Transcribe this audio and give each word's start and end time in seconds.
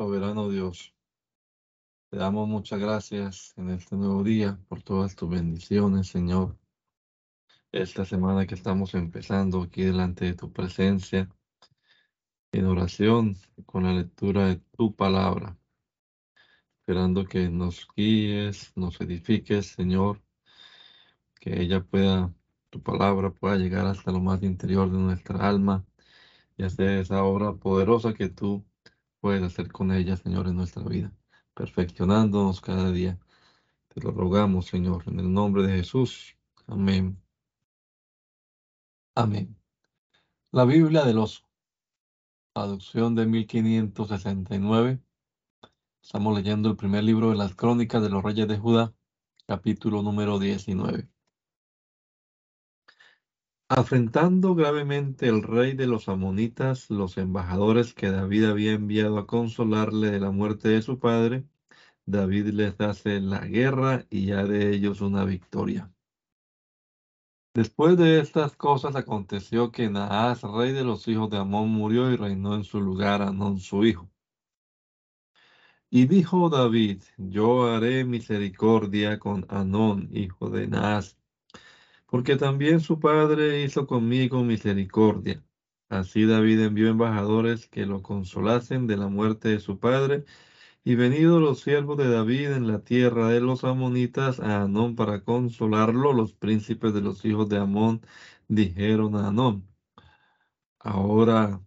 Soberano 0.00 0.48
Dios, 0.48 0.94
te 2.08 2.16
damos 2.16 2.48
muchas 2.48 2.80
gracias 2.80 3.52
en 3.58 3.68
este 3.68 3.96
nuevo 3.96 4.24
día 4.24 4.58
por 4.66 4.82
todas 4.82 5.14
tus 5.14 5.28
bendiciones, 5.28 6.08
Señor. 6.08 6.56
Esta 7.70 8.06
semana 8.06 8.46
que 8.46 8.54
estamos 8.54 8.94
empezando 8.94 9.60
aquí 9.60 9.82
delante 9.82 10.24
de 10.24 10.32
tu 10.32 10.50
presencia, 10.54 11.28
en 12.50 12.64
oración 12.64 13.36
con 13.66 13.84
la 13.84 13.92
lectura 13.92 14.46
de 14.46 14.56
tu 14.74 14.96
palabra, 14.96 15.58
esperando 16.78 17.26
que 17.26 17.50
nos 17.50 17.86
guíes, 17.94 18.72
nos 18.76 18.98
edifiques, 19.02 19.66
Señor, 19.66 20.22
que 21.38 21.60
ella 21.60 21.84
pueda, 21.84 22.34
tu 22.70 22.82
palabra 22.82 23.32
pueda 23.34 23.56
llegar 23.56 23.84
hasta 23.84 24.12
lo 24.12 24.20
más 24.20 24.42
interior 24.42 24.90
de 24.90 24.96
nuestra 24.96 25.46
alma. 25.46 25.84
Y 26.56 26.62
hacer 26.62 27.00
esa 27.00 27.22
obra 27.22 27.52
poderosa 27.52 28.14
que 28.14 28.30
tú 28.30 28.64
puedes 29.20 29.42
hacer 29.42 29.70
con 29.70 29.92
ella, 29.92 30.16
Señor, 30.16 30.48
en 30.48 30.56
nuestra 30.56 30.82
vida, 30.82 31.12
perfeccionándonos 31.54 32.60
cada 32.60 32.90
día. 32.90 33.18
Te 33.88 34.00
lo 34.00 34.12
rogamos, 34.12 34.66
Señor, 34.66 35.04
en 35.06 35.20
el 35.20 35.32
nombre 35.32 35.62
de 35.64 35.76
Jesús. 35.78 36.36
Amén. 36.66 37.20
Amén. 39.14 39.56
La 40.52 40.64
Biblia 40.64 41.04
del 41.04 41.18
oso. 41.18 41.42
Traducción 42.54 43.14
de 43.14 43.26
1569. 43.26 45.00
Estamos 46.02 46.36
leyendo 46.36 46.70
el 46.70 46.76
primer 46.76 47.04
libro 47.04 47.30
de 47.30 47.36
las 47.36 47.54
crónicas 47.54 48.02
de 48.02 48.08
los 48.08 48.22
reyes 48.22 48.48
de 48.48 48.58
Judá, 48.58 48.94
capítulo 49.46 50.02
número 50.02 50.38
19. 50.38 51.08
Afrentando 53.72 54.56
gravemente 54.56 55.28
el 55.28 55.44
rey 55.44 55.74
de 55.74 55.86
los 55.86 56.08
amonitas, 56.08 56.90
los 56.90 57.16
embajadores 57.18 57.94
que 57.94 58.10
David 58.10 58.46
había 58.46 58.72
enviado 58.72 59.16
a 59.16 59.28
consolarle 59.28 60.10
de 60.10 60.18
la 60.18 60.32
muerte 60.32 60.70
de 60.70 60.82
su 60.82 60.98
padre, 60.98 61.46
David 62.04 62.48
les 62.48 62.80
hace 62.80 63.20
la 63.20 63.46
guerra 63.46 64.06
y 64.10 64.26
ya 64.26 64.44
de 64.44 64.74
ellos 64.74 65.00
una 65.00 65.24
victoria. 65.24 65.88
Después 67.54 67.96
de 67.96 68.18
estas 68.18 68.56
cosas 68.56 68.96
aconteció 68.96 69.70
que 69.70 69.88
Naas, 69.88 70.42
rey 70.42 70.72
de 70.72 70.82
los 70.82 71.06
hijos 71.06 71.30
de 71.30 71.38
Amón, 71.38 71.68
murió 71.68 72.10
y 72.10 72.16
reinó 72.16 72.56
en 72.56 72.64
su 72.64 72.80
lugar 72.80 73.22
Anón 73.22 73.60
su 73.60 73.84
hijo. 73.84 74.10
Y 75.90 76.08
dijo 76.08 76.50
David, 76.50 77.04
yo 77.18 77.66
haré 77.72 78.04
misericordia 78.04 79.20
con 79.20 79.46
Anón, 79.48 80.08
hijo 80.10 80.50
de 80.50 80.66
Naas, 80.66 81.19
porque 82.10 82.36
también 82.36 82.80
su 82.80 82.98
padre 83.00 83.62
hizo 83.62 83.86
conmigo 83.86 84.42
misericordia. 84.42 85.44
Así 85.88 86.26
David 86.26 86.60
envió 86.60 86.88
embajadores 86.88 87.68
que 87.68 87.86
lo 87.86 88.02
consolasen 88.02 88.86
de 88.88 88.96
la 88.96 89.08
muerte 89.08 89.48
de 89.50 89.60
su 89.60 89.78
padre, 89.78 90.24
y 90.84 90.96
venidos 90.96 91.40
los 91.42 91.60
siervos 91.60 91.98
de 91.98 92.10
David 92.10 92.52
en 92.52 92.68
la 92.68 92.82
tierra 92.84 93.28
de 93.28 93.40
los 93.40 93.64
amonitas 93.64 94.40
a 94.40 94.62
Anón 94.62 94.96
para 94.96 95.24
consolarlo, 95.24 96.12
los 96.12 96.34
príncipes 96.34 96.94
de 96.94 97.02
los 97.02 97.24
hijos 97.24 97.48
de 97.48 97.58
Amón 97.58 98.02
dijeron 98.48 99.16
a 99.16 99.28
Anón, 99.28 99.68
ahora 100.78 101.60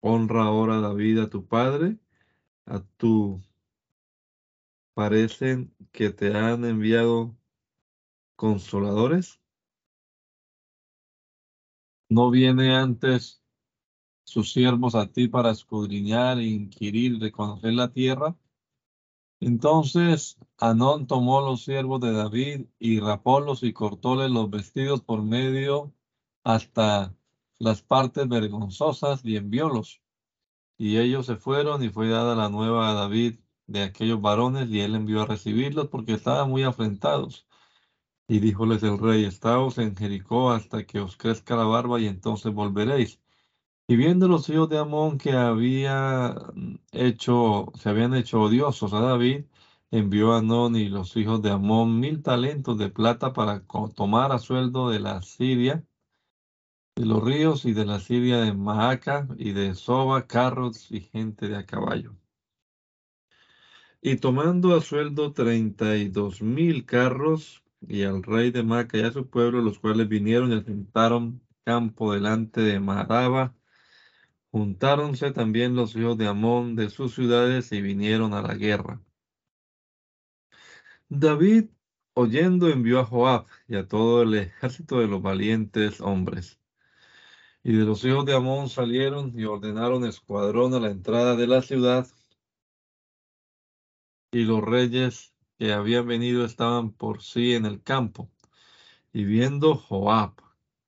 honra 0.00 0.44
ahora 0.44 0.80
David 0.80 1.18
a 1.20 1.30
tu 1.30 1.46
padre, 1.46 1.98
a 2.66 2.80
tu 2.96 3.42
parecen 4.94 5.74
que 5.92 6.10
te 6.10 6.34
han 6.36 6.64
enviado 6.64 7.36
consoladores. 8.36 9.41
¿No 12.12 12.30
viene 12.30 12.76
antes 12.76 13.42
sus 14.24 14.52
siervos 14.52 14.94
a 14.94 15.06
ti 15.10 15.28
para 15.28 15.50
escudriñar, 15.50 16.42
inquirir, 16.42 17.18
reconocer 17.18 17.72
la 17.72 17.90
tierra? 17.90 18.36
Entonces 19.40 20.36
Anón 20.58 21.06
tomó 21.06 21.40
los 21.40 21.64
siervos 21.64 22.02
de 22.02 22.12
David 22.12 22.66
y 22.78 23.00
rapólos 23.00 23.62
y 23.62 23.72
cortóles 23.72 24.30
los 24.30 24.50
vestidos 24.50 25.00
por 25.00 25.22
medio 25.22 25.94
hasta 26.44 27.16
las 27.58 27.80
partes 27.80 28.28
vergonzosas 28.28 29.24
y 29.24 29.36
enviólos. 29.36 30.02
Y 30.76 30.98
ellos 30.98 31.24
se 31.24 31.36
fueron 31.36 31.82
y 31.82 31.88
fue 31.88 32.08
dada 32.08 32.34
la 32.34 32.50
nueva 32.50 32.90
a 32.90 32.94
David 32.94 33.40
de 33.66 33.84
aquellos 33.84 34.20
varones 34.20 34.68
y 34.68 34.80
él 34.80 34.96
envió 34.96 35.22
a 35.22 35.26
recibirlos 35.26 35.88
porque 35.88 36.12
estaban 36.12 36.50
muy 36.50 36.62
afrentados. 36.62 37.46
Y 38.32 38.40
díjoles 38.40 38.82
el 38.82 38.98
rey, 38.98 39.26
estáos 39.26 39.76
en 39.76 39.94
Jericó 39.94 40.52
hasta 40.52 40.86
que 40.86 41.00
os 41.00 41.18
crezca 41.18 41.54
la 41.54 41.64
barba 41.64 42.00
y 42.00 42.06
entonces 42.06 42.50
volveréis. 42.50 43.20
Y 43.86 43.96
viendo 43.96 44.26
los 44.26 44.48
hijos 44.48 44.70
de 44.70 44.78
Amón 44.78 45.18
que 45.18 45.32
había 45.32 46.34
hecho, 46.92 47.70
se 47.74 47.90
habían 47.90 48.14
hecho 48.14 48.40
odiosos 48.40 48.94
a 48.94 49.00
David, 49.00 49.44
envió 49.90 50.32
a 50.32 50.38
Anón 50.38 50.76
y 50.76 50.88
los 50.88 51.14
hijos 51.18 51.42
de 51.42 51.50
Amón 51.50 52.00
mil 52.00 52.22
talentos 52.22 52.78
de 52.78 52.88
plata 52.88 53.34
para 53.34 53.66
tomar 53.94 54.32
a 54.32 54.38
sueldo 54.38 54.88
de 54.88 55.00
la 55.00 55.20
Siria, 55.20 55.84
de 56.96 57.04
los 57.04 57.22
ríos 57.22 57.66
y 57.66 57.74
de 57.74 57.84
la 57.84 58.00
Siria 58.00 58.38
de 58.38 58.54
Maaca 58.54 59.28
y 59.36 59.52
de 59.52 59.74
Soba, 59.74 60.26
carros 60.26 60.90
y 60.90 61.02
gente 61.02 61.48
de 61.48 61.56
a 61.56 61.66
caballo. 61.66 62.16
Y 64.00 64.16
tomando 64.16 64.74
a 64.74 64.80
sueldo 64.80 65.34
treinta 65.34 65.98
y 65.98 66.08
dos 66.08 66.40
mil 66.40 66.86
carros, 66.86 67.61
y 67.88 68.02
al 68.04 68.22
rey 68.22 68.50
de 68.50 68.62
Maca 68.62 68.98
y 68.98 69.02
a 69.02 69.12
su 69.12 69.28
pueblo, 69.28 69.60
los 69.62 69.78
cuales 69.78 70.08
vinieron 70.08 70.52
y 70.52 70.56
asentaron 70.56 71.42
campo 71.64 72.12
delante 72.12 72.60
de 72.60 72.80
Maraba. 72.80 73.54
Juntáronse 74.50 75.32
también 75.32 75.74
los 75.74 75.96
hijos 75.96 76.18
de 76.18 76.26
Amón 76.28 76.76
de 76.76 76.90
sus 76.90 77.14
ciudades 77.14 77.72
y 77.72 77.80
vinieron 77.80 78.34
a 78.34 78.42
la 78.42 78.54
guerra. 78.54 79.02
David, 81.08 81.66
oyendo, 82.14 82.68
envió 82.68 83.00
a 83.00 83.04
Joab 83.04 83.46
y 83.68 83.76
a 83.76 83.86
todo 83.86 84.22
el 84.22 84.34
ejército 84.34 84.98
de 85.00 85.08
los 85.08 85.22
valientes 85.22 86.00
hombres. 86.00 86.58
Y 87.64 87.74
de 87.74 87.84
los 87.84 88.04
hijos 88.04 88.26
de 88.26 88.34
Amón 88.34 88.68
salieron 88.68 89.38
y 89.38 89.44
ordenaron 89.44 90.04
escuadrón 90.04 90.74
a 90.74 90.80
la 90.80 90.90
entrada 90.90 91.36
de 91.36 91.46
la 91.46 91.62
ciudad. 91.62 92.06
Y 94.32 94.44
los 94.44 94.62
reyes 94.62 95.31
que 95.62 95.72
habían 95.72 96.08
venido 96.08 96.44
estaban 96.44 96.90
por 96.90 97.22
sí 97.22 97.54
en 97.54 97.66
el 97.66 97.80
campo. 97.84 98.28
Y 99.12 99.22
viendo 99.22 99.76
Joab 99.76 100.32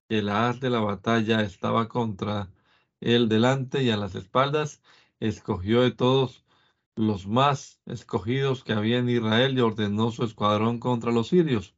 que 0.09 0.21
la 0.21 0.49
haz 0.49 0.59
de 0.59 0.69
la 0.69 0.81
batalla 0.81 1.43
estaba 1.43 1.87
contra 1.87 2.51
él 2.99 3.29
delante 3.29 3.85
y 3.85 3.91
a 3.91 3.97
las 3.97 4.17
espaldas, 4.17 4.83
escogió 5.21 5.83
de 5.83 5.93
todos 5.93 6.45
los 6.97 7.29
más 7.29 7.83
escogidos 7.87 8.65
que 8.65 8.73
había 8.73 8.99
en 8.99 9.09
Israel 9.09 9.57
y 9.57 9.61
ordenó 9.61 10.11
su 10.11 10.25
escuadrón 10.25 10.81
contra 10.81 11.13
los 11.13 11.29
sirios. 11.29 11.77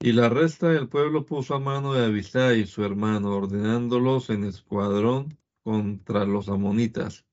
Y 0.00 0.10
la 0.10 0.28
resta 0.28 0.70
del 0.70 0.88
pueblo 0.88 1.24
puso 1.24 1.54
a 1.54 1.60
mano 1.60 1.94
de 1.94 2.04
Abisai, 2.04 2.66
su 2.66 2.84
hermano, 2.84 3.30
ordenándolos 3.36 4.28
en 4.28 4.42
escuadrón 4.42 5.38
contra 5.62 6.24
los 6.24 6.48
amonitas. 6.48 7.24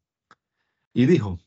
Y 0.94 1.08
dijo, 1.08 1.40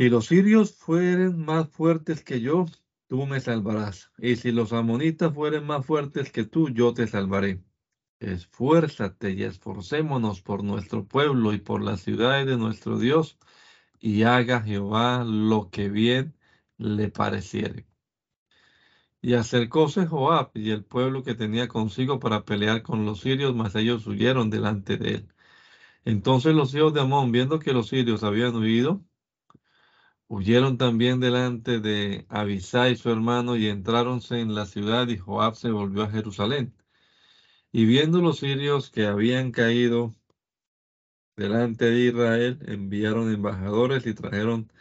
si 0.00 0.08
los 0.08 0.28
sirios 0.28 0.72
fueren 0.76 1.44
más 1.44 1.68
fuertes 1.68 2.24
que 2.24 2.40
yo, 2.40 2.64
tú 3.06 3.26
me 3.26 3.38
salvarás. 3.38 4.10
Y 4.16 4.36
si 4.36 4.50
los 4.50 4.72
amonitas 4.72 5.34
fueren 5.34 5.66
más 5.66 5.84
fuertes 5.84 6.32
que 6.32 6.44
tú, 6.46 6.70
yo 6.70 6.94
te 6.94 7.06
salvaré. 7.06 7.62
Esfuérzate 8.18 9.32
y 9.32 9.42
esforcémonos 9.42 10.40
por 10.40 10.64
nuestro 10.64 11.04
pueblo 11.06 11.52
y 11.52 11.58
por 11.58 11.82
las 11.82 12.00
ciudades 12.00 12.46
de 12.46 12.56
nuestro 12.56 12.98
Dios, 12.98 13.38
y 14.00 14.22
haga 14.22 14.62
Jehová 14.62 15.22
lo 15.22 15.68
que 15.70 15.90
bien 15.90 16.34
le 16.78 17.10
pareciere. 17.10 17.86
Y 19.20 19.34
acercóse 19.34 20.06
Joab 20.06 20.50
y 20.54 20.70
el 20.70 20.82
pueblo 20.82 21.22
que 21.24 21.34
tenía 21.34 21.68
consigo 21.68 22.18
para 22.20 22.46
pelear 22.46 22.82
con 22.82 23.04
los 23.04 23.20
sirios, 23.20 23.54
mas 23.54 23.74
ellos 23.74 24.06
huyeron 24.06 24.48
delante 24.48 24.96
de 24.96 25.10
él. 25.16 25.28
Entonces 26.04 26.54
los 26.54 26.74
hijos 26.74 26.94
de 26.94 27.02
Amón, 27.02 27.32
viendo 27.32 27.58
que 27.58 27.74
los 27.74 27.88
sirios 27.88 28.24
habían 28.24 28.56
huido, 28.56 29.04
Huyeron 30.30 30.78
también 30.78 31.18
delante 31.18 31.80
de 31.80 32.24
Abisai 32.28 32.94
su 32.94 33.10
hermano 33.10 33.56
y 33.56 33.66
entráronse 33.66 34.38
en 34.40 34.54
la 34.54 34.64
ciudad 34.64 35.08
y 35.08 35.18
Joab 35.18 35.56
se 35.56 35.72
volvió 35.72 36.04
a 36.04 36.10
Jerusalén. 36.10 36.72
Y 37.72 37.84
viendo 37.84 38.20
los 38.20 38.38
sirios 38.38 38.90
que 38.90 39.06
habían 39.06 39.50
caído 39.50 40.14
delante 41.36 41.86
de 41.86 42.00
Israel, 42.00 42.60
enviaron 42.68 43.32
embajadores 43.32 44.06
y 44.06 44.14
trajeron 44.14 44.72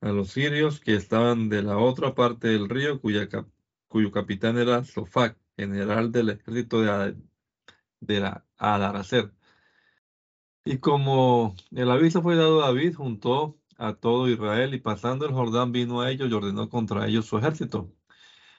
a 0.00 0.08
los 0.10 0.30
sirios 0.30 0.80
que 0.80 0.94
estaban 0.94 1.50
de 1.50 1.62
la 1.62 1.76
otra 1.78 2.14
parte 2.14 2.48
del 2.48 2.70
río, 2.70 3.00
cuyo 3.00 4.10
capitán 4.10 4.56
era 4.58 4.84
Sofac, 4.84 5.38
general 5.56 6.12
del 6.12 6.30
ejército 6.30 6.80
de, 6.80 7.16
de 8.00 8.20
la 8.20 8.46
Adaracer. 8.56 9.32
Y 10.64 10.78
como 10.78 11.54
el 11.72 11.90
aviso 11.90 12.22
fue 12.22 12.36
dado 12.36 12.62
a 12.62 12.68
David, 12.68 12.94
juntó 12.94 13.58
a 13.78 13.94
todo 13.94 14.28
Israel 14.28 14.74
y 14.74 14.80
pasando 14.80 15.26
el 15.26 15.32
Jordán 15.32 15.72
vino 15.72 16.00
a 16.00 16.10
ellos 16.10 16.30
y 16.30 16.34
ordenó 16.34 16.68
contra 16.68 17.06
ellos 17.06 17.26
su 17.26 17.38
ejército. 17.38 17.92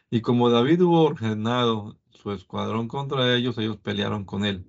Y 0.10 0.22
como 0.22 0.50
David 0.50 0.82
hubo 0.84 1.04
ordenado 1.04 2.00
su 2.12 2.32
escuadrón 2.32 2.88
contra 2.88 3.36
ellos, 3.36 3.58
ellos 3.58 3.78
pelearon 3.78 4.26
con 4.26 4.46
él. 4.46 4.66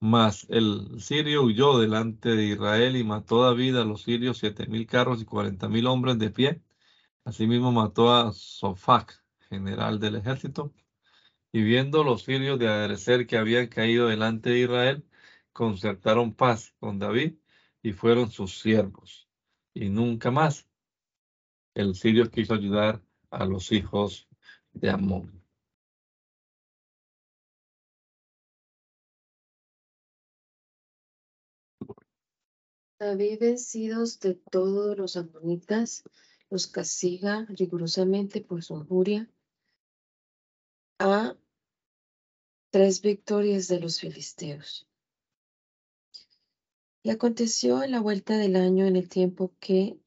Mas 0.00 0.46
el 0.50 1.00
sirio 1.00 1.44
huyó 1.44 1.78
delante 1.78 2.30
de 2.30 2.44
Israel 2.46 2.96
y 2.96 3.04
mató 3.04 3.44
a 3.44 3.48
David 3.48 3.76
a 3.76 3.84
los 3.84 4.02
sirios 4.02 4.38
siete 4.38 4.66
mil 4.66 4.86
carros 4.86 5.22
y 5.22 5.24
cuarenta 5.24 5.68
mil 5.68 5.86
hombres 5.86 6.18
de 6.18 6.30
pie. 6.30 6.62
Asimismo 7.24 7.72
mató 7.72 8.14
a 8.14 8.32
Sofac, 8.32 9.22
general 9.48 10.00
del 10.00 10.16
ejército. 10.16 10.74
Y 11.52 11.62
viendo 11.62 12.04
los 12.04 12.24
sirios 12.24 12.58
de 12.58 12.68
aderecer 12.68 13.26
que 13.26 13.38
habían 13.38 13.68
caído 13.68 14.08
delante 14.08 14.50
de 14.50 14.60
Israel, 14.60 15.06
concertaron 15.52 16.34
paz 16.34 16.74
con 16.80 16.98
David 16.98 17.34
y 17.82 17.92
fueron 17.92 18.30
sus 18.30 18.60
siervos. 18.60 19.28
Y 19.74 19.88
nunca 19.88 20.30
más 20.30 20.68
el 21.74 21.94
sirio 21.94 22.30
quiso 22.30 22.54
ayudar 22.54 23.02
a 23.30 23.44
los 23.46 23.72
hijos 23.72 24.28
de 24.72 24.90
Amón. 24.90 25.42
David, 32.98 33.40
vencidos 33.40 34.20
de 34.20 34.34
todos 34.34 34.96
los 34.96 35.16
amonitas, 35.16 36.04
los 36.50 36.68
castiga 36.68 37.46
rigurosamente 37.48 38.40
por 38.42 38.62
su 38.62 38.76
injuria 38.76 39.28
a 41.00 41.34
tres 42.70 43.02
victorias 43.02 43.66
de 43.66 43.80
los 43.80 43.98
filisteos. 43.98 44.86
Y 47.02 47.10
aconteció 47.10 47.82
en 47.82 47.90
la 47.90 48.00
vuelta 48.00 48.36
del 48.36 48.56
año, 48.56 48.86
en 48.86 48.96
el 48.96 49.08
tiempo 49.08 49.52
que 49.58 49.98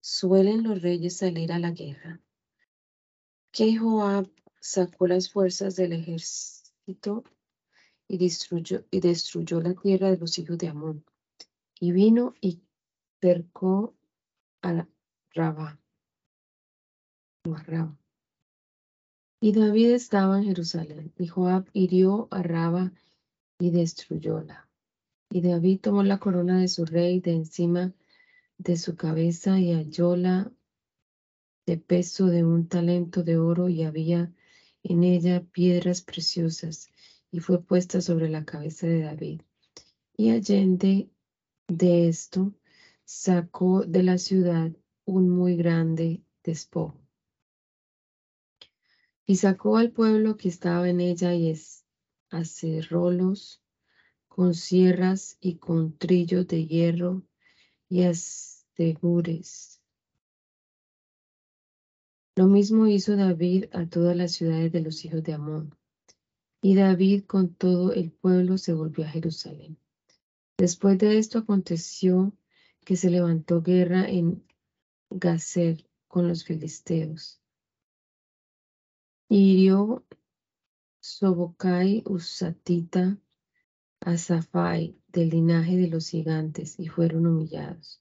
suelen 0.00 0.62
los 0.62 0.80
reyes 0.80 1.18
salir 1.18 1.52
a 1.52 1.58
la 1.58 1.72
guerra, 1.72 2.20
que 3.52 3.76
Joab 3.76 4.30
sacó 4.60 5.06
las 5.06 5.30
fuerzas 5.30 5.76
del 5.76 5.92
ejército 5.92 7.24
y 8.06 8.16
destruyó, 8.16 9.60
la 9.60 9.74
tierra 9.74 10.10
de 10.10 10.16
los 10.16 10.38
hijos 10.38 10.56
de 10.56 10.68
Amón 10.68 11.04
y 11.78 11.92
vino 11.92 12.34
y 12.40 12.62
cercó 13.20 13.94
a 14.62 14.86
Rabá. 15.34 15.78
Y 19.40 19.52
David 19.52 19.90
estaba 19.90 20.38
en 20.38 20.44
Jerusalén, 20.44 21.12
y 21.16 21.26
Joab 21.28 21.68
hirió 21.72 22.28
a 22.30 22.42
Rabá 22.42 22.92
y 23.58 23.70
destruyóla. 23.70 24.67
Y 25.30 25.42
David 25.42 25.80
tomó 25.80 26.02
la 26.02 26.18
corona 26.18 26.60
de 26.60 26.68
su 26.68 26.86
rey 26.86 27.20
de 27.20 27.32
encima 27.32 27.92
de 28.56 28.76
su 28.76 28.96
cabeza 28.96 29.60
y 29.60 29.72
hallóla 29.72 30.50
de 31.66 31.76
peso 31.76 32.26
de 32.26 32.44
un 32.44 32.66
talento 32.66 33.22
de 33.22 33.36
oro 33.36 33.68
y 33.68 33.82
había 33.82 34.32
en 34.82 35.04
ella 35.04 35.44
piedras 35.52 36.00
preciosas 36.00 36.88
y 37.30 37.40
fue 37.40 37.62
puesta 37.62 38.00
sobre 38.00 38.30
la 38.30 38.44
cabeza 38.44 38.86
de 38.86 39.02
David. 39.02 39.42
Y 40.16 40.30
allende 40.30 41.10
de 41.68 42.08
esto 42.08 42.54
sacó 43.04 43.84
de 43.84 44.02
la 44.02 44.16
ciudad 44.16 44.72
un 45.04 45.28
muy 45.28 45.56
grande 45.56 46.22
despojo. 46.42 46.98
Y 49.26 49.36
sacó 49.36 49.76
al 49.76 49.90
pueblo 49.90 50.38
que 50.38 50.48
estaba 50.48 50.88
en 50.88 51.00
ella 51.00 51.34
y 51.34 51.50
es 51.50 51.84
acerrólos 52.30 53.62
con 54.38 54.54
sierras 54.54 55.36
y 55.40 55.56
con 55.56 55.98
trillos 55.98 56.46
de 56.46 56.64
hierro 56.64 57.24
y 57.88 58.04
astegures. 58.04 59.82
Lo 62.36 62.46
mismo 62.46 62.86
hizo 62.86 63.16
David 63.16 63.64
a 63.72 63.88
todas 63.88 64.16
las 64.16 64.30
ciudades 64.30 64.70
de 64.70 64.80
los 64.80 65.04
hijos 65.04 65.24
de 65.24 65.32
Amón. 65.32 65.76
Y 66.62 66.76
David 66.76 67.24
con 67.24 67.52
todo 67.52 67.92
el 67.92 68.12
pueblo 68.12 68.58
se 68.58 68.74
volvió 68.74 69.04
a 69.04 69.08
Jerusalén. 69.08 69.76
Después 70.56 70.98
de 70.98 71.18
esto 71.18 71.40
aconteció 71.40 72.32
que 72.84 72.94
se 72.94 73.10
levantó 73.10 73.60
guerra 73.60 74.08
en 74.08 74.46
Gazer 75.10 75.84
con 76.06 76.28
los 76.28 76.44
filisteos. 76.44 77.40
Hirió 79.28 80.06
Sobokai 81.00 82.04
Usatita 82.06 83.18
a 84.00 84.16
Zafai 84.16 84.96
del 85.08 85.30
linaje 85.30 85.76
de 85.76 85.88
los 85.88 86.08
gigantes 86.08 86.78
y 86.78 86.88
fueron 86.88 87.26
humillados. 87.26 88.00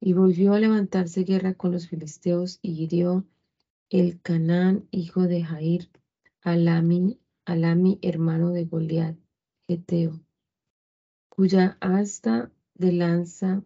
Y 0.00 0.12
volvió 0.12 0.52
a 0.54 0.60
levantarse 0.60 1.24
guerra 1.24 1.54
con 1.54 1.72
los 1.72 1.88
filisteos 1.88 2.58
y 2.62 2.82
hirió 2.82 3.26
el 3.90 4.20
Canaán, 4.20 4.86
hijo 4.90 5.22
de 5.22 5.42
Jair, 5.42 5.90
Alami, 6.42 7.18
Alami 7.44 7.98
hermano 8.02 8.50
de 8.50 8.64
Goliat, 8.64 9.16
Geteo 9.66 10.24
cuya 11.34 11.76
asta 11.80 12.52
de 12.74 12.92
lanza 12.92 13.60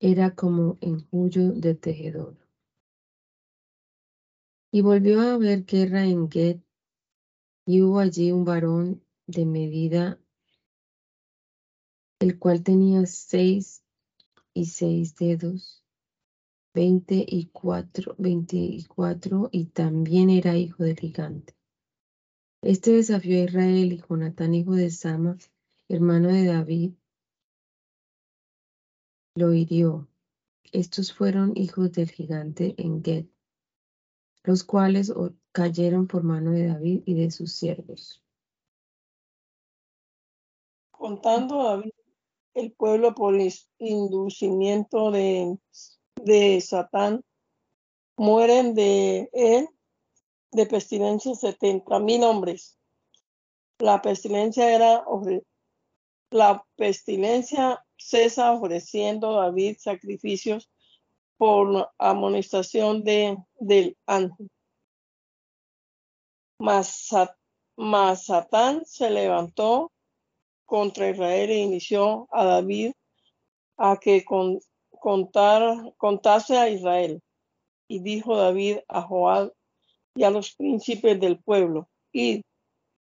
era 0.00 0.34
como 0.34 0.78
enjullo 0.80 1.52
de 1.52 1.76
tejedor. 1.76 2.36
Y 4.72 4.80
volvió 4.80 5.20
a 5.20 5.34
haber 5.34 5.64
guerra 5.64 6.04
en 6.04 6.28
Get, 6.28 6.60
y 7.66 7.82
hubo 7.82 8.00
allí 8.00 8.32
un 8.32 8.44
varón 8.44 9.02
de 9.28 9.46
medida, 9.46 10.18
el 12.18 12.38
cual 12.38 12.62
tenía 12.62 13.04
seis 13.06 13.84
y 14.54 14.66
seis 14.66 15.16
dedos, 15.16 15.84
veinte 16.72 17.24
y 17.26 17.46
cuatro, 17.46 18.14
veinticuatro, 18.18 19.48
y 19.52 19.66
también 19.66 20.30
era 20.30 20.56
hijo 20.56 20.84
del 20.84 20.98
gigante. 20.98 21.54
Este 22.62 22.92
desafió 22.92 23.36
a 23.36 23.44
Israel 23.44 23.92
y 23.92 24.02
Jonatán, 24.08 24.54
hijo 24.54 24.72
de 24.72 24.90
Sama, 24.90 25.36
hermano 25.88 26.28
de 26.28 26.46
David, 26.46 26.92
lo 29.34 29.52
hirió. 29.52 30.08
Estos 30.72 31.12
fueron 31.12 31.52
hijos 31.56 31.92
del 31.92 32.10
gigante 32.10 32.74
en 32.78 33.04
Get, 33.04 33.28
los 34.42 34.64
cuales 34.64 35.12
cayeron 35.52 36.06
por 36.06 36.24
mano 36.24 36.52
de 36.52 36.66
David 36.66 37.02
y 37.04 37.14
de 37.14 37.30
sus 37.30 37.52
siervos. 37.52 38.22
Contando 40.90 41.62
David 41.62 41.92
el 42.56 42.72
pueblo 42.72 43.14
por 43.14 43.38
inducimiento 43.78 45.10
de, 45.10 45.58
de 46.16 46.60
Satán, 46.60 47.22
mueren 48.16 48.74
de 48.74 49.28
él 49.32 49.68
de 50.52 50.66
pestilencia 50.66 51.34
setenta 51.34 51.98
mil 51.98 52.24
hombres. 52.24 52.78
La 53.78 54.00
pestilencia 54.00 54.74
era 54.74 55.04
la 56.30 56.64
pestilencia 56.76 57.84
cesa 57.98 58.52
ofreciendo 58.52 59.34
David 59.34 59.76
sacrificios 59.78 60.70
por 61.36 61.92
amonestación 61.98 63.04
de, 63.04 63.36
del 63.60 63.98
ángel. 64.06 64.48
Mas, 66.58 67.12
Satán 68.24 68.86
se 68.86 69.10
levantó 69.10 69.92
contra 70.66 71.08
Israel 71.10 71.50
e 71.50 71.58
inició 71.58 72.28
a 72.30 72.44
David 72.44 72.92
a 73.78 73.96
que 73.96 74.24
contar, 74.24 75.94
contase 75.96 76.58
a 76.58 76.68
Israel. 76.68 77.22
Y 77.88 78.00
dijo 78.00 78.36
David 78.36 78.78
a 78.88 79.02
Joab 79.02 79.52
y 80.16 80.24
a 80.24 80.30
los 80.30 80.54
príncipes 80.54 81.20
del 81.20 81.38
pueblo, 81.38 81.88
y 82.12 82.42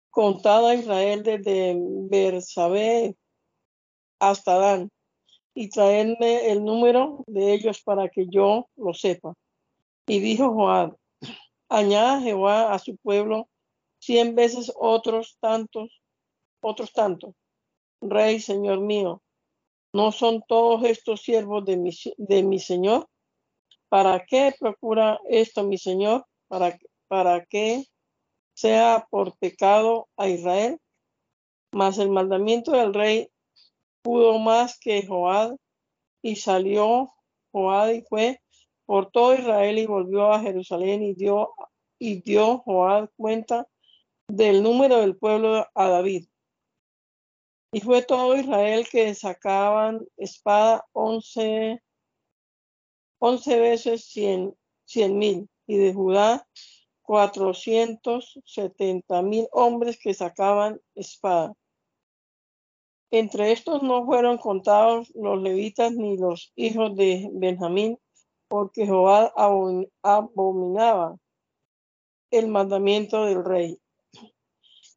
contad 0.10 0.68
a 0.68 0.76
Israel 0.76 1.24
desde 1.24 1.76
Bersabé 2.10 3.16
hasta 4.20 4.58
Dan, 4.58 4.90
y 5.54 5.70
traedme 5.70 6.50
el 6.52 6.66
número 6.66 7.24
de 7.28 7.54
ellos 7.54 7.82
para 7.84 8.10
que 8.10 8.26
yo 8.28 8.68
lo 8.76 8.94
sepa. 8.94 9.36
Y 10.08 10.20
dijo 10.20 10.52
Joab, 10.54 10.98
añada 11.70 12.20
Jehová 12.20 12.74
a 12.74 12.80
su 12.80 12.98
pueblo 12.98 13.48
cien 14.00 14.36
veces 14.36 14.72
otros 14.76 15.38
tantos, 15.40 16.02
otros 16.62 16.92
tantos. 16.92 17.34
Rey, 18.10 18.40
Señor 18.40 18.80
mío, 18.80 19.22
¿no 19.94 20.12
son 20.12 20.44
todos 20.48 20.84
estos 20.84 21.22
siervos 21.22 21.66
de 21.66 21.78
mi, 21.78 21.92
de 22.18 22.44
mi 22.44 22.60
Señor? 22.60 23.08
¿Para 23.90 24.26
qué 24.26 24.54
procura 24.60 25.20
esto 25.30 25.64
mi 25.64 25.78
Señor? 25.78 26.26
¿Para, 26.48 26.78
para 27.08 27.46
qué 27.46 27.86
sea 28.56 29.08
por 29.10 29.38
pecado 29.38 30.08
a 30.18 30.28
Israel? 30.28 30.80
Mas 31.72 31.98
el 31.98 32.10
mandamiento 32.10 32.72
del 32.72 32.94
rey 32.94 33.30
pudo 34.04 34.38
más 34.40 34.78
que 34.80 35.06
Joab 35.06 35.58
y 36.22 36.36
salió 36.36 37.14
Joab 37.52 37.94
y 37.94 38.02
fue 38.02 38.42
por 38.86 39.12
todo 39.12 39.36
Israel 39.36 39.78
y 39.80 39.86
volvió 39.86 40.32
a 40.32 40.42
Jerusalén 40.42 41.04
y 41.04 41.14
dio, 41.14 41.54
y 42.00 42.22
dio 42.22 42.60
Joab 42.60 43.10
cuenta 43.16 43.68
del 44.28 44.64
número 44.64 44.98
del 44.98 45.16
pueblo 45.16 45.68
a 45.74 45.88
David. 45.88 46.26
Y 47.74 47.82
fue 47.82 48.04
todo 48.04 48.38
Israel 48.38 48.88
que 48.88 49.16
sacaban 49.16 50.06
espada 50.16 50.86
once, 50.92 51.82
once 53.20 53.60
veces 53.60 54.06
cien, 54.06 54.56
cien 54.86 55.18
mil 55.18 55.50
y 55.66 55.78
de 55.78 55.92
Judá 55.92 56.48
cuatrocientos 57.02 58.40
setenta 58.46 59.24
mil 59.24 59.48
hombres 59.52 59.98
que 60.00 60.14
sacaban 60.14 60.80
espada. 60.94 61.54
Entre 63.10 63.52
estos 63.52 63.82
no 63.82 64.06
fueron 64.06 64.38
contados 64.38 65.12
los 65.16 65.42
levitas 65.42 65.94
ni 65.94 66.16
los 66.16 66.54
hijos 66.56 66.96
de 66.96 67.28
Benjamín, 67.34 67.98
porque 68.48 68.86
Jehová 68.86 69.34
abominaba 70.04 71.18
el 72.30 72.48
mandamiento 72.50 73.26
del 73.26 73.44
rey. 73.44 73.80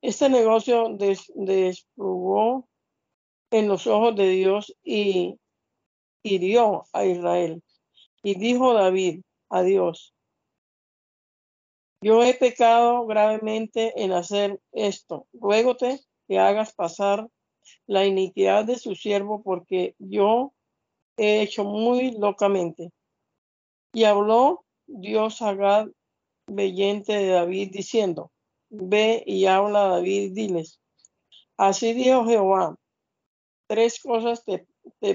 Este 0.02 0.28
negocio 0.28 0.88
des, 0.96 1.32
en 3.50 3.68
los 3.68 3.86
ojos 3.86 4.16
de 4.16 4.28
Dios 4.28 4.76
y 4.82 5.38
hirió 6.22 6.84
a 6.92 7.04
Israel. 7.04 7.62
Y 8.22 8.38
dijo 8.38 8.74
David 8.74 9.22
a 9.48 9.62
Dios, 9.62 10.14
yo 12.02 12.22
he 12.22 12.34
pecado 12.34 13.06
gravemente 13.06 13.92
en 14.02 14.12
hacer 14.12 14.60
esto. 14.72 15.26
Ruégote 15.32 16.00
que 16.28 16.38
hagas 16.38 16.74
pasar 16.74 17.28
la 17.86 18.04
iniquidad 18.04 18.64
de 18.64 18.78
su 18.78 18.94
siervo, 18.94 19.42
porque 19.42 19.94
yo 19.98 20.52
he 21.16 21.42
hecho 21.42 21.64
muy 21.64 22.12
locamente. 22.12 22.90
Y 23.92 24.04
habló 24.04 24.64
Dios 24.86 25.40
a 25.42 25.54
Gad, 25.54 25.88
veyente 26.46 27.12
de 27.14 27.28
David, 27.28 27.70
diciendo, 27.72 28.30
Ve 28.68 29.22
y 29.26 29.46
habla 29.46 29.84
a 29.84 29.88
David, 29.88 30.32
diles, 30.32 30.80
así 31.56 31.92
dijo 31.92 32.24
Jehová, 32.24 32.76
tres 33.66 34.00
cosas 34.00 34.44
te, 34.44 34.66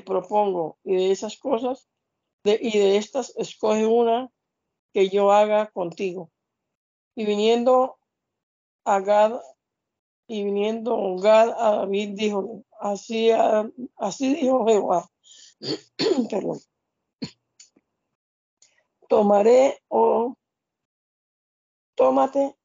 propongo, 0.02 0.78
y 0.84 0.96
de 0.96 1.12
esas 1.12 1.38
cosas, 1.38 1.88
y 2.44 2.78
de 2.78 2.98
estas 2.98 3.34
escoge 3.38 3.86
una 3.86 4.32
que 4.94 5.10
yo 5.10 5.32
haga 5.32 5.68
contigo. 5.68 6.32
Y 7.16 7.26
viniendo 7.26 7.98
a 8.86 9.00
Gad 9.00 9.42
y 10.28 10.44
viniendo 10.44 11.18
Gad 11.18 11.50
a 11.52 11.76
David, 11.78 12.12
dijo, 12.16 12.64
así, 12.80 13.32
así 13.98 14.36
dijo 14.36 14.66
Jehová, 14.66 15.10
perdón, 16.30 16.60
tomaré 19.08 19.78
o 19.90 20.36
tómate 21.96 22.56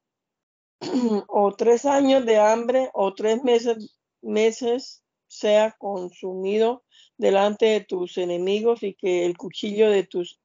o 1.27 1.53
tres 1.55 1.85
años 1.85 2.25
de 2.25 2.37
hambre 2.37 2.89
o 2.93 3.13
tres 3.13 3.43
meses, 3.43 3.97
meses 4.21 5.03
sea 5.27 5.75
consumido 5.77 6.83
delante 7.17 7.65
de 7.65 7.81
tus 7.81 8.17
enemigos 8.17 8.83
y 8.83 8.93
que 8.95 9.25
el 9.25 9.37
cuchillo 9.37 9.89
de 9.89 10.03
tus 10.03 10.39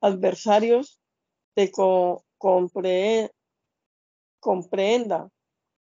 adversarios 0.00 1.00
te 1.54 1.70
comprenda 4.40 5.30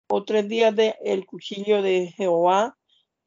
o 0.09 0.25
tres 0.25 0.49
días 0.49 0.75
de 0.75 0.97
el 1.03 1.25
cuchillo 1.25 1.83
de 1.83 2.09
Jehová 2.17 2.77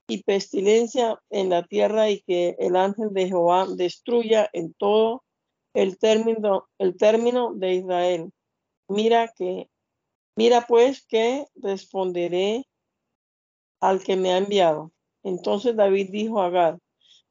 y 0.08 0.24
pestilencia 0.24 1.20
en 1.30 1.50
la 1.50 1.64
tierra 1.64 2.10
y 2.10 2.22
que 2.22 2.56
el 2.60 2.76
ángel 2.76 3.14
de 3.14 3.28
Jehová 3.28 3.66
destruya 3.68 4.50
en 4.52 4.74
todo 4.74 5.24
el 5.74 5.98
término, 5.98 6.68
el 6.78 6.98
término 6.98 7.54
de 7.54 7.76
Israel. 7.76 8.32
Mira 8.90 9.34
que, 9.36 9.70
mira 10.36 10.66
pues 10.68 11.06
que 11.06 11.46
responderé 11.56 12.66
al 13.80 14.04
que 14.04 14.16
me 14.16 14.32
ha 14.32 14.38
enviado. 14.38 14.92
Entonces 15.24 15.76
David 15.76 16.10
dijo 16.12 16.42
a 16.42 16.50
Gad, 16.50 16.80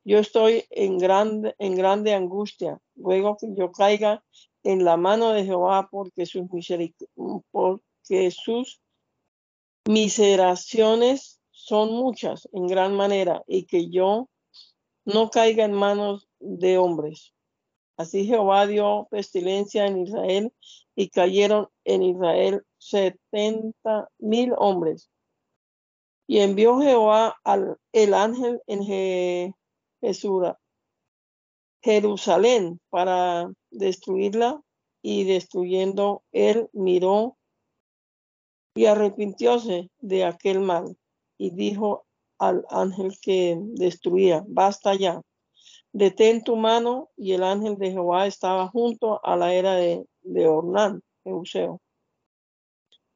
yo 0.04 0.18
estoy 0.18 0.64
en 0.70 0.98
grande, 0.98 1.54
en 1.58 1.76
grande 1.76 2.14
angustia. 2.14 2.80
Ruego 2.96 3.36
que 3.36 3.54
yo 3.54 3.70
caiga 3.70 4.24
en 4.64 4.84
la 4.84 4.96
mano 4.96 5.30
de 5.32 5.44
Jehová 5.44 5.88
porque 5.90 6.26
sus, 6.26 6.44
porque 7.50 8.30
sus 8.30 8.80
miseraciones 9.86 11.40
son 11.50 11.92
muchas 11.92 12.48
en 12.52 12.66
gran 12.66 12.94
manera 12.94 13.42
y 13.46 13.64
que 13.64 13.90
yo 13.90 14.28
no 15.04 15.30
caiga 15.30 15.64
en 15.64 15.72
manos 15.72 16.28
de 16.40 16.78
hombres. 16.78 17.32
Así 17.96 18.24
Jehová 18.24 18.66
dio 18.66 19.06
pestilencia 19.10 19.86
en 19.86 19.98
Israel 19.98 20.52
y 20.94 21.08
cayeron 21.08 21.68
en 21.84 22.02
Israel 22.02 22.62
setenta 22.78 24.08
mil 24.18 24.54
hombres. 24.56 25.10
Y 26.26 26.38
envió 26.40 26.80
Jehová 26.80 27.36
al 27.44 27.78
el 27.92 28.14
ángel 28.14 28.62
en 28.66 29.54
Jerusalén 31.82 32.80
para 32.90 33.52
destruirla 33.70 34.62
y 35.02 35.24
destruyendo 35.24 36.22
él 36.32 36.68
miró 36.72 37.36
y 38.74 38.86
arrepintióse 38.86 39.90
de 39.98 40.24
aquel 40.24 40.60
mal 40.60 40.96
y 41.36 41.50
dijo 41.50 42.06
al 42.38 42.64
ángel 42.70 43.18
que 43.20 43.56
destruía, 43.60 44.44
basta 44.48 44.94
ya, 44.94 45.20
detén 45.92 46.42
tu 46.42 46.56
mano 46.56 47.10
y 47.16 47.32
el 47.32 47.42
ángel 47.42 47.76
de 47.76 47.92
Jehová 47.92 48.26
estaba 48.26 48.68
junto 48.68 49.24
a 49.24 49.36
la 49.36 49.54
era 49.54 49.74
de, 49.74 50.06
de 50.22 50.48
Ornán, 50.48 51.02
Euseo. 51.24 51.80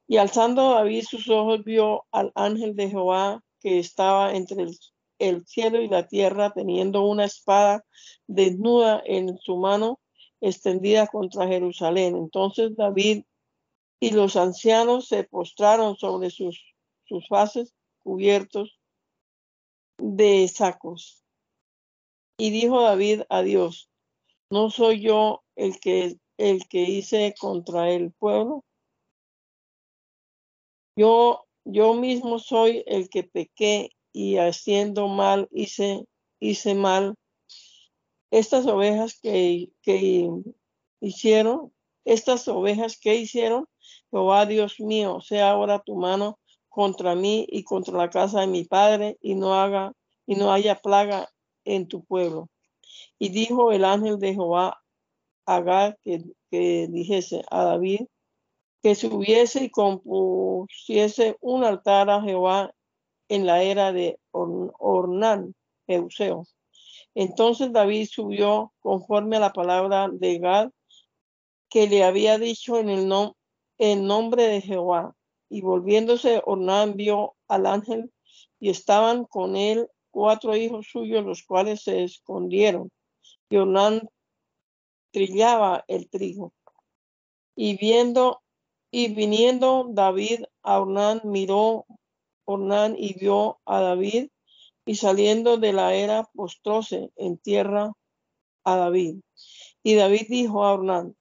Y 0.07 0.17
alzando 0.17 0.71
David 0.71 1.03
sus 1.03 1.29
ojos 1.29 1.63
vio 1.63 2.05
al 2.11 2.31
ángel 2.35 2.75
de 2.75 2.89
Jehová 2.89 3.43
que 3.59 3.79
estaba 3.79 4.33
entre 4.33 4.63
el, 4.63 4.77
el 5.19 5.45
cielo 5.45 5.81
y 5.81 5.87
la 5.87 6.07
tierra 6.07 6.51
teniendo 6.53 7.03
una 7.03 7.25
espada 7.25 7.83
desnuda 8.27 9.01
en 9.05 9.37
su 9.39 9.57
mano 9.57 9.99
extendida 10.39 11.07
contra 11.07 11.47
Jerusalén. 11.47 12.15
Entonces 12.15 12.75
David 12.75 13.23
y 13.99 14.11
los 14.11 14.35
ancianos 14.35 15.07
se 15.07 15.23
postraron 15.23 15.97
sobre 15.97 16.29
sus, 16.29 16.61
sus 17.05 17.27
faces 17.27 17.73
cubiertos 18.03 18.79
de 19.97 20.47
sacos. 20.47 21.26
Y 22.39 22.51
dijo 22.51 22.81
David 22.81 23.23
a 23.29 23.41
Dios, 23.41 23.89
¿no 24.51 24.69
soy 24.69 25.01
yo 25.01 25.43
el 25.55 25.79
que, 25.79 26.17
el 26.37 26.67
que 26.67 26.83
hice 26.83 27.33
contra 27.39 27.89
el 27.89 28.11
pueblo? 28.11 28.63
Yo, 30.95 31.47
yo 31.65 31.95
mismo 31.95 32.37
soy 32.37 32.83
el 32.85 33.09
que 33.09 33.23
pequé 33.23 33.89
y 34.13 34.37
haciendo 34.37 35.07
mal 35.07 35.47
hice, 35.51 36.05
hice 36.39 36.75
mal. 36.75 37.15
Estas 38.29 38.67
ovejas 38.67 39.19
que, 39.19 39.71
que 39.81 40.29
hicieron, 40.99 41.73
estas 42.05 42.47
ovejas 42.47 42.99
que 42.99 43.15
hicieron, 43.15 43.67
Jehová 44.11 44.45
Dios 44.45 44.79
mío, 44.79 45.21
sea 45.21 45.51
ahora 45.51 45.79
tu 45.79 45.95
mano 45.95 46.39
contra 46.69 47.15
mí 47.15 47.47
y 47.49 47.63
contra 47.63 47.97
la 47.97 48.11
casa 48.11 48.41
de 48.41 48.47
mi 48.47 48.63
padre 48.63 49.17
y 49.21 49.33
no 49.33 49.55
haga 49.55 49.93
y 50.27 50.35
no 50.35 50.51
haya 50.51 50.75
plaga 50.75 51.29
en 51.67 51.87
tu 51.87 52.03
pueblo. 52.03 52.49
Y 53.19 53.29
dijo 53.29 53.71
el 53.71 53.85
ángel 53.85 54.19
de 54.19 54.33
Jehová 54.33 54.81
a 55.45 55.61
Gad 55.61 55.95
que, 56.03 56.87
dijese 56.87 57.43
a 57.49 57.63
David 57.63 58.01
que 58.81 58.95
subiese 58.95 59.65
y 59.65 59.69
compusiese 59.69 61.35
un 61.41 61.63
altar 61.63 62.09
a 62.09 62.21
Jehová 62.21 62.71
en 63.27 63.45
la 63.45 63.63
era 63.63 63.91
de 63.91 64.19
Ornán, 64.31 65.55
Euseo. 65.87 66.45
Entonces 67.15 67.73
David 67.73 68.07
subió 68.09 68.73
conforme 68.79 69.37
a 69.37 69.41
la 69.41 69.53
palabra 69.53 70.07
de 70.11 70.37
Gad 70.37 70.69
que 71.69 71.87
le 71.87 72.03
había 72.03 72.37
dicho 72.37 72.77
en 72.77 72.89
el, 72.89 73.07
nombre 73.07 73.35
en 73.77 74.05
nombre 74.05 74.43
de 74.43 74.61
Jehová. 74.61 75.15
Y 75.49 75.61
volviéndose, 75.61 76.41
Ornán 76.45 76.95
vio 76.95 77.35
al 77.47 77.65
ángel 77.65 78.11
y 78.59 78.69
estaban 78.69 79.25
con 79.25 79.55
él 79.55 79.89
cuatro 80.17 80.55
hijos 80.55 80.87
suyos, 80.91 81.23
los 81.23 81.43
cuales 81.43 81.83
se 81.83 82.03
escondieron. 82.03 82.89
Y 83.51 83.57
Ornán 83.57 84.01
trillaba 85.11 85.85
el 85.87 86.09
trigo. 86.09 86.53
Y 87.55 87.77
viendo 87.77 88.41
y 88.89 89.13
viniendo 89.13 89.85
David 89.91 90.45
a 90.63 90.81
Ornán, 90.81 91.21
miró 91.23 91.85
Ornán 92.45 92.95
y 92.97 93.13
vio 93.13 93.59
a 93.63 93.79
David 93.79 94.29
y 94.87 94.95
saliendo 94.95 95.57
de 95.57 95.73
la 95.73 95.93
era 95.93 96.23
postróse 96.33 97.11
en 97.15 97.37
tierra 97.37 97.93
a 98.63 98.75
David. 98.75 99.17
Y 99.83 99.93
David 99.93 100.25
dijo 100.29 100.65
a 100.65 100.73
Ornán, 100.73 101.15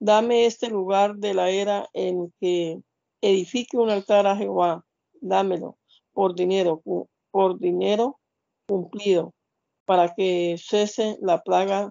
Dame 0.00 0.46
este 0.46 0.68
lugar 0.68 1.14
de 1.14 1.34
la 1.34 1.50
era 1.50 1.88
en 1.92 2.34
que 2.40 2.82
edifique 3.20 3.76
un 3.76 3.90
altar 3.90 4.26
a 4.26 4.36
Jehová. 4.36 4.84
Dámelo 5.20 5.78
por 6.12 6.34
dinero, 6.34 6.82
por 7.30 7.60
dinero 7.60 8.18
cumplido, 8.66 9.32
para 9.84 10.14
que 10.14 10.56
cese 10.58 11.18
la 11.20 11.42
plaga 11.42 11.90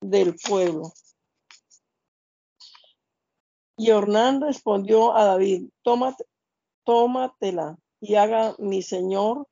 del 0.00 0.34
pueblo. 0.36 0.92
Y 3.76 3.90
Ornán 3.90 4.40
respondió 4.40 5.14
a 5.16 5.24
David, 5.24 5.68
Tómate, 5.82 6.24
tómatela 6.84 7.76
y 8.00 8.14
haga 8.14 8.54
mi 8.58 8.82
señor 8.82 9.46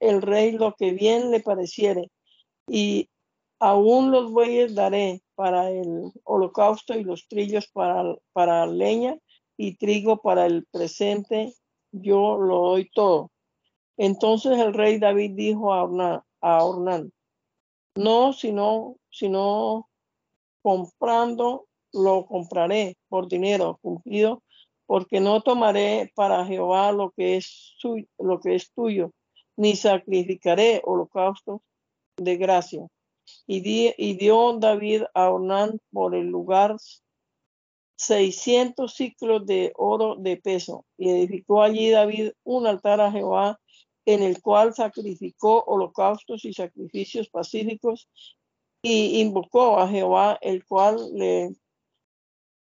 el 0.00 0.22
rey 0.22 0.52
lo 0.52 0.74
que 0.74 0.92
bien 0.92 1.30
le 1.30 1.40
pareciere, 1.40 2.10
y 2.68 3.08
aún 3.58 4.10
los 4.10 4.30
bueyes 4.30 4.74
daré 4.74 5.22
para 5.34 5.70
el 5.70 6.12
holocausto 6.24 6.94
y 6.94 7.04
los 7.04 7.26
trillos 7.26 7.68
para, 7.68 8.16
para 8.32 8.66
leña 8.66 9.16
y 9.56 9.76
trigo 9.76 10.18
para 10.18 10.46
el 10.46 10.66
presente, 10.66 11.54
yo 11.92 12.36
lo 12.36 12.60
doy 12.60 12.90
todo. 12.90 13.30
Entonces 13.96 14.58
el 14.58 14.74
rey 14.74 14.98
David 14.98 15.32
dijo 15.34 15.72
a 15.72 15.84
Ornán, 16.64 17.12
no, 17.96 18.32
sino, 18.32 18.96
sino 19.10 19.88
comprando, 20.62 21.66
lo 21.92 22.26
compraré 22.26 22.96
por 23.08 23.28
dinero 23.28 23.78
cumplido, 23.80 24.42
porque 24.86 25.20
no 25.20 25.40
tomaré 25.42 26.12
para 26.14 26.44
Jehová 26.44 26.90
lo 26.92 27.12
que 27.12 27.36
es, 27.36 27.76
lo 28.18 28.40
que 28.40 28.56
es 28.56 28.72
tuyo, 28.72 29.12
ni 29.56 29.76
sacrificaré 29.76 30.82
holocaustos 30.84 31.60
de 32.16 32.36
gracia. 32.36 32.86
Y, 33.46 33.94
y 33.96 34.14
dio 34.16 34.54
David 34.58 35.04
a 35.14 35.30
Ornán 35.30 35.80
por 35.92 36.14
el 36.14 36.26
lugar 36.26 36.76
600 37.96 38.92
ciclos 38.92 39.46
de 39.46 39.72
oro 39.76 40.16
de 40.16 40.36
peso, 40.36 40.84
y 40.98 41.10
edificó 41.10 41.62
allí 41.62 41.90
David 41.90 42.32
un 42.42 42.66
altar 42.66 43.00
a 43.00 43.12
Jehová 43.12 43.60
en 44.06 44.22
el 44.22 44.40
cual 44.42 44.74
sacrificó 44.74 45.64
holocaustos 45.64 46.44
y 46.44 46.52
sacrificios 46.52 47.28
pacíficos 47.28 48.08
y 48.82 49.20
invocó 49.20 49.78
a 49.78 49.88
Jehová, 49.88 50.38
el 50.42 50.64
cual 50.66 50.98
le 51.14 51.54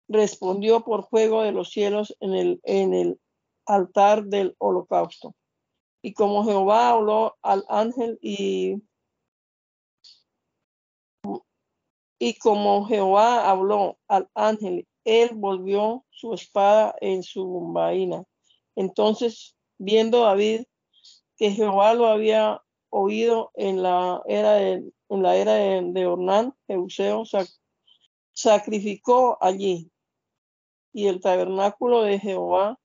respondió 0.08 0.84
por 0.84 1.08
fuego 1.08 1.42
de 1.42 1.52
los 1.52 1.70
cielos 1.70 2.16
en 2.20 2.34
el, 2.34 2.60
en 2.64 2.94
el 2.94 3.20
altar 3.66 4.24
del 4.24 4.56
holocausto. 4.58 5.34
Y 6.02 6.14
como 6.14 6.44
Jehová 6.44 6.90
habló 6.90 7.36
al 7.42 7.64
ángel 7.68 8.18
y 8.20 8.82
y 12.22 12.34
como 12.34 12.84
Jehová 12.84 13.48
habló 13.48 13.98
al 14.06 14.28
ángel, 14.34 14.86
él 15.04 15.30
volvió 15.34 16.04
su 16.10 16.34
espada 16.34 16.94
en 17.00 17.22
su 17.22 17.72
vaina. 17.72 18.24
Entonces, 18.76 19.56
viendo 19.78 20.20
David 20.20 20.64
que 21.40 21.52
Jehová 21.52 21.94
lo 21.94 22.06
había 22.06 22.62
oído 22.90 23.50
en 23.54 23.82
la 23.82 24.22
era 24.26 24.52
de, 24.56 24.92
en 25.08 25.22
la 25.22 25.36
era 25.36 25.54
de, 25.54 25.80
de 25.90 26.06
Ornán, 26.06 26.54
Euseo 26.68 27.24
sacrificó 28.34 29.38
allí. 29.40 29.90
Y 30.92 31.06
el 31.06 31.20
tabernáculo 31.20 32.02
de 32.02 32.18
Jehová 32.18 32.78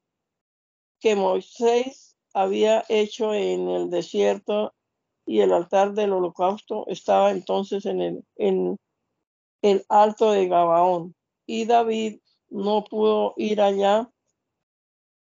que 1.01 1.17
Moisés 1.17 2.15
había 2.33 2.85
hecho 2.87 3.33
en 3.33 3.67
el 3.67 3.89
desierto 3.89 4.73
y 5.25 5.41
el 5.41 5.51
altar 5.51 5.91
del 5.93 6.13
holocausto 6.13 6.85
estaba 6.87 7.31
entonces 7.31 7.85
en 7.85 7.99
el, 7.99 8.23
en 8.37 8.77
el 9.63 9.85
alto 9.89 10.31
de 10.31 10.47
Gabaón. 10.47 11.13
Y 11.45 11.65
David 11.65 12.21
no 12.47 12.85
pudo 12.85 13.33
ir 13.35 13.59
allá 13.59 14.09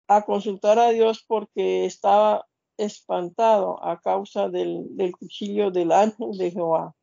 a 0.07 0.25
consultar 0.25 0.79
a 0.79 0.91
Dios 0.91 1.25
porque 1.27 1.85
estaba 1.85 2.47
espantado 2.79 3.85
a 3.85 4.01
causa 4.01 4.49
del, 4.49 4.89
cuchillo 5.19 5.71
del 5.71 5.93
ángel 5.93 6.31
de 6.39 6.51
Jehová. 6.51 6.95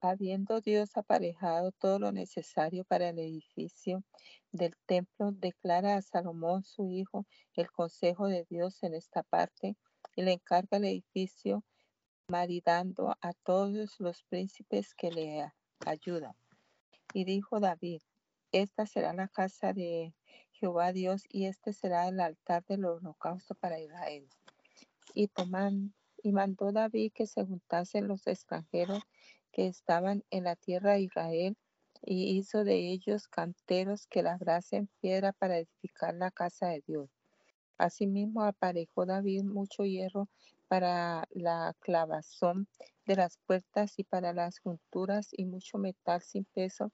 Habiendo 0.00 0.60
Dios 0.60 0.96
aparejado 0.96 1.72
todo 1.72 1.98
lo 1.98 2.12
necesario 2.12 2.84
para 2.84 3.08
el 3.08 3.18
edificio 3.18 4.04
del 4.52 4.76
templo, 4.86 5.32
declara 5.32 5.96
a 5.96 6.02
Salomón 6.02 6.62
su 6.62 6.88
hijo 6.92 7.26
el 7.54 7.70
consejo 7.72 8.28
de 8.28 8.46
Dios 8.48 8.80
en 8.84 8.94
esta 8.94 9.24
parte 9.24 9.76
y 10.14 10.22
le 10.22 10.32
encarga 10.32 10.76
el 10.76 10.84
edificio 10.84 11.64
maridando 12.28 13.16
a 13.20 13.32
todos 13.32 13.98
los 13.98 14.22
príncipes 14.22 14.94
que 14.94 15.10
le 15.10 15.52
ayudan. 15.84 16.34
Y 17.12 17.24
dijo 17.24 17.58
David, 17.58 18.02
esta 18.52 18.86
será 18.86 19.12
la 19.12 19.28
casa 19.28 19.72
de 19.72 20.14
Jehová 20.58 20.92
Dios, 20.92 21.22
y 21.28 21.46
este 21.46 21.72
será 21.72 22.08
el 22.08 22.18
altar 22.18 22.64
del 22.66 22.84
holocausto 22.84 23.54
para 23.54 23.80
Israel. 23.80 24.28
Y, 25.14 25.30
y 26.22 26.32
mandó 26.32 26.72
David 26.72 27.12
que 27.14 27.26
se 27.26 27.44
juntasen 27.44 28.08
los 28.08 28.26
extranjeros 28.26 29.02
que 29.52 29.68
estaban 29.68 30.24
en 30.30 30.44
la 30.44 30.56
tierra 30.56 30.94
de 30.94 31.02
Israel, 31.02 31.56
y 32.02 32.36
hizo 32.36 32.64
de 32.64 32.90
ellos 32.90 33.28
canteros 33.28 34.06
que 34.06 34.22
labrasen 34.22 34.88
piedra 35.00 35.32
para 35.32 35.58
edificar 35.58 36.14
la 36.14 36.30
casa 36.30 36.68
de 36.68 36.82
Dios. 36.86 37.10
Asimismo 37.76 38.42
aparejó 38.42 39.06
David 39.06 39.44
mucho 39.44 39.84
hierro 39.84 40.28
para 40.68 41.26
la 41.30 41.74
clavazón 41.80 42.68
de 43.06 43.16
las 43.16 43.38
puertas 43.38 43.98
y 43.98 44.04
para 44.04 44.32
las 44.32 44.58
junturas 44.58 45.28
y 45.32 45.44
mucho 45.44 45.78
metal 45.78 46.20
sin 46.22 46.44
peso 46.44 46.92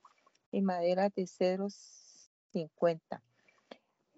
y 0.50 0.62
madera 0.62 1.10
de 1.10 1.26
cedros 1.26 2.30
cincuenta 2.52 3.22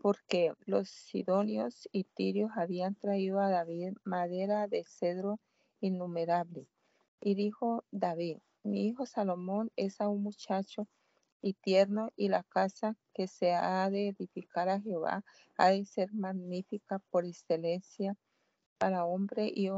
porque 0.00 0.52
los 0.64 0.88
sidonios 0.88 1.88
y 1.92 2.04
tirios 2.04 2.50
habían 2.56 2.94
traído 2.94 3.40
a 3.40 3.50
David 3.50 3.94
madera 4.04 4.68
de 4.68 4.84
cedro 4.84 5.40
innumerable. 5.80 6.68
Y 7.20 7.34
dijo 7.34 7.84
David, 7.90 8.38
mi 8.62 8.86
hijo 8.86 9.06
Salomón 9.06 9.70
es 9.76 10.00
aún 10.00 10.22
muchacho 10.22 10.86
y 11.42 11.54
tierno, 11.54 12.10
y 12.16 12.28
la 12.28 12.42
casa 12.42 12.96
que 13.14 13.28
se 13.28 13.52
ha 13.54 13.88
de 13.90 14.08
edificar 14.08 14.68
a 14.68 14.80
Jehová 14.80 15.24
ha 15.56 15.68
de 15.68 15.84
ser 15.84 16.12
magnífica 16.12 16.98
por 17.10 17.24
excelencia 17.24 18.16
para 18.78 19.04
hombre 19.04 19.52
y 19.54 19.68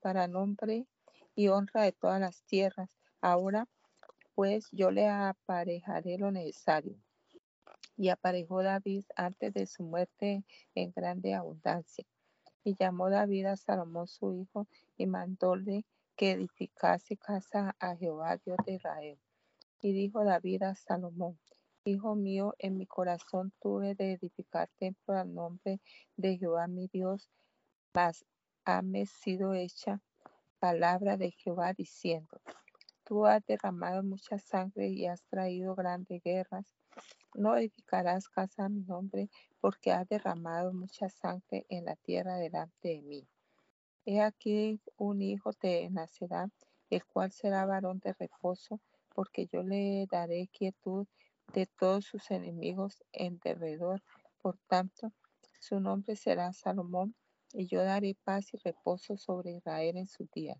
para 0.00 0.28
nombre 0.28 0.86
y 1.34 1.48
honra 1.48 1.82
de 1.82 1.92
todas 1.92 2.20
las 2.20 2.42
tierras. 2.44 2.90
Ahora 3.20 3.66
pues 4.36 4.68
yo 4.70 4.90
le 4.90 5.08
aparejaré 5.08 6.18
lo 6.18 6.30
necesario 6.30 7.05
y 7.96 8.10
aparejó 8.10 8.62
David 8.62 9.04
antes 9.16 9.52
de 9.54 9.66
su 9.66 9.82
muerte 9.82 10.44
en 10.74 10.92
grande 10.92 11.34
abundancia. 11.34 12.04
Y 12.62 12.74
llamó 12.74 13.10
David 13.10 13.46
a 13.46 13.56
Salomón 13.56 14.06
su 14.06 14.32
hijo 14.34 14.66
y 14.96 15.06
mandóle 15.06 15.84
que 16.16 16.32
edificase 16.32 17.16
casa 17.16 17.74
a 17.78 17.96
Jehová 17.96 18.36
Dios 18.38 18.58
de 18.66 18.74
Israel. 18.74 19.18
Y 19.80 19.92
dijo 19.92 20.24
David 20.24 20.62
a 20.62 20.74
Salomón, 20.74 21.38
Hijo 21.84 22.16
mío, 22.16 22.54
en 22.58 22.76
mi 22.78 22.86
corazón 22.86 23.52
tuve 23.60 23.94
de 23.94 24.14
edificar 24.14 24.68
templo 24.76 25.14
al 25.14 25.32
nombre 25.32 25.80
de 26.16 26.36
Jehová 26.36 26.66
mi 26.66 26.88
Dios, 26.88 27.30
mas 27.94 28.26
hame 28.64 29.06
sido 29.06 29.54
hecha 29.54 30.02
palabra 30.58 31.16
de 31.16 31.30
Jehová 31.30 31.72
diciendo, 31.74 32.40
Tú 33.04 33.24
has 33.24 33.46
derramado 33.46 34.02
mucha 34.02 34.38
sangre 34.38 34.88
y 34.88 35.06
has 35.06 35.22
traído 35.26 35.76
grandes 35.76 36.20
guerras 36.24 36.75
no 37.36 37.56
edificarás 37.56 38.28
casa 38.28 38.64
a 38.64 38.68
mi 38.68 38.82
nombre, 38.82 39.28
porque 39.60 39.92
has 39.92 40.08
derramado 40.08 40.72
mucha 40.72 41.08
sangre 41.08 41.66
en 41.68 41.84
la 41.84 41.96
tierra 41.96 42.36
delante 42.38 42.88
de 42.88 43.02
mí. 43.02 43.28
He 44.04 44.20
aquí 44.20 44.80
un 44.96 45.20
hijo 45.22 45.52
te 45.52 45.88
nacerá, 45.90 46.50
el 46.90 47.04
cual 47.04 47.32
será 47.32 47.66
varón 47.66 47.98
de 48.00 48.12
reposo, 48.12 48.80
porque 49.14 49.46
yo 49.46 49.62
le 49.62 50.06
daré 50.10 50.48
quietud 50.48 51.06
de 51.52 51.66
todos 51.66 52.04
sus 52.04 52.30
enemigos 52.30 53.02
en 53.12 53.38
derredor. 53.38 54.02
Por 54.40 54.58
tanto, 54.68 55.12
su 55.58 55.80
nombre 55.80 56.16
será 56.16 56.52
Salomón, 56.52 57.14
y 57.52 57.66
yo 57.66 57.82
daré 57.82 58.14
paz 58.22 58.52
y 58.54 58.58
reposo 58.58 59.16
sobre 59.16 59.52
Israel 59.52 59.96
en 59.96 60.06
su 60.06 60.28
día. 60.32 60.56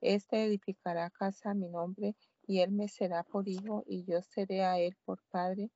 Este 0.00 0.44
edificará 0.44 1.10
casa 1.10 1.50
a 1.50 1.54
mi 1.54 1.68
nombre, 1.68 2.16
y 2.46 2.60
él 2.60 2.72
me 2.72 2.88
será 2.88 3.22
por 3.22 3.48
hijo, 3.48 3.84
y 3.86 4.04
yo 4.04 4.22
seré 4.22 4.64
a 4.64 4.78
él 4.78 4.96
por 5.04 5.22
padre, 5.30 5.70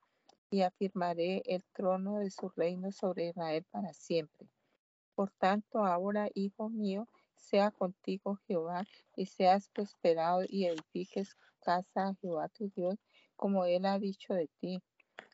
y 0.55 0.62
afirmaré 0.62 1.43
el 1.47 1.64
trono 1.73 2.21
de 2.21 2.31
su 2.31 2.49
reino 2.49 2.93
sobre 2.93 3.31
Israel 3.31 3.67
para 3.73 3.93
siempre. 3.93 4.47
Por 5.17 5.33
tanto, 5.33 5.85
ahora, 5.85 6.29
hijo 6.33 6.69
mío, 6.69 7.09
sea 7.35 7.73
contigo 7.73 8.38
Jehová, 8.47 8.85
y 9.17 9.27
seas 9.27 9.69
prosperado 9.71 10.43
y 10.49 10.67
edifiques 10.67 11.37
casa 11.59 12.07
a 12.07 12.14
Jehová 12.21 12.49
tu 12.51 12.71
Dios, 12.77 12.95
como 13.35 13.64
él 13.64 13.85
ha 13.85 13.99
dicho 13.99 14.33
de 14.33 14.49
ti. 14.61 14.81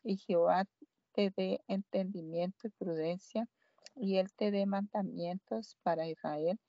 Y 0.03 0.17
Jehová 0.17 0.65
te 1.11 1.31
dé 1.37 1.61
entendimiento 1.67 2.67
y 2.67 2.71
prudencia, 2.71 3.47
y 3.95 4.17
él 4.17 4.33
te 4.35 4.49
dé 4.49 4.65
mandamientos 4.65 5.77
para 5.83 6.07
Israel, 6.07 6.59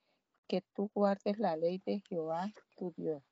que 0.47 0.63
tú 0.75 0.91
guardes 0.93 1.39
la 1.39 1.57
ley 1.57 1.81
de 1.87 2.03
Jehová 2.07 2.53
tu 2.77 2.93
Dios. 2.99 3.32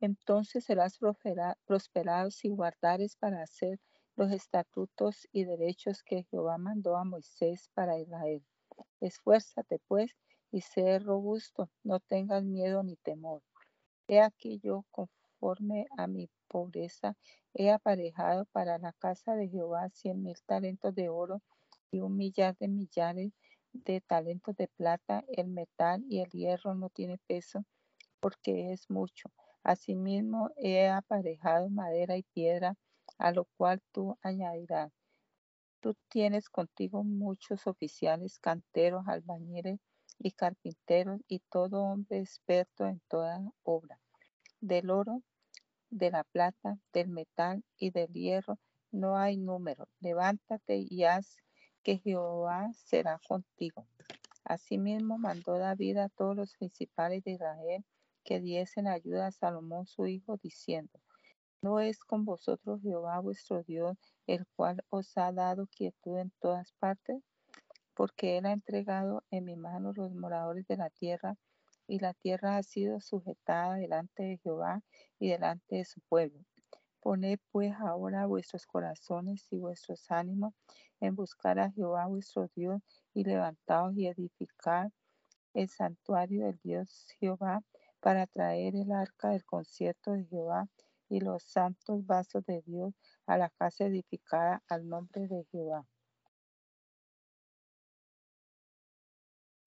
Entonces 0.00 0.64
serás 0.64 0.98
prosperado 1.66 2.30
si 2.30 2.48
guardares 2.48 3.16
para 3.16 3.42
hacer 3.42 3.80
los 4.16 4.32
estatutos 4.32 5.28
y 5.32 5.44
derechos 5.44 6.02
que 6.02 6.24
Jehová 6.24 6.58
mandó 6.58 6.96
a 6.96 7.04
Moisés 7.04 7.70
para 7.74 7.98
Israel. 7.98 8.44
Esfuérzate 9.00 9.80
pues 9.88 10.12
y 10.50 10.60
sé 10.60 10.98
robusto, 10.98 11.70
no 11.82 12.00
tengas 12.00 12.44
miedo 12.44 12.82
ni 12.82 12.96
temor. 12.96 13.42
He 14.08 14.20
aquí 14.20 14.58
yo, 14.62 14.84
conforme 14.90 15.86
a 15.96 16.06
mi 16.06 16.30
pobreza, 16.48 17.16
he 17.54 17.70
aparejado 17.70 18.46
para 18.46 18.78
la 18.78 18.92
casa 18.92 19.34
de 19.34 19.48
Jehová 19.48 19.88
cien 19.90 20.22
mil 20.22 20.36
talentos 20.46 20.94
de 20.94 21.08
oro 21.08 21.42
y 21.90 22.00
un 22.00 22.16
millar 22.16 22.56
de 22.58 22.68
millares 22.68 23.32
de 23.72 24.00
talentos 24.00 24.56
de 24.56 24.68
plata. 24.68 25.24
El 25.28 25.48
metal 25.48 26.04
y 26.08 26.20
el 26.20 26.30
hierro 26.30 26.74
no 26.74 26.88
tiene 26.88 27.18
peso 27.26 27.64
porque 28.20 28.72
es 28.72 28.88
mucho. 28.90 29.30
Asimismo, 29.68 30.50
he 30.56 30.88
aparejado 30.88 31.68
madera 31.68 32.16
y 32.16 32.22
piedra, 32.22 32.74
a 33.18 33.32
lo 33.32 33.44
cual 33.58 33.82
tú 33.92 34.16
añadirás. 34.22 34.90
Tú 35.80 35.94
tienes 36.08 36.48
contigo 36.48 37.04
muchos 37.04 37.66
oficiales, 37.66 38.38
canteros, 38.38 39.06
albañiles 39.06 39.78
y 40.18 40.30
carpinteros 40.30 41.20
y 41.28 41.40
todo 41.50 41.82
hombre 41.82 42.20
experto 42.20 42.86
en 42.86 43.02
toda 43.08 43.42
obra. 43.62 44.00
Del 44.62 44.88
oro, 44.88 45.22
de 45.90 46.12
la 46.12 46.24
plata, 46.24 46.78
del 46.94 47.10
metal 47.10 47.62
y 47.76 47.90
del 47.90 48.10
hierro 48.14 48.58
no 48.90 49.18
hay 49.18 49.36
número. 49.36 49.86
Levántate 50.00 50.78
y 50.88 51.04
haz 51.04 51.36
que 51.82 51.98
Jehová 51.98 52.70
será 52.72 53.20
contigo. 53.28 53.86
Asimismo 54.44 55.18
mandó 55.18 55.58
David 55.58 55.98
a 55.98 56.08
todos 56.08 56.34
los 56.34 56.56
principales 56.56 57.22
de 57.22 57.32
Israel 57.32 57.84
que 58.28 58.40
diesen 58.40 58.86
ayuda 58.86 59.28
a 59.28 59.32
Salomón 59.32 59.86
su 59.86 60.06
hijo, 60.06 60.36
diciendo, 60.36 61.00
¿no 61.62 61.80
es 61.80 61.98
con 62.00 62.26
vosotros 62.26 62.82
Jehová 62.82 63.20
vuestro 63.20 63.62
Dios, 63.62 63.96
el 64.26 64.46
cual 64.54 64.84
os 64.90 65.16
ha 65.16 65.32
dado 65.32 65.66
quietud 65.68 66.18
en 66.18 66.30
todas 66.38 66.74
partes? 66.78 67.22
Porque 67.94 68.36
él 68.36 68.44
ha 68.44 68.52
entregado 68.52 69.24
en 69.30 69.46
mi 69.46 69.56
mano 69.56 69.94
los 69.94 70.12
moradores 70.12 70.66
de 70.66 70.76
la 70.76 70.90
tierra, 70.90 71.38
y 71.86 72.00
la 72.00 72.12
tierra 72.12 72.58
ha 72.58 72.62
sido 72.62 73.00
sujetada 73.00 73.76
delante 73.76 74.22
de 74.24 74.36
Jehová 74.36 74.82
y 75.18 75.30
delante 75.30 75.76
de 75.76 75.86
su 75.86 76.02
pueblo. 76.02 76.44
Poned 77.00 77.38
pues 77.50 77.72
ahora 77.80 78.26
vuestros 78.26 78.66
corazones 78.66 79.46
y 79.50 79.56
vuestros 79.56 80.04
ánimos 80.10 80.52
en 81.00 81.14
buscar 81.14 81.58
a 81.58 81.70
Jehová 81.70 82.04
vuestro 82.08 82.46
Dios 82.54 82.82
y 83.14 83.24
levantaos 83.24 83.96
y 83.96 84.06
edificar 84.06 84.92
el 85.54 85.70
santuario 85.70 86.44
del 86.44 86.60
Dios 86.62 87.06
Jehová 87.18 87.62
para 88.00 88.26
traer 88.26 88.76
el 88.76 88.92
arca 88.92 89.30
del 89.30 89.44
concierto 89.44 90.12
de 90.12 90.24
Jehová 90.24 90.68
y 91.08 91.20
los 91.20 91.42
santos 91.42 92.06
vasos 92.06 92.44
de 92.46 92.62
Dios 92.62 92.94
a 93.26 93.38
la 93.38 93.50
casa 93.50 93.86
edificada 93.86 94.62
al 94.68 94.88
nombre 94.88 95.26
de 95.26 95.44
Jehová. 95.50 95.86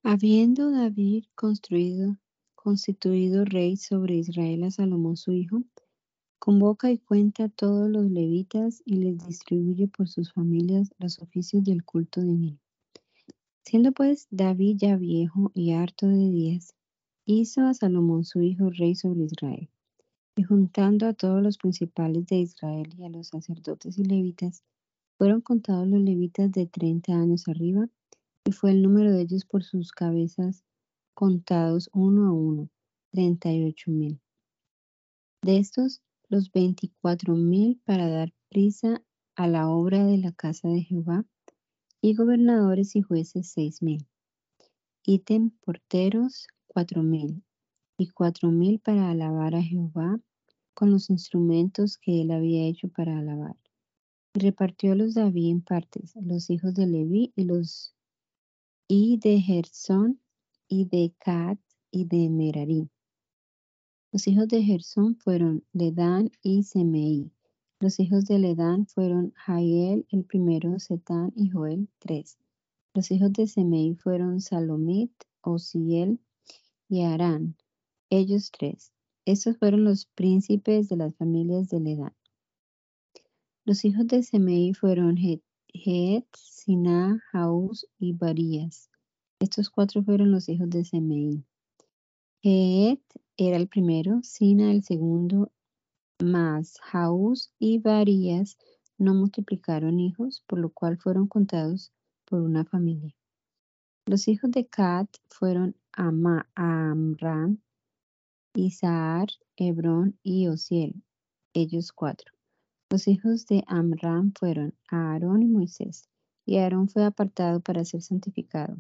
Habiendo 0.03 0.71
David 0.71 1.25
construido, 1.35 2.17
constituido 2.55 3.45
rey 3.45 3.77
sobre 3.77 4.15
Israel 4.15 4.63
a 4.63 4.71
Salomón 4.71 5.15
su 5.15 5.31
hijo, 5.31 5.63
convoca 6.39 6.91
y 6.91 6.97
cuenta 6.97 7.43
a 7.45 7.49
todos 7.49 7.87
los 7.87 8.09
levitas 8.09 8.81
y 8.83 8.95
les 8.95 9.25
distribuye 9.27 9.87
por 9.87 10.07
sus 10.07 10.33
familias 10.33 10.89
los 10.97 11.19
oficios 11.19 11.63
del 11.63 11.83
culto 11.85 12.21
divino. 12.21 12.57
Siendo 13.63 13.91
pues 13.91 14.27
David 14.31 14.77
ya 14.79 14.95
viejo 14.95 15.51
y 15.53 15.73
harto 15.73 16.07
de 16.07 16.29
días, 16.31 16.73
hizo 17.25 17.61
a 17.61 17.73
Salomón 17.73 18.23
su 18.23 18.41
hijo 18.41 18.69
rey 18.69 18.95
sobre 18.95 19.23
Israel. 19.23 19.69
Y 20.35 20.43
juntando 20.43 21.07
a 21.07 21.13
todos 21.13 21.43
los 21.43 21.57
principales 21.57 22.25
de 22.27 22.37
Israel 22.37 22.87
y 22.97 23.03
a 23.03 23.09
los 23.09 23.27
sacerdotes 23.27 23.97
y 23.97 24.03
levitas, 24.03 24.63
fueron 25.17 25.41
contados 25.41 25.87
los 25.87 26.01
levitas 26.01 26.51
de 26.51 26.65
treinta 26.67 27.13
años 27.13 27.47
arriba, 27.47 27.87
y 28.45 28.53
fue 28.53 28.71
el 28.71 28.81
número 28.81 29.11
de 29.11 29.21
ellos 29.21 29.45
por 29.45 29.63
sus 29.63 29.91
cabezas 29.91 30.63
contados 31.13 31.89
uno 31.93 32.27
a 32.27 32.33
uno, 32.33 32.69
treinta 33.11 33.51
y 33.51 33.65
ocho 33.65 33.91
mil. 33.91 34.19
De 35.43 35.57
estos, 35.57 36.01
los 36.29 36.51
veinticuatro 36.51 37.35
mil 37.35 37.79
para 37.85 38.09
dar 38.09 38.33
prisa 38.49 39.03
a 39.35 39.47
la 39.47 39.69
obra 39.69 40.05
de 40.05 40.17
la 40.17 40.31
casa 40.31 40.69
de 40.69 40.81
Jehová, 40.81 41.25
y 42.01 42.15
gobernadores 42.15 42.95
y 42.95 43.01
jueces 43.01 43.51
seis 43.51 43.83
mil. 43.83 44.07
Ítem 45.05 45.51
porteros 45.63 46.47
cuatro 46.73 47.03
mil, 47.03 47.43
y 47.97 48.07
cuatro 48.07 48.49
mil 48.49 48.79
para 48.79 49.11
alabar 49.11 49.55
a 49.55 49.61
Jehová 49.61 50.19
con 50.73 50.89
los 50.89 51.09
instrumentos 51.09 51.97
que 51.97 52.21
él 52.21 52.31
había 52.31 52.65
hecho 52.65 52.87
para 52.87 53.17
alabar. 53.17 53.57
Y 54.33 54.39
repartió 54.39 54.95
los 54.95 55.13
David 55.13 55.51
en 55.51 55.61
partes, 55.61 56.15
los 56.15 56.49
hijos 56.49 56.73
de 56.73 56.87
Leví 56.87 57.33
y 57.35 57.43
los 57.43 57.93
y 58.87 59.17
de 59.17 59.41
Gersón 59.41 60.21
y 60.69 60.85
de 60.85 61.13
Cat 61.19 61.59
y 61.91 62.05
de 62.05 62.29
Merari. 62.29 62.89
Los 64.13 64.27
hijos 64.27 64.47
de 64.47 64.63
Gersón 64.63 65.17
fueron 65.17 65.65
Ledán 65.73 66.31
y 66.41 66.63
Semei. 66.63 67.31
Los 67.81 67.99
hijos 67.99 68.25
de 68.25 68.39
Ledán 68.39 68.87
fueron 68.87 69.33
Jael 69.35 70.05
el 70.09 70.23
primero, 70.23 70.79
Setán 70.79 71.33
y 71.35 71.49
Joel 71.49 71.89
tres. 71.99 72.37
Los 72.93 73.11
hijos 73.11 73.33
de 73.33 73.47
Semei 73.47 73.95
fueron 73.95 74.39
Salomit, 74.39 75.11
Osiel 75.41 76.19
y 76.91 77.03
Arán, 77.03 77.55
ellos 78.09 78.51
tres. 78.51 78.91
Estos 79.25 79.57
fueron 79.57 79.85
los 79.85 80.07
príncipes 80.07 80.89
de 80.89 80.97
las 80.97 81.15
familias 81.15 81.69
de 81.69 81.79
Ledán. 81.79 82.13
Los 83.63 83.85
hijos 83.85 84.07
de 84.07 84.21
Semei 84.23 84.73
fueron 84.73 85.15
Het, 85.17 86.25
Siná, 86.33 87.23
Haús 87.31 87.87
y 87.97 88.11
Barías. 88.11 88.89
Estos 89.39 89.69
cuatro 89.69 90.03
fueron 90.03 90.31
los 90.31 90.49
hijos 90.49 90.69
de 90.69 90.83
Semei. 90.83 91.45
Het 92.43 93.01
era 93.37 93.55
el 93.55 93.69
primero, 93.69 94.19
Sina 94.21 94.71
el 94.71 94.83
segundo, 94.83 95.49
mas 96.21 96.77
Haús 96.91 97.53
y 97.57 97.79
Barías 97.79 98.57
no 98.97 99.13
multiplicaron 99.13 100.01
hijos, 100.01 100.43
por 100.45 100.59
lo 100.59 100.71
cual 100.71 100.97
fueron 100.97 101.27
contados 101.27 101.93
por 102.25 102.41
una 102.41 102.65
familia. 102.65 103.15
Los 104.05 104.27
hijos 104.27 104.51
de 104.51 104.67
Cat 104.67 105.07
fueron 105.29 105.75
Amram, 105.93 107.57
Isaac, 108.55 109.29
Hebrón 109.55 110.17
y 110.23 110.47
Osiel, 110.47 111.01
ellos 111.53 111.91
cuatro. 111.93 112.33
Los 112.89 113.07
hijos 113.07 113.45
de 113.47 113.63
Amram 113.67 114.33
fueron 114.37 114.73
Aarón 114.89 115.43
y 115.43 115.47
Moisés, 115.47 116.09
y 116.45 116.57
Aarón 116.57 116.89
fue 116.89 117.05
apartado 117.05 117.61
para 117.61 117.85
ser 117.85 118.01
santificado. 118.01 118.77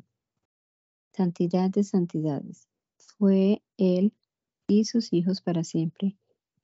Santidad 1.13 1.69
de 1.69 1.85
santidades. 1.85 2.67
Fue 2.97 3.61
él 3.77 4.13
y 4.67 4.83
sus 4.83 5.13
hijos 5.13 5.41
para 5.41 5.63
siempre, 5.63 6.17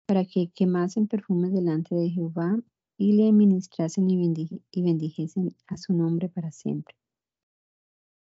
para 0.06 0.26
que 0.26 0.50
quemasen 0.50 1.08
perfumes 1.08 1.54
delante 1.54 1.96
de 1.96 2.10
Jehová 2.10 2.60
y 2.98 3.14
le 3.14 3.32
ministrasen 3.32 4.10
y 4.10 4.82
bendijesen 4.82 5.56
a 5.68 5.78
su 5.78 5.94
nombre 5.94 6.28
para 6.28 6.52
siempre. 6.52 6.97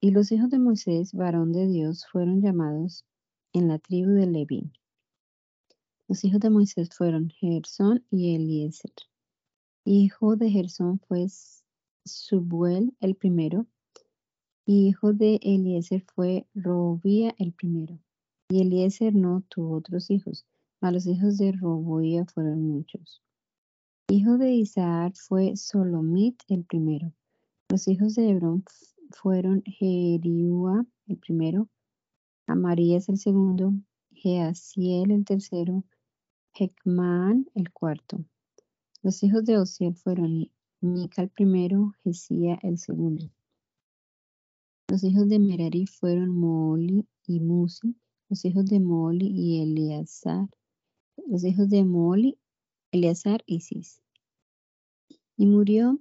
Y 0.00 0.12
los 0.12 0.32
hijos 0.32 0.50
de 0.50 0.58
Moisés, 0.58 1.12
varón 1.12 1.52
de 1.52 1.66
Dios, 1.66 2.06
fueron 2.10 2.40
llamados 2.40 3.04
en 3.52 3.68
la 3.68 3.78
tribu 3.78 4.12
de 4.12 4.26
Leví. 4.26 4.72
Los 6.08 6.24
hijos 6.24 6.40
de 6.40 6.50
Moisés 6.50 6.88
fueron 6.90 7.28
Gersón 7.28 8.04
y 8.10 8.34
Eliezer. 8.34 8.92
Hijo 9.84 10.36
de 10.36 10.50
Gersón 10.50 11.00
fue 11.00 11.26
Subuel 12.04 12.94
el 13.00 13.14
primero, 13.14 13.66
hijo 14.64 15.12
de 15.12 15.38
Eliezer 15.42 16.04
fue 16.14 16.46
Robía 16.54 17.34
el 17.38 17.52
primero. 17.52 17.98
Y 18.48 18.62
Eliezer 18.62 19.14
no 19.14 19.42
tuvo 19.48 19.76
otros 19.76 20.10
hijos, 20.10 20.46
mas 20.80 20.92
los 20.92 21.06
hijos 21.06 21.38
de 21.38 21.52
Robía 21.52 22.24
fueron 22.26 22.62
muchos. 22.62 23.22
Hijo 24.08 24.38
de 24.38 24.52
Isaac 24.52 25.14
fue 25.16 25.56
Solomit 25.56 26.40
el 26.48 26.64
primero. 26.64 27.12
Los 27.68 27.86
hijos 27.86 28.14
de 28.14 28.30
Hebrón 28.30 28.64
fueron 29.10 29.62
Jeriúa 29.64 30.86
el 31.06 31.18
primero, 31.18 31.68
Amarías 32.46 33.08
el 33.08 33.18
segundo, 33.18 33.72
Jeasiel 34.12 35.10
el 35.10 35.24
tercero, 35.24 35.84
Hekman 36.52 37.46
el 37.54 37.70
cuarto. 37.72 38.24
Los 39.02 39.22
hijos 39.22 39.44
de 39.44 39.58
Osiel 39.58 39.94
fueron 39.94 40.50
Mica 40.80 41.22
el 41.22 41.30
primero, 41.30 41.94
Jesía 42.02 42.58
el 42.62 42.78
segundo. 42.78 43.30
Los 44.88 45.04
hijos 45.04 45.28
de 45.28 45.38
Merari 45.38 45.86
fueron 45.86 46.30
Moli 46.30 47.06
y 47.26 47.40
Musi, 47.40 47.94
los 48.28 48.44
hijos 48.44 48.66
de 48.66 48.80
Moli 48.80 49.28
y 49.28 49.62
Eleazar, 49.62 50.48
los 51.28 51.44
hijos 51.44 51.68
de 51.68 51.84
Moli, 51.84 52.38
Eleazar 52.90 53.42
y 53.46 53.60
Cis. 53.60 54.02
Y 55.36 55.46
murió 55.46 56.00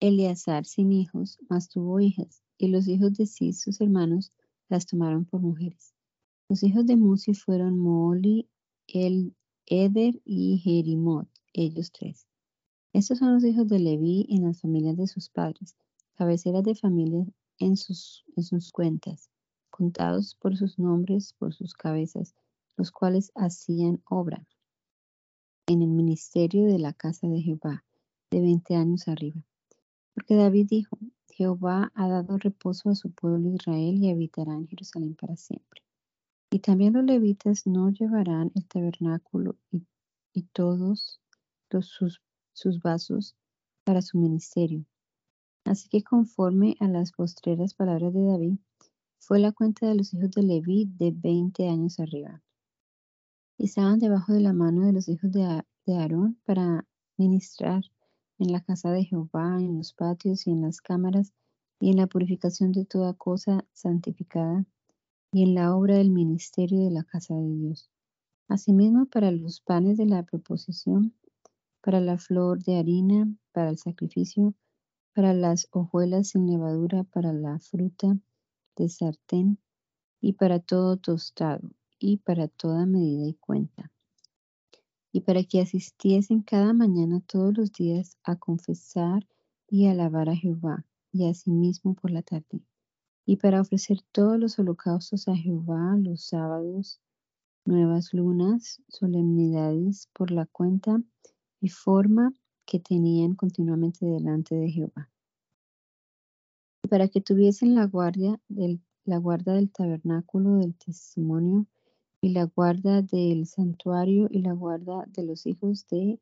Eleazar 0.00 0.64
sin 0.64 0.92
hijos, 0.92 1.38
mas 1.48 1.68
tuvo 1.68 1.98
hijas, 1.98 2.42
y 2.56 2.68
los 2.68 2.86
hijos 2.86 3.14
de 3.14 3.26
Cis, 3.26 3.60
sus 3.60 3.80
hermanos, 3.80 4.32
las 4.68 4.86
tomaron 4.86 5.24
por 5.24 5.40
mujeres. 5.40 5.92
Los 6.48 6.62
hijos 6.62 6.86
de 6.86 6.96
Musi 6.96 7.34
fueron 7.34 7.78
Moli, 7.78 8.48
el 8.86 9.34
Eder 9.66 10.20
y 10.24 10.58
Jerimot, 10.58 11.28
ellos 11.52 11.90
tres. 11.90 12.26
Estos 12.92 13.18
son 13.18 13.34
los 13.34 13.44
hijos 13.44 13.68
de 13.68 13.80
Leví 13.80 14.26
en 14.30 14.44
las 14.44 14.60
familias 14.60 14.96
de 14.96 15.06
sus 15.06 15.28
padres, 15.30 15.76
cabeceras 16.14 16.62
de 16.62 16.74
familia 16.74 17.26
en 17.58 17.76
sus, 17.76 18.24
en 18.36 18.44
sus 18.44 18.70
cuentas, 18.70 19.30
contados 19.68 20.36
por 20.36 20.56
sus 20.56 20.78
nombres, 20.78 21.34
por 21.38 21.52
sus 21.54 21.74
cabezas, 21.74 22.34
los 22.76 22.92
cuales 22.92 23.32
hacían 23.34 24.00
obra 24.08 24.46
en 25.66 25.82
el 25.82 25.88
ministerio 25.88 26.64
de 26.64 26.78
la 26.78 26.94
casa 26.94 27.28
de 27.28 27.42
Jehová, 27.42 27.84
de 28.30 28.40
veinte 28.40 28.74
años 28.74 29.06
arriba. 29.06 29.44
Porque 30.18 30.34
David 30.34 30.66
dijo, 30.68 30.98
Jehová 31.28 31.92
ha 31.94 32.08
dado 32.08 32.38
reposo 32.38 32.90
a 32.90 32.96
su 32.96 33.12
pueblo 33.12 33.54
Israel 33.54 34.02
y 34.02 34.10
habitará 34.10 34.52
en 34.52 34.66
Jerusalén 34.66 35.14
para 35.14 35.36
siempre. 35.36 35.84
Y 36.50 36.58
también 36.58 36.94
los 36.94 37.04
levitas 37.04 37.68
no 37.68 37.90
llevarán 37.90 38.50
el 38.56 38.66
tabernáculo 38.66 39.54
y, 39.70 40.42
todos 40.52 41.20
sus, 41.82 42.20
sus 42.52 42.80
vasos 42.80 43.36
para 43.84 44.02
su 44.02 44.18
ministerio. 44.18 44.84
Así 45.64 45.88
que 45.88 46.02
conforme 46.02 46.74
a 46.80 46.88
las 46.88 47.12
postreras 47.12 47.74
palabras 47.74 48.12
de 48.12 48.24
David, 48.24 48.58
fue 49.20 49.38
la 49.38 49.52
cuenta 49.52 49.86
de 49.86 49.94
los 49.94 50.12
hijos 50.14 50.32
de 50.32 50.42
Leví 50.42 50.90
de 50.98 51.12
20 51.12 51.68
años 51.68 52.00
arriba. 52.00 52.42
Estaban 53.56 54.00
debajo 54.00 54.32
de 54.32 54.40
la 54.40 54.52
mano 54.52 54.84
de 54.84 54.94
los 54.94 55.08
hijos 55.08 55.30
de, 55.30 55.62
Aarón 55.86 56.40
para 56.44 56.88
ministrar 57.16 57.84
en 58.38 58.52
la 58.52 58.60
casa 58.60 58.90
de 58.90 59.04
Jehová, 59.04 59.56
en 59.58 59.76
los 59.76 59.92
patios 59.92 60.46
y 60.46 60.50
en 60.50 60.62
las 60.62 60.80
cámaras, 60.80 61.32
y 61.80 61.90
en 61.90 61.96
la 61.96 62.06
purificación 62.06 62.72
de 62.72 62.84
toda 62.84 63.14
cosa 63.14 63.64
santificada, 63.72 64.64
y 65.32 65.42
en 65.42 65.54
la 65.54 65.76
obra 65.76 65.96
del 65.96 66.10
ministerio 66.10 66.84
de 66.84 66.90
la 66.90 67.04
casa 67.04 67.34
de 67.34 67.48
Dios. 67.48 67.90
Asimismo, 68.48 69.06
para 69.06 69.30
los 69.30 69.60
panes 69.60 69.98
de 69.98 70.06
la 70.06 70.22
proposición, 70.22 71.14
para 71.82 72.00
la 72.00 72.18
flor 72.18 72.62
de 72.62 72.78
harina, 72.78 73.28
para 73.52 73.70
el 73.70 73.78
sacrificio, 73.78 74.54
para 75.14 75.34
las 75.34 75.68
hojuelas 75.70 76.28
sin 76.28 76.46
levadura, 76.46 77.04
para 77.04 77.32
la 77.32 77.58
fruta 77.58 78.16
de 78.76 78.88
sartén, 78.88 79.58
y 80.20 80.32
para 80.32 80.58
todo 80.58 80.96
tostado, 80.96 81.70
y 81.98 82.18
para 82.18 82.48
toda 82.48 82.86
medida 82.86 83.26
y 83.26 83.34
cuenta. 83.34 83.92
Y 85.12 85.22
para 85.22 85.42
que 85.44 85.60
asistiesen 85.60 86.42
cada 86.42 86.72
mañana 86.72 87.20
todos 87.26 87.56
los 87.56 87.72
días 87.72 88.16
a 88.24 88.36
confesar 88.36 89.26
y 89.68 89.86
alabar 89.86 90.28
a 90.28 90.36
Jehová, 90.36 90.84
y 91.12 91.28
asimismo 91.28 91.94
por 91.94 92.10
la 92.10 92.22
tarde. 92.22 92.62
Y 93.26 93.36
para 93.36 93.60
ofrecer 93.60 94.00
todos 94.12 94.38
los 94.38 94.58
holocaustos 94.58 95.28
a 95.28 95.36
Jehová 95.36 95.96
los 95.98 96.24
sábados, 96.24 97.00
nuevas 97.64 98.14
lunas, 98.14 98.82
solemnidades 98.88 100.08
por 100.14 100.30
la 100.30 100.46
cuenta 100.46 101.02
y 101.60 101.68
forma 101.68 102.32
que 102.64 102.80
tenían 102.80 103.34
continuamente 103.34 104.06
delante 104.06 104.54
de 104.54 104.70
Jehová. 104.70 105.10
Y 106.82 106.88
para 106.88 107.08
que 107.08 107.20
tuviesen 107.20 107.74
la 107.74 107.86
guardia 107.86 108.40
del, 108.48 108.80
la 109.04 109.18
guarda 109.18 109.54
del 109.54 109.70
tabernáculo 109.70 110.56
del 110.56 110.74
testimonio 110.76 111.66
y 112.20 112.30
la 112.30 112.44
guarda 112.44 113.02
del 113.02 113.46
santuario 113.46 114.28
y 114.30 114.42
la 114.42 114.52
guarda 114.52 115.04
de 115.08 115.24
los 115.24 115.46
hijos 115.46 115.86
de 115.88 116.20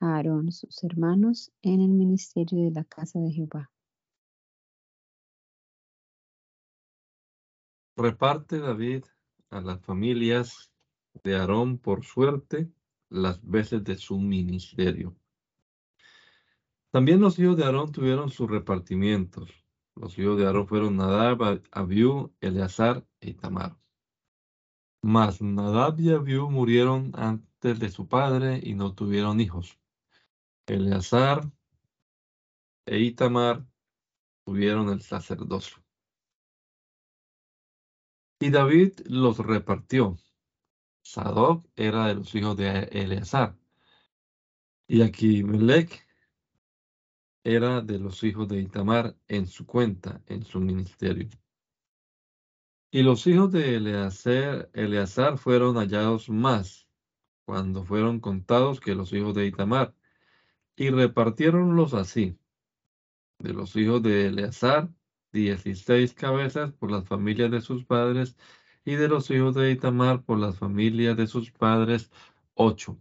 Aarón, 0.00 0.52
sus 0.52 0.82
hermanos, 0.82 1.52
en 1.62 1.80
el 1.80 1.90
ministerio 1.90 2.64
de 2.64 2.70
la 2.70 2.84
casa 2.84 3.20
de 3.20 3.30
Jehová. 3.30 3.70
Reparte 7.96 8.58
David 8.58 9.04
a 9.50 9.60
las 9.60 9.80
familias 9.80 10.70
de 11.24 11.36
Aarón 11.36 11.78
por 11.78 12.04
suerte 12.04 12.70
las 13.08 13.44
veces 13.44 13.82
de 13.84 13.96
su 13.96 14.18
ministerio. 14.18 15.16
También 16.90 17.20
los 17.20 17.38
hijos 17.38 17.56
de 17.56 17.64
Aarón 17.64 17.92
tuvieron 17.92 18.30
sus 18.30 18.48
repartimientos. 18.50 19.50
Los 19.94 20.18
hijos 20.18 20.38
de 20.38 20.46
Aarón 20.46 20.68
fueron 20.68 20.96
Nadab, 20.96 21.62
Abiú, 21.72 22.32
Eleazar 22.40 23.04
y 23.20 23.34
Tamar. 23.34 23.76
Mas 25.02 25.40
Nadab 25.40 26.00
y 26.00 26.10
Abiú 26.10 26.50
murieron 26.50 27.12
antes 27.14 27.78
de 27.78 27.90
su 27.90 28.08
padre 28.08 28.60
y 28.62 28.74
no 28.74 28.94
tuvieron 28.94 29.40
hijos. 29.40 29.78
Eleazar 30.66 31.50
e 32.86 32.98
Itamar 32.98 33.64
tuvieron 34.44 34.88
el 34.90 35.02
sacerdocio. 35.02 35.82
Y 38.40 38.50
David 38.50 39.00
los 39.06 39.38
repartió. 39.38 40.16
Sadoc 41.02 41.66
era 41.76 42.06
de 42.08 42.14
los 42.14 42.34
hijos 42.34 42.56
de 42.56 42.80
Eleazar. 42.92 43.56
Y 44.86 45.42
Melech 45.42 46.06
era 47.44 47.80
de 47.80 47.98
los 47.98 48.22
hijos 48.24 48.48
de 48.48 48.60
Itamar 48.60 49.16
en 49.28 49.46
su 49.46 49.66
cuenta, 49.66 50.22
en 50.26 50.44
su 50.44 50.60
ministerio. 50.60 51.28
Y 52.90 53.02
los 53.02 53.26
hijos 53.26 53.52
de 53.52 53.76
Eleazar, 53.76 54.70
Eleazar 54.72 55.36
fueron 55.36 55.76
hallados 55.76 56.30
más 56.30 56.88
cuando 57.44 57.84
fueron 57.84 58.18
contados 58.18 58.80
que 58.80 58.94
los 58.94 59.12
hijos 59.12 59.34
de 59.34 59.46
Itamar, 59.46 59.94
y 60.74 60.88
repartieronlos 60.88 61.92
así. 61.92 62.38
De 63.38 63.52
los 63.52 63.76
hijos 63.76 64.02
de 64.02 64.28
Eleazar, 64.28 64.88
dieciséis 65.32 66.14
cabezas 66.14 66.72
por 66.72 66.90
las 66.90 67.06
familias 67.06 67.50
de 67.50 67.60
sus 67.60 67.84
padres, 67.84 68.36
y 68.86 68.94
de 68.94 69.08
los 69.08 69.30
hijos 69.30 69.54
de 69.54 69.70
Itamar 69.70 70.24
por 70.24 70.38
las 70.38 70.58
familias 70.58 71.16
de 71.16 71.26
sus 71.26 71.50
padres, 71.50 72.10
ocho. 72.54 72.98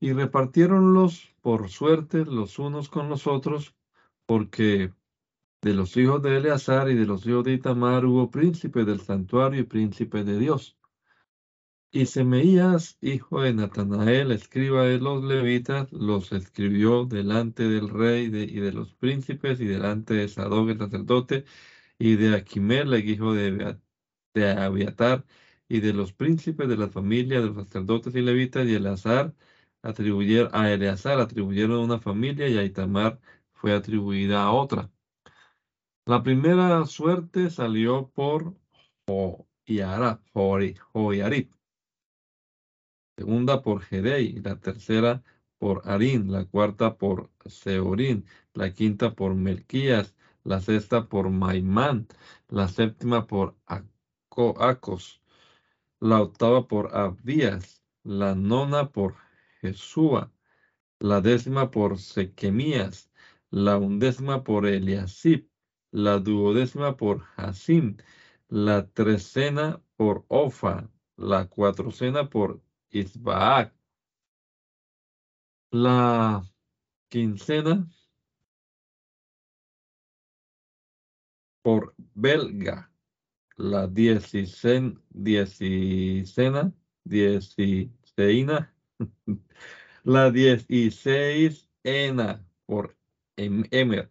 Y 0.00 0.14
repartiéronlos 0.14 1.34
por 1.42 1.68
suerte 1.68 2.24
los 2.24 2.58
unos 2.58 2.88
con 2.88 3.10
los 3.10 3.26
otros, 3.26 3.74
porque 4.24 4.94
de 5.62 5.74
los 5.74 5.96
hijos 5.96 6.22
de 6.22 6.36
Eleazar 6.38 6.90
y 6.90 6.94
de 6.94 7.06
los 7.06 7.26
hijos 7.26 7.44
de 7.44 7.52
Itamar 7.54 8.04
hubo 8.06 8.30
príncipe 8.30 8.84
del 8.84 9.00
santuario 9.00 9.60
y 9.60 9.64
príncipe 9.64 10.24
de 10.24 10.38
Dios. 10.38 10.78
Y 11.90 12.06
Semeías, 12.06 12.98
hijo 13.00 13.40
de 13.42 13.54
Natanael, 13.54 14.30
escriba 14.30 14.84
de 14.84 14.98
los 14.98 15.24
levitas, 15.24 15.90
los 15.92 16.30
escribió 16.32 17.06
delante 17.06 17.64
del 17.68 17.88
rey 17.88 18.26
y 18.26 18.60
de 18.60 18.72
los 18.72 18.94
príncipes 18.94 19.60
y 19.60 19.64
delante 19.66 20.14
de 20.14 20.28
Sadoc 20.28 20.68
el 20.70 20.78
sacerdote 20.78 21.44
y 21.98 22.16
de 22.16 22.36
Aquimele, 22.36 23.00
hijo 23.00 23.34
de, 23.34 23.78
de 24.34 24.50
Abiatar, 24.52 25.26
y 25.68 25.80
de 25.80 25.92
los 25.94 26.12
príncipes 26.12 26.68
de 26.68 26.76
la 26.76 26.88
familia 26.88 27.40
de 27.40 27.48
los 27.48 27.56
sacerdotes 27.66 28.14
y 28.14 28.22
levitas, 28.22 28.66
y 28.66 28.74
Eleazar 28.74 29.34
atribuyeron, 29.82 30.50
a 30.54 30.72
Eleazar 30.72 31.20
atribuyeron 31.20 31.80
una 31.80 32.00
familia 32.00 32.48
y 32.48 32.58
a 32.58 32.64
Itamar 32.64 33.20
fue 33.52 33.72
atribuida 33.74 34.42
a 34.44 34.52
otra. 34.52 34.90
La 36.08 36.22
primera 36.22 36.86
suerte 36.86 37.50
salió 37.50 38.12
por 38.14 38.54
Joiarib, 39.66 41.50
segunda 43.16 43.60
por 43.60 43.80
Gedei, 43.82 44.40
la 44.40 44.54
tercera 44.60 45.24
por 45.58 45.82
Arín, 45.84 46.30
la 46.30 46.44
cuarta 46.44 46.96
por 46.96 47.32
Seorín, 47.46 48.24
la 48.54 48.72
quinta 48.72 49.16
por 49.16 49.34
Melquías, 49.34 50.14
la 50.44 50.60
sexta 50.60 51.08
por 51.08 51.28
Maimán, 51.30 52.06
la 52.46 52.68
séptima 52.68 53.26
por 53.26 53.56
Acos, 53.66 55.20
la 55.98 56.22
octava 56.22 56.68
por 56.68 56.96
Abías, 56.96 57.82
la 58.04 58.36
nona 58.36 58.92
por 58.92 59.16
Jesúa, 59.60 60.32
la 61.00 61.20
décima 61.20 61.72
por 61.72 61.98
Sequemías, 61.98 63.10
la 63.50 63.76
undécima 63.76 64.44
por 64.44 64.66
Eliasib, 64.66 65.48
la 65.96 66.18
duodécima 66.18 66.96
por 66.96 67.24
Hasim, 67.36 67.96
la 68.48 68.86
trecena 68.88 69.82
por 69.96 70.24
Ofa, 70.28 70.90
la 71.16 71.48
cuatrocena 71.48 72.28
por 72.28 72.60
Isbaak, 72.90 73.72
la 75.70 76.44
quincena 77.08 77.88
por 81.62 81.94
Belga, 82.14 82.90
la 83.56 83.86
diecicena, 83.86 85.00
diecicena, 85.10 86.72
dieciseina, 87.04 88.74
la 90.04 90.30
dieciséisena 90.30 92.46
por 92.66 92.96
Emer, 93.36 94.10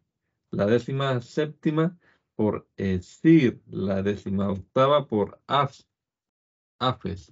la 0.55 0.65
décima 0.65 1.19
séptima 1.21 1.97
por 2.35 2.67
Esir, 2.77 3.61
la 3.67 4.01
décima 4.01 4.49
octava 4.49 5.05
por 5.07 5.41
Af, 5.47 5.81
Afes, 6.79 7.31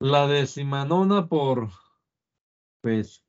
la 0.00 0.26
décima 0.26 0.84
nona 0.84 1.28
por 1.28 1.68
Peseia, 2.82 3.20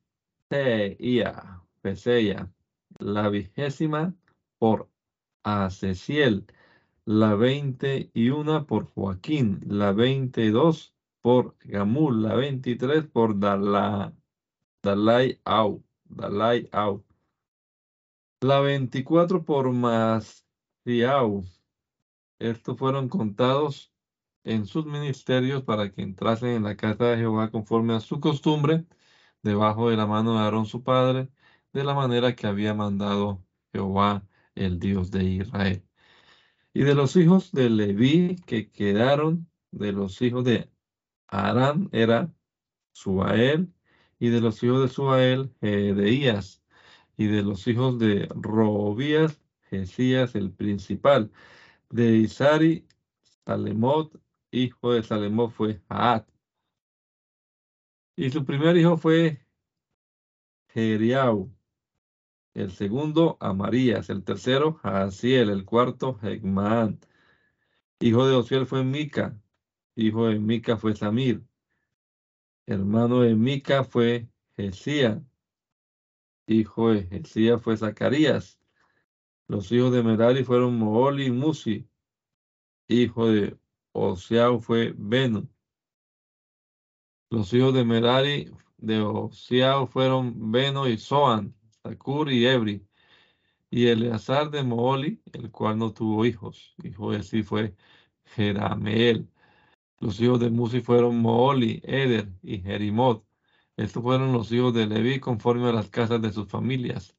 Peseia, 1.82 2.50
la 2.98 3.28
vigésima 3.28 4.14
por 4.58 4.88
Asesiel, 5.42 6.46
la 7.04 7.34
veinte 7.34 8.10
y 8.14 8.30
una 8.30 8.64
por 8.66 8.86
Joaquín, 8.94 9.60
la 9.66 9.92
veintidós 9.92 10.94
por 11.20 11.56
Gamul, 11.60 12.22
la 12.22 12.34
veintitrés 12.36 13.06
por 13.06 13.38
Dalai 13.38 14.12
Au, 15.44 15.82
Dalai 16.14 16.68
Au, 16.72 17.04
la 18.42 18.60
veinticuatro 18.60 19.44
por 19.44 19.72
Masiau. 19.72 21.44
Estos 22.38 22.76
fueron 22.78 23.08
contados 23.08 23.92
en 24.44 24.66
sus 24.66 24.84
ministerios 24.84 25.62
para 25.62 25.90
que 25.92 26.02
entrasen 26.02 26.50
en 26.50 26.64
la 26.64 26.76
casa 26.76 27.06
de 27.06 27.18
Jehová 27.18 27.50
conforme 27.50 27.94
a 27.94 28.00
su 28.00 28.20
costumbre, 28.20 28.86
debajo 29.42 29.90
de 29.90 29.96
la 29.96 30.06
mano 30.06 30.34
de 30.34 30.40
Aarón 30.40 30.66
su 30.66 30.82
padre, 30.82 31.30
de 31.72 31.84
la 31.84 31.94
manera 31.94 32.34
que 32.36 32.46
había 32.46 32.74
mandado 32.74 33.42
Jehová, 33.72 34.26
el 34.54 34.78
Dios 34.78 35.10
de 35.10 35.24
Israel. 35.24 35.86
Y 36.74 36.82
de 36.82 36.94
los 36.94 37.16
hijos 37.16 37.52
de 37.52 37.70
Leví 37.70 38.36
que 38.46 38.70
quedaron, 38.70 39.50
de 39.70 39.92
los 39.92 40.20
hijos 40.22 40.44
de 40.44 40.70
Arán, 41.28 41.88
era 41.92 42.32
Subael, 42.92 43.72
y 44.22 44.28
de 44.28 44.40
los 44.40 44.62
hijos 44.62 44.82
de 44.82 44.88
Subael, 44.88 45.52
Gedeías, 45.60 46.62
y 47.16 47.26
de 47.26 47.42
los 47.42 47.66
hijos 47.66 47.98
de 47.98 48.28
Robías, 48.30 49.42
Jesías 49.62 50.36
el 50.36 50.52
principal, 50.52 51.32
de 51.90 52.18
Isari, 52.18 52.86
Salemot, 53.44 54.16
hijo 54.52 54.92
de 54.92 55.02
Salemot 55.02 55.50
fue 55.50 55.82
Jaat. 55.88 56.28
Y 58.14 58.30
su 58.30 58.44
primer 58.44 58.76
hijo 58.76 58.96
fue 58.96 59.44
Jeriau, 60.68 61.52
el 62.54 62.70
segundo 62.70 63.38
Amarías, 63.40 64.08
el 64.08 64.22
tercero 64.22 64.74
Jaciel, 64.74 65.50
el 65.50 65.64
cuarto 65.64 66.20
Hegmán. 66.22 67.00
Hijo 67.98 68.24
de 68.28 68.36
Osiel 68.36 68.66
fue 68.66 68.84
Mica, 68.84 69.36
hijo 69.96 70.26
de 70.28 70.38
Mica 70.38 70.76
fue 70.76 70.94
Samir, 70.94 71.42
hermano 72.66 73.20
de 73.20 73.34
Mica 73.34 73.84
fue 73.84 74.28
Jesía, 74.56 75.22
hijo 76.46 76.92
de 76.92 77.04
Jesía 77.04 77.58
fue 77.58 77.76
Zacarías. 77.76 78.58
Los 79.48 79.70
hijos 79.72 79.92
de 79.92 80.02
Merari 80.02 80.44
fueron 80.44 80.78
Mooli 80.78 81.26
y 81.26 81.30
Musi, 81.30 81.88
hijo 82.88 83.28
de 83.28 83.56
Oseau 83.92 84.60
fue 84.60 84.94
Beno. 84.96 85.48
Los 87.30 87.52
hijos 87.52 87.74
de 87.74 87.84
Merari 87.84 88.52
de 88.78 89.00
Oseau 89.00 89.86
fueron 89.86 90.52
Beno 90.52 90.88
y 90.88 90.98
Soan, 90.98 91.54
Sakur 91.82 92.30
y 92.30 92.46
Ebri. 92.46 92.86
Y 93.70 93.86
Eleazar 93.86 94.50
de 94.50 94.62
Mooli, 94.62 95.22
el 95.32 95.50
cual 95.50 95.78
no 95.78 95.92
tuvo 95.94 96.26
hijos. 96.26 96.74
Hijo 96.82 97.12
de 97.12 97.22
sí 97.22 97.42
fue 97.42 97.74
Jerameel. 98.26 99.28
Los 100.02 100.20
hijos 100.20 100.40
de 100.40 100.50
Musi 100.50 100.80
fueron 100.80 101.18
Mooli, 101.18 101.80
Eder 101.84 102.28
y 102.42 102.60
Jerimot. 102.60 103.24
Estos 103.76 104.02
fueron 104.02 104.32
los 104.32 104.50
hijos 104.52 104.74
de 104.74 104.86
Leví 104.86 105.20
conforme 105.20 105.68
a 105.68 105.72
las 105.72 105.90
casas 105.90 106.20
de 106.20 106.32
sus 106.32 106.48
familias. 106.48 107.16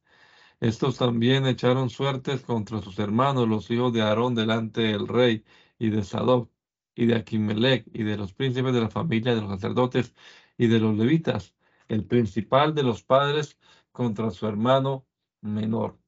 Estos 0.60 0.98
también 0.98 1.46
echaron 1.46 1.90
suertes 1.90 2.42
contra 2.42 2.82
sus 2.82 2.98
hermanos, 2.98 3.48
los 3.48 3.70
hijos 3.70 3.92
de 3.94 4.02
Aarón, 4.02 4.34
delante 4.34 4.82
del 4.82 5.08
rey, 5.08 5.44
y 5.78 5.90
de 5.90 6.04
Sadoc, 6.04 6.50
y 6.94 7.06
de 7.06 7.16
Aquimelech, 7.16 7.86
y 7.94 8.02
de 8.04 8.18
los 8.18 8.34
príncipes 8.34 8.74
de 8.74 8.82
la 8.82 8.90
familia 8.90 9.34
de 9.34 9.42
los 9.42 9.50
sacerdotes 9.50 10.14
y 10.58 10.66
de 10.68 10.80
los 10.80 10.96
levitas, 10.96 11.54
el 11.88 12.04
principal 12.06 12.74
de 12.74 12.82
los 12.84 13.02
padres 13.02 13.58
contra 13.92 14.30
su 14.30 14.46
hermano 14.46 15.06
menor. 15.40 15.98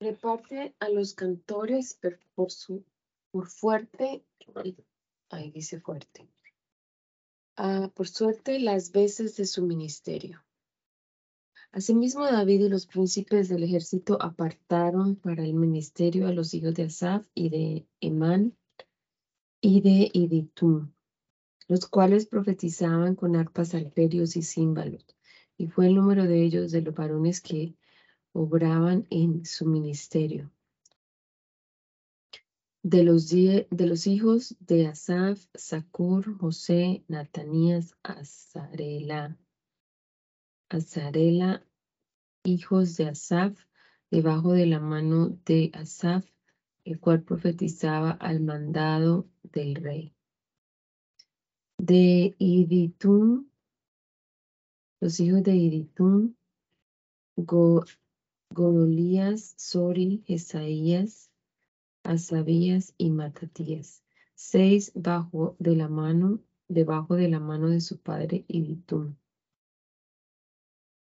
Reparte 0.00 0.74
a 0.78 0.88
los 0.88 1.14
cantores 1.14 1.98
por 2.34 2.50
su 2.50 2.84
por 3.30 3.48
fuerte, 3.48 4.24
ahí 5.30 5.50
dice 5.50 5.80
fuerte, 5.80 6.28
ah, 7.56 7.90
por 7.94 8.08
suerte 8.08 8.58
las 8.58 8.90
veces 8.92 9.36
de 9.36 9.44
su 9.44 9.66
ministerio. 9.66 10.42
Asimismo, 11.70 12.24
David 12.24 12.62
y 12.62 12.68
los 12.68 12.86
príncipes 12.86 13.48
del 13.48 13.62
ejército 13.62 14.20
apartaron 14.22 15.16
para 15.16 15.44
el 15.44 15.52
ministerio 15.54 16.26
a 16.26 16.32
los 16.32 16.54
hijos 16.54 16.74
de 16.74 16.84
Asaf 16.84 17.26
y 17.34 17.50
de 17.50 17.86
Emán 18.00 18.56
y 19.60 19.82
de 19.82 20.10
Iditum, 20.12 20.92
los 21.66 21.86
cuales 21.86 22.26
profetizaban 22.26 23.14
con 23.14 23.36
arpas, 23.36 23.74
alperios 23.74 24.36
y 24.36 24.42
címbalos, 24.42 25.04
y 25.58 25.66
fue 25.66 25.88
el 25.88 25.96
número 25.96 26.24
de 26.24 26.42
ellos 26.42 26.72
de 26.72 26.80
los 26.80 26.94
varones 26.94 27.42
que 27.42 27.74
obraban 28.32 29.06
en 29.10 29.44
su 29.44 29.66
ministerio. 29.66 30.50
De 32.82 33.02
los, 33.02 33.28
de 33.28 33.66
los 33.70 34.06
hijos 34.06 34.56
de 34.60 34.86
Asaf, 34.86 35.46
Sakur, 35.54 36.38
José, 36.38 37.04
Natanías, 37.08 37.94
Azarela, 38.02 39.36
Azarela, 40.68 41.66
hijos 42.44 42.96
de 42.96 43.08
Asaf, 43.08 43.58
debajo 44.10 44.52
de 44.52 44.66
la 44.66 44.80
mano 44.80 45.38
de 45.44 45.70
Asaf, 45.74 46.24
el 46.84 46.98
cual 47.00 47.22
profetizaba 47.22 48.12
al 48.12 48.40
mandado 48.40 49.28
del 49.42 49.74
rey. 49.74 50.14
De 51.78 52.34
Iditún, 52.38 53.50
los 55.00 55.20
hijos 55.20 55.42
de 55.42 55.56
Iditún, 55.56 56.36
Godolías, 58.50 59.54
Sori, 59.56 60.24
Esaías, 60.26 61.30
Asabías 62.02 62.94
y 62.96 63.10
Matatías, 63.10 64.02
seis 64.34 64.92
bajo 64.94 65.56
de 65.58 65.76
la 65.76 65.88
mano, 65.88 66.42
debajo 66.68 67.14
de 67.16 67.28
la 67.28 67.40
mano 67.40 67.68
de 67.68 67.80
su 67.80 68.00
padre 68.00 68.44
Iditún, 68.48 69.18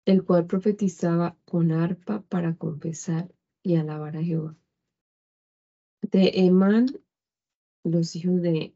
el 0.05 0.23
cual 0.23 0.45
profetizaba 0.45 1.37
con 1.45 1.71
arpa 1.71 2.21
para 2.21 2.55
confesar 2.55 3.33
y 3.63 3.75
alabar 3.75 4.17
a 4.17 4.23
Jehová. 4.23 4.57
De 6.01 6.31
Emán, 6.33 6.87
los 7.83 8.15
hijos 8.15 8.41
de 8.41 8.75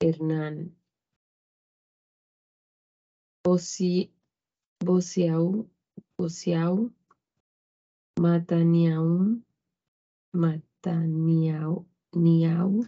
Hernán, 0.00 0.76
Bosiau, 3.44 4.10
Bosiau, 6.18 6.92
Mataniaum, 8.18 9.42
Mataniau, 10.34 11.84
Niau, 12.14 12.86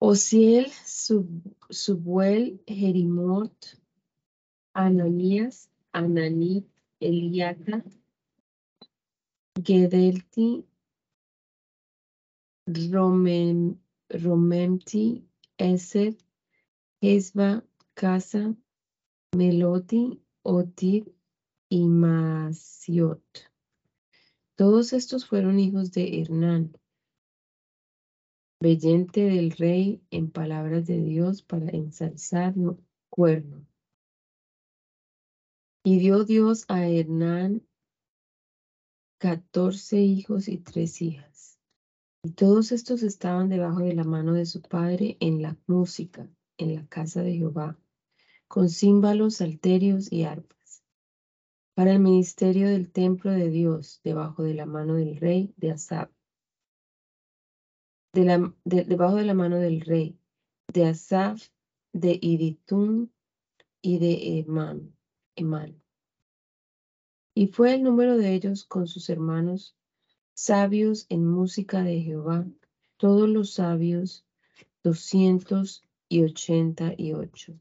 Osiel, 0.00 0.70
Subuel, 1.72 2.60
Jerimot, 2.68 3.74
Ananías, 4.72 5.68
Ananit, 5.92 6.66
Eliata, 7.00 7.82
Gedelti, 9.58 10.64
Romemti, 14.10 15.24
Eser, 15.58 16.14
Esba, 17.02 17.64
Casa, 17.94 18.54
Meloti, 19.34 20.20
Otid 20.44 21.08
y 21.68 21.88
Masiot. 21.88 23.50
Todos 24.56 24.94
estos 24.94 25.26
fueron 25.26 25.60
hijos 25.60 25.92
de 25.92 26.18
Hernán, 26.18 26.72
veyente 28.58 29.20
del 29.20 29.50
rey 29.50 30.02
en 30.10 30.30
palabras 30.30 30.86
de 30.86 30.98
Dios 30.98 31.42
para 31.42 31.68
ensalzar 31.68 32.54
cuerno. 33.10 33.66
Y 35.84 35.98
dio 35.98 36.24
Dios 36.24 36.64
a 36.68 36.86
Hernán 36.86 37.66
catorce 39.18 40.00
hijos 40.00 40.48
y 40.48 40.56
tres 40.56 41.02
hijas. 41.02 41.58
Y 42.24 42.30
todos 42.30 42.72
estos 42.72 43.02
estaban 43.02 43.50
debajo 43.50 43.80
de 43.80 43.94
la 43.94 44.04
mano 44.04 44.32
de 44.32 44.46
su 44.46 44.62
padre 44.62 45.18
en 45.20 45.42
la 45.42 45.58
música, 45.66 46.30
en 46.56 46.76
la 46.76 46.86
casa 46.86 47.22
de 47.22 47.34
Jehová, 47.34 47.78
con 48.48 48.70
címbalos, 48.70 49.36
salterios 49.36 50.10
y 50.10 50.24
arpas 50.24 50.55
para 51.76 51.92
el 51.92 51.98
ministerio 51.98 52.70
del 52.70 52.90
templo 52.90 53.30
de 53.32 53.50
Dios 53.50 54.00
debajo 54.02 54.42
de 54.42 54.54
la 54.54 54.64
mano 54.64 54.94
del 54.94 55.18
rey 55.18 55.52
de 55.58 55.72
Asaf. 55.72 56.10
debajo 58.14 59.16
de 59.16 59.24
la 59.26 59.34
mano 59.34 59.58
del 59.58 59.82
rey 59.82 60.18
de 60.72 60.86
Asaf, 60.86 61.50
de 61.92 62.18
Iditún 62.22 63.12
y 63.82 63.98
de 63.98 64.38
Emán. 64.38 64.96
Emán. 65.36 65.82
Y 67.34 67.48
fue 67.48 67.74
el 67.74 67.82
número 67.82 68.16
de 68.16 68.32
ellos 68.32 68.64
con 68.64 68.88
sus 68.88 69.10
hermanos 69.10 69.76
sabios 70.32 71.04
en 71.10 71.26
música 71.26 71.82
de 71.82 72.00
Jehová, 72.00 72.46
todos 72.96 73.28
los 73.28 73.52
sabios, 73.52 74.24
doscientos 74.82 75.84
y 76.08 76.24
ochenta 76.24 76.94
y 76.96 77.12
ocho. 77.12 77.52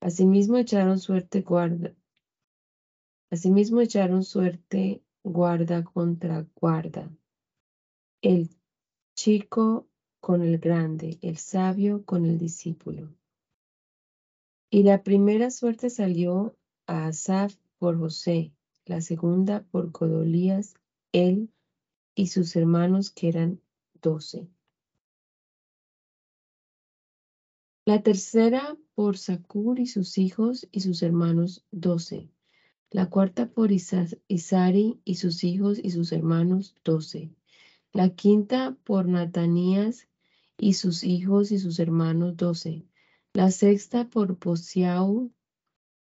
Asimismo 0.00 0.56
echaron 0.56 0.98
suerte 0.98 1.42
guarda, 1.42 1.94
Asimismo 3.34 3.80
echaron 3.80 4.22
suerte 4.22 5.02
guarda 5.24 5.82
contra 5.82 6.46
guarda, 6.54 7.10
el 8.22 8.48
chico 9.16 9.88
con 10.20 10.40
el 10.40 10.58
grande, 10.58 11.18
el 11.20 11.36
sabio 11.38 12.04
con 12.04 12.26
el 12.26 12.38
discípulo. 12.38 13.12
Y 14.70 14.84
la 14.84 15.02
primera 15.02 15.50
suerte 15.50 15.90
salió 15.90 16.56
a 16.86 17.08
Asaf 17.08 17.56
por 17.80 17.98
José, 17.98 18.54
la 18.84 19.00
segunda 19.00 19.64
por 19.64 19.90
Godolías, 19.90 20.74
él 21.10 21.52
y 22.14 22.28
sus 22.28 22.54
hermanos 22.54 23.10
que 23.10 23.30
eran 23.30 23.60
doce. 24.00 24.48
La 27.84 28.00
tercera 28.00 28.78
por 28.94 29.18
Sakur 29.18 29.80
y 29.80 29.86
sus 29.86 30.18
hijos 30.18 30.68
y 30.70 30.82
sus 30.82 31.02
hermanos 31.02 31.64
doce 31.72 32.30
la 32.94 33.10
cuarta 33.10 33.46
por 33.46 33.72
Isari 33.72 35.00
y 35.04 35.14
sus 35.16 35.42
hijos 35.42 35.80
y 35.82 35.90
sus 35.90 36.12
hermanos, 36.12 36.76
doce. 36.84 37.28
La 37.92 38.10
quinta 38.10 38.76
por 38.84 39.08
Natanías 39.08 40.06
y 40.58 40.74
sus 40.74 41.02
hijos 41.02 41.50
y 41.50 41.58
sus 41.58 41.80
hermanos 41.80 42.36
doce. 42.36 42.86
La 43.32 43.50
sexta 43.50 44.08
por 44.08 44.38
Posiau 44.38 45.32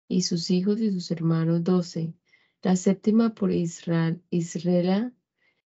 y 0.08 0.22
sus 0.22 0.50
hijos 0.50 0.80
y 0.80 0.90
sus 0.90 1.12
hermanos 1.12 1.62
doce. 1.62 2.12
La 2.60 2.74
séptima 2.74 3.36
por 3.36 3.52
Israel, 3.52 4.20
Israela 4.30 5.12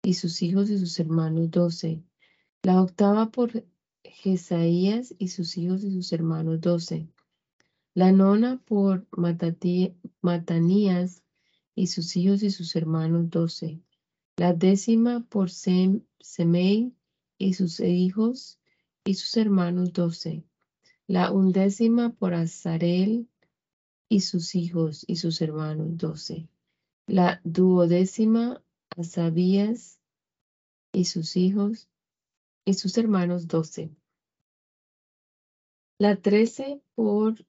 y 0.03 0.15
sus 0.15 0.41
hijos 0.41 0.69
y 0.69 0.77
sus 0.77 0.99
hermanos 0.99 1.49
doce. 1.49 2.03
La 2.61 2.81
octava 2.81 3.31
por 3.31 3.63
Jesaías 4.03 5.15
y 5.17 5.29
sus 5.29 5.57
hijos 5.57 5.81
y 5.85 5.93
sus 5.93 6.11
hermanos 6.11 6.59
doce. 6.59 7.07
La 7.95 8.11
nona 8.11 8.61
por 8.65 9.07
Matanías 10.21 11.23
y 11.75 11.87
sus 11.87 12.17
hijos 12.17 12.43
y 12.43 12.51
sus 12.51 12.75
hermanos 12.75 13.29
doce. 13.29 13.79
La 14.35 14.51
décima 14.51 15.25
por 15.29 15.49
Semei 15.49 16.93
y 17.37 17.53
sus 17.53 17.79
hijos 17.79 18.59
y 19.05 19.13
sus 19.13 19.37
hermanos 19.37 19.93
doce. 19.93 20.43
La 21.07 21.31
undécima 21.31 22.09
por 22.09 22.33
Azarel 22.33 23.29
y 24.09 24.19
sus 24.19 24.55
hijos 24.55 25.05
y 25.07 25.15
sus 25.15 25.41
hermanos 25.41 25.95
doce. 25.95 26.49
La 27.07 27.39
duodécima 27.45 28.61
Asabías 28.97 30.01
y 30.91 31.05
sus 31.05 31.37
hijos 31.37 31.87
y 32.65 32.73
sus 32.73 32.97
hermanos 32.97 33.47
doce. 33.47 33.89
La 35.97 36.17
trece 36.17 36.81
por 36.95 37.45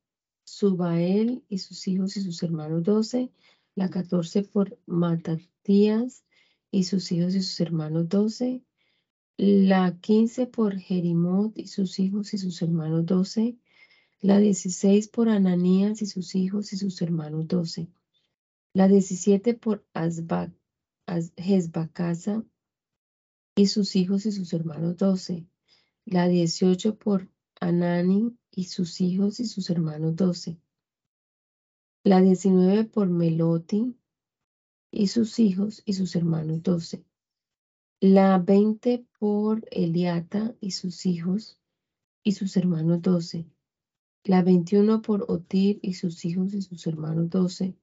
Subael 0.47 1.43
y 1.49 1.59
sus 1.59 1.89
hijos 1.89 2.17
y 2.17 2.23
sus 2.23 2.41
hermanos 2.45 2.85
doce. 2.85 3.33
La 3.75 3.91
catorce 3.91 4.43
por 4.43 4.79
Matatías 4.87 6.25
y 6.71 6.85
sus 6.85 7.11
hijos 7.11 7.35
y 7.35 7.43
sus 7.43 7.61
hermanos 7.61 8.09
doce. 8.09 8.63
La 9.37 9.99
quince 10.01 10.47
por 10.47 10.79
Jerimot 10.79 11.59
y 11.59 11.67
sus 11.67 11.99
hijos 11.99 12.33
y 12.33 12.39
sus 12.39 12.63
hermanos 12.63 13.05
doce. 13.05 13.59
La 14.21 14.39
dieciséis 14.39 15.09
por 15.09 15.29
Ananías 15.29 16.01
y 16.01 16.07
sus 16.07 16.37
hijos 16.37 16.73
y 16.73 16.77
sus 16.77 17.03
hermanos 17.03 17.49
doce. 17.49 17.89
La 18.73 18.87
diecisiete 18.87 19.55
por 19.55 19.85
Asba, 19.95 20.53
y 23.57 23.67
sus 23.67 23.97
hijos 23.97 24.27
y 24.27 24.33
sus 24.33 24.53
hermanos 24.53 24.97
doce. 24.97 25.47
La 26.05 26.29
dieciocho 26.29 26.97
por 26.97 27.29
Anani 27.61 28.37
y 28.57 28.65
sus 28.65 29.03
hijos 29.03 29.39
y 29.39 29.45
sus 29.45 29.69
hermanos 29.69 30.17
doce. 30.17 30.59
La 32.03 32.23
diecinueve 32.23 32.85
por 32.85 33.11
Meloti 33.11 33.95
y 34.91 35.09
sus 35.09 35.39
hijos 35.39 35.83
y 35.85 35.93
sus 35.93 36.17
hermanos 36.17 36.63
doce. 36.63 37.05
La 38.01 38.39
veinte 38.39 39.07
por 39.19 39.63
Eliata 39.71 40.55
y 40.59 40.71
sus 40.71 41.05
hijos 41.05 41.61
y 42.25 42.33
sus 42.33 42.57
hermanos 42.57 43.03
doce. 43.03 43.47
La 44.25 44.43
veintiuno 44.43 45.03
por 45.03 45.27
Otir 45.29 45.79
y 45.83 45.93
sus 45.93 46.25
hijos 46.25 46.55
y 46.55 46.63
sus 46.63 46.87
hermanos 46.87 47.29
doce. 47.29 47.77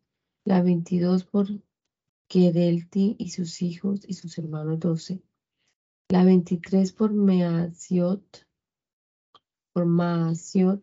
La 0.44 0.64
veintidós 0.64 1.24
por 1.24 1.48
Kedelti 2.28 3.16
y 3.20 3.30
sus 3.30 3.62
hijos 3.62 4.02
y 4.08 4.16
sus 4.16 4.40
hermanos 4.40 4.80
doce. 4.80 5.22
La 6.10 6.24
veintitrés 6.24 6.94
por 6.94 7.14
Measiot 7.14 8.48
por 9.74 9.86
Maasiot 9.86 10.82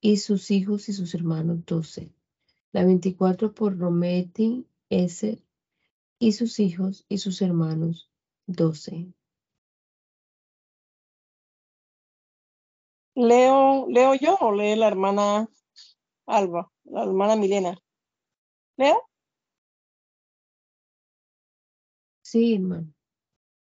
y 0.00 0.18
sus 0.18 0.50
hijos 0.50 0.88
y 0.88 0.92
sus 0.92 1.14
hermanos 1.14 1.64
doce. 1.64 2.12
La 2.72 2.84
veinticuatro 2.84 3.54
por 3.54 3.78
Rometi, 3.78 4.66
Eser 4.90 5.42
y 6.18 6.32
sus 6.32 6.60
hijos 6.60 7.06
y 7.08 7.18
sus 7.18 7.40
hermanos 7.40 8.10
doce. 8.46 9.12
Leo, 13.14 13.86
leo 13.88 14.14
yo 14.14 14.36
o 14.40 14.52
lee 14.52 14.76
la 14.76 14.88
hermana 14.88 15.48
Alba, 16.26 16.70
la 16.84 17.02
hermana 17.04 17.36
Milena. 17.36 17.76
¿Leo? 18.76 19.02
Sí, 22.22 22.54
hermano. 22.54 22.92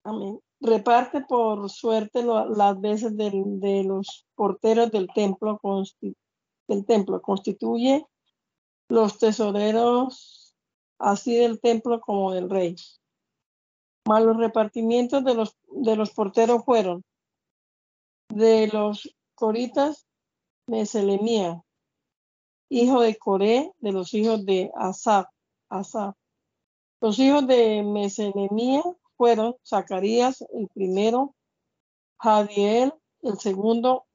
Amén 0.02 0.40
reparte 0.60 1.20
por 1.22 1.70
suerte 1.70 2.22
las 2.22 2.80
veces 2.80 3.16
de 3.16 3.84
los 3.84 4.26
porteros 4.34 4.90
del 4.90 5.08
templo, 5.14 5.60
del 6.66 6.84
templo, 6.86 7.22
constituye 7.22 8.06
los 8.88 9.18
tesoreros 9.18 10.56
así 10.98 11.36
del 11.36 11.60
templo 11.60 12.00
como 12.00 12.32
del 12.32 12.50
rey. 12.50 12.76
Mas 14.06 14.24
los 14.24 14.36
repartimientos 14.36 15.24
de 15.24 15.34
los, 15.34 15.56
de 15.68 15.96
los 15.96 16.10
porteros 16.10 16.64
fueron 16.64 17.04
de 18.28 18.68
los 18.68 19.14
coritas, 19.34 20.06
Meselemía, 20.66 21.62
hijo 22.68 23.00
de 23.00 23.16
Coré, 23.16 23.72
de 23.78 23.92
los 23.92 24.12
hijos 24.12 24.44
de 24.44 24.70
Asaf, 24.74 25.26
Asaf. 25.70 26.14
Los 27.00 27.18
hijos 27.18 27.46
de 27.46 27.82
Meselemía 27.82 28.82
fueron 29.18 29.56
Zacarías 29.66 30.42
el 30.54 30.68
primero, 30.68 31.34
Jadiel 32.18 32.94
el 33.22 33.38
segundo, 33.38 34.06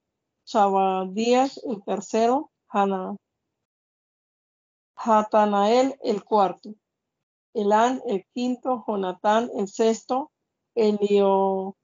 Sabadías 0.46 1.62
el 1.66 1.84
tercero, 1.84 2.52
Hana, 2.70 3.16
Hatanael 4.96 5.98
el 6.02 6.24
cuarto, 6.24 6.74
Elán 7.54 8.02
el 8.08 8.26
quinto, 8.34 8.84
Jonatán 8.88 9.52
el 9.56 9.68
sexto, 9.68 10.32
Elio, 10.74 11.76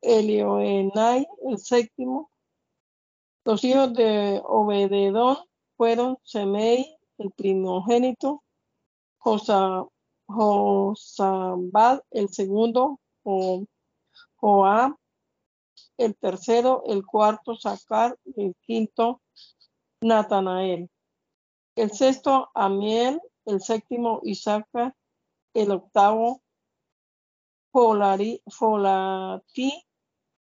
Elioenai 0.00 1.26
el 1.48 1.58
séptimo. 1.58 2.30
Los 3.44 3.62
hijos 3.62 3.92
de 3.92 4.40
Obededón 4.44 5.36
fueron 5.76 6.18
Semei 6.22 6.96
el 7.18 7.30
primogénito, 7.32 8.42
Josa, 9.18 9.84
Josabad 10.26 12.02
el 12.10 12.28
segundo, 12.28 13.00
Joab 14.36 14.96
el 15.96 16.16
tercero, 16.16 16.82
el 16.86 17.04
cuarto, 17.04 17.54
Sacar, 17.54 18.18
el 18.36 18.54
quinto, 18.62 19.20
Natanael. 20.00 20.90
El 21.76 21.90
sexto, 21.90 22.50
Amiel, 22.54 23.20
el 23.46 23.60
séptimo, 23.60 24.20
Isaac, 24.24 24.68
el 25.54 25.70
octavo, 25.70 26.42
Folati, 27.72 28.42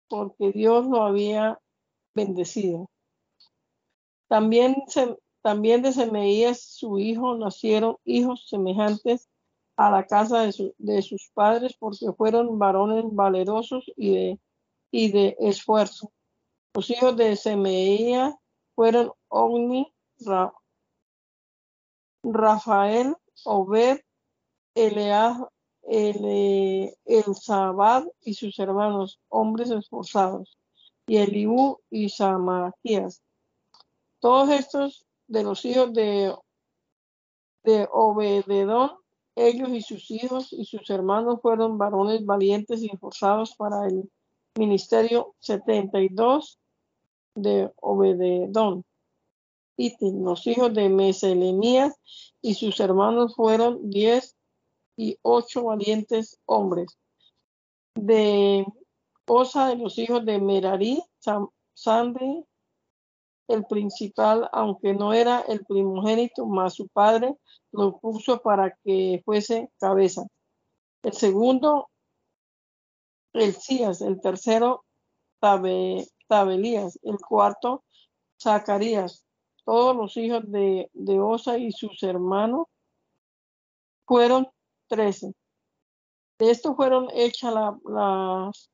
porque 0.09 0.53
Dios 0.53 0.87
lo 0.87 1.03
había 1.03 1.61
bendecido. 2.15 2.91
También, 4.29 4.77
también 5.43 5.83
de 5.83 5.93
Semeías, 5.93 6.61
su 6.61 6.99
hijo, 6.99 7.37
nacieron 7.37 7.97
hijos 8.05 8.49
semejantes 8.49 9.29
a 9.79 9.91
la 9.93 10.05
casa 10.05 10.43
de, 10.43 11.03
sus 11.03 11.31
padres 11.33 11.77
porque 11.79 12.13
fueron 12.17 12.59
varones 12.59 13.05
valerosos 13.13 13.85
y 13.97 14.13
de, 14.13 14.41
y 14.91 15.13
de 15.13 15.37
esfuerzo. 15.39 16.13
Los 16.75 16.91
hijos 16.91 17.17
de 17.17 17.37
Semeía 17.37 18.37
fueron 18.75 19.13
Ogni, 19.29 19.87
Rafael, 22.25 23.15
Obed, 23.45 24.01
Eleaz, 24.75 25.39
el, 25.85 26.93
Sabad 27.41 28.05
y 28.21 28.35
sus 28.35 28.59
hermanos, 28.59 29.21
hombres 29.29 29.71
esforzados, 29.71 30.59
y 31.07 31.19
Eliú 31.19 31.79
y 31.89 32.09
Samaquías. 32.09 33.23
Todos 34.19 34.51
estos 34.51 35.07
de 35.29 35.45
los 35.45 35.65
hijos 35.65 35.93
de, 35.93 36.35
de 37.63 37.89
Obededón 37.93 38.99
ellos 39.39 39.69
y 39.71 39.83
sus 39.83 40.11
hijos 40.11 40.53
y 40.53 40.65
sus 40.65 40.89
hermanos 40.91 41.41
fueron 41.41 41.79
varones 41.79 42.25
valientes 42.27 42.83
y 42.83 42.91
esforzados 42.93 43.55
para 43.57 43.87
el 43.87 44.11
ministerio 44.57 45.35
72 45.39 46.59
de 47.35 47.73
Obededón. 47.77 48.85
Y 49.77 49.95
los 50.01 50.47
hijos 50.47 50.75
de 50.75 50.89
Meselemías 50.89 51.95
y 52.43 52.55
sus 52.55 52.81
hermanos 52.81 53.37
fueron 53.37 53.91
diez 53.91 54.37
y 54.97 55.17
ocho 55.23 55.65
valientes 55.65 56.41
hombres. 56.47 56.99
De 57.95 58.67
Osa 59.27 59.69
de 59.69 59.77
los 59.77 59.99
hijos 59.99 60.25
de 60.25 60.41
Merari, 60.41 61.03
Sande, 61.75 62.45
el 63.49 63.65
principal, 63.65 64.49
aunque 64.53 64.95
no 64.95 65.13
era 65.13 65.41
el 65.41 65.65
primogénito, 65.65 66.47
más 66.47 66.75
su 66.75 66.89
padre 66.89 67.35
lo 67.73 67.99
puso 67.99 68.41
para 68.41 68.77
que 68.85 69.23
fuese 69.25 69.71
cabeza. 69.79 70.27
El 71.03 71.13
segundo, 71.15 71.89
el 73.33 73.55
Cías, 73.55 74.03
el 74.03 74.21
tercero, 74.21 74.85
Tabelías, 75.41 76.99
el 77.03 77.19
cuarto, 77.19 77.85
Zacarías. 78.41 79.25
Todos 79.65 79.97
los 79.97 80.17
hijos 80.17 80.43
de, 80.51 80.91
de 80.93 81.21
Osa 81.21 81.59
y 81.59 81.73
sus 81.73 82.03
hermanos 82.03 82.67
fueron 84.07 84.49
trece. 84.89 85.33
De 86.39 86.51
esto 86.51 86.75
fueron 86.75 87.09
hechas 87.13 87.53
las 87.85 88.71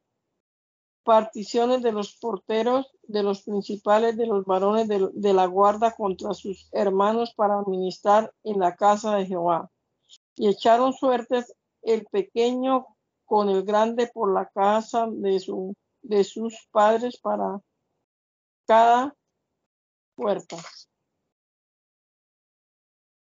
particiones 1.05 1.83
de 1.83 1.93
los 1.93 2.17
porteros, 2.17 2.91
de 3.03 3.23
los 3.23 3.43
principales 3.43 4.17
de 4.17 4.27
los 4.27 4.45
varones 4.45 4.89
de, 4.89 5.33
la 5.33 5.47
guarda 5.47 5.95
contra 5.95 6.33
sus 6.35 6.69
hermanos 6.73 7.35
para 7.35 7.59
administrar 7.59 8.33
en 8.43 8.59
la 8.59 8.75
casa 8.75 9.15
de 9.17 9.27
Jehová. 9.27 9.71
Y 10.35 10.49
echaron 10.49 10.93
suertes 10.93 11.55
el 11.83 12.07
pequeño 12.07 12.87
con 13.27 13.51
el 13.51 13.63
grande 13.65 14.11
por 14.13 14.33
la 14.33 14.49
casa 14.49 15.07
de, 15.11 15.39
su, 15.39 15.75
de 16.03 16.25
sus 16.25 16.69
padres 16.73 17.19
para 17.21 17.61
cada 18.67 19.15
puerta. 20.17 20.57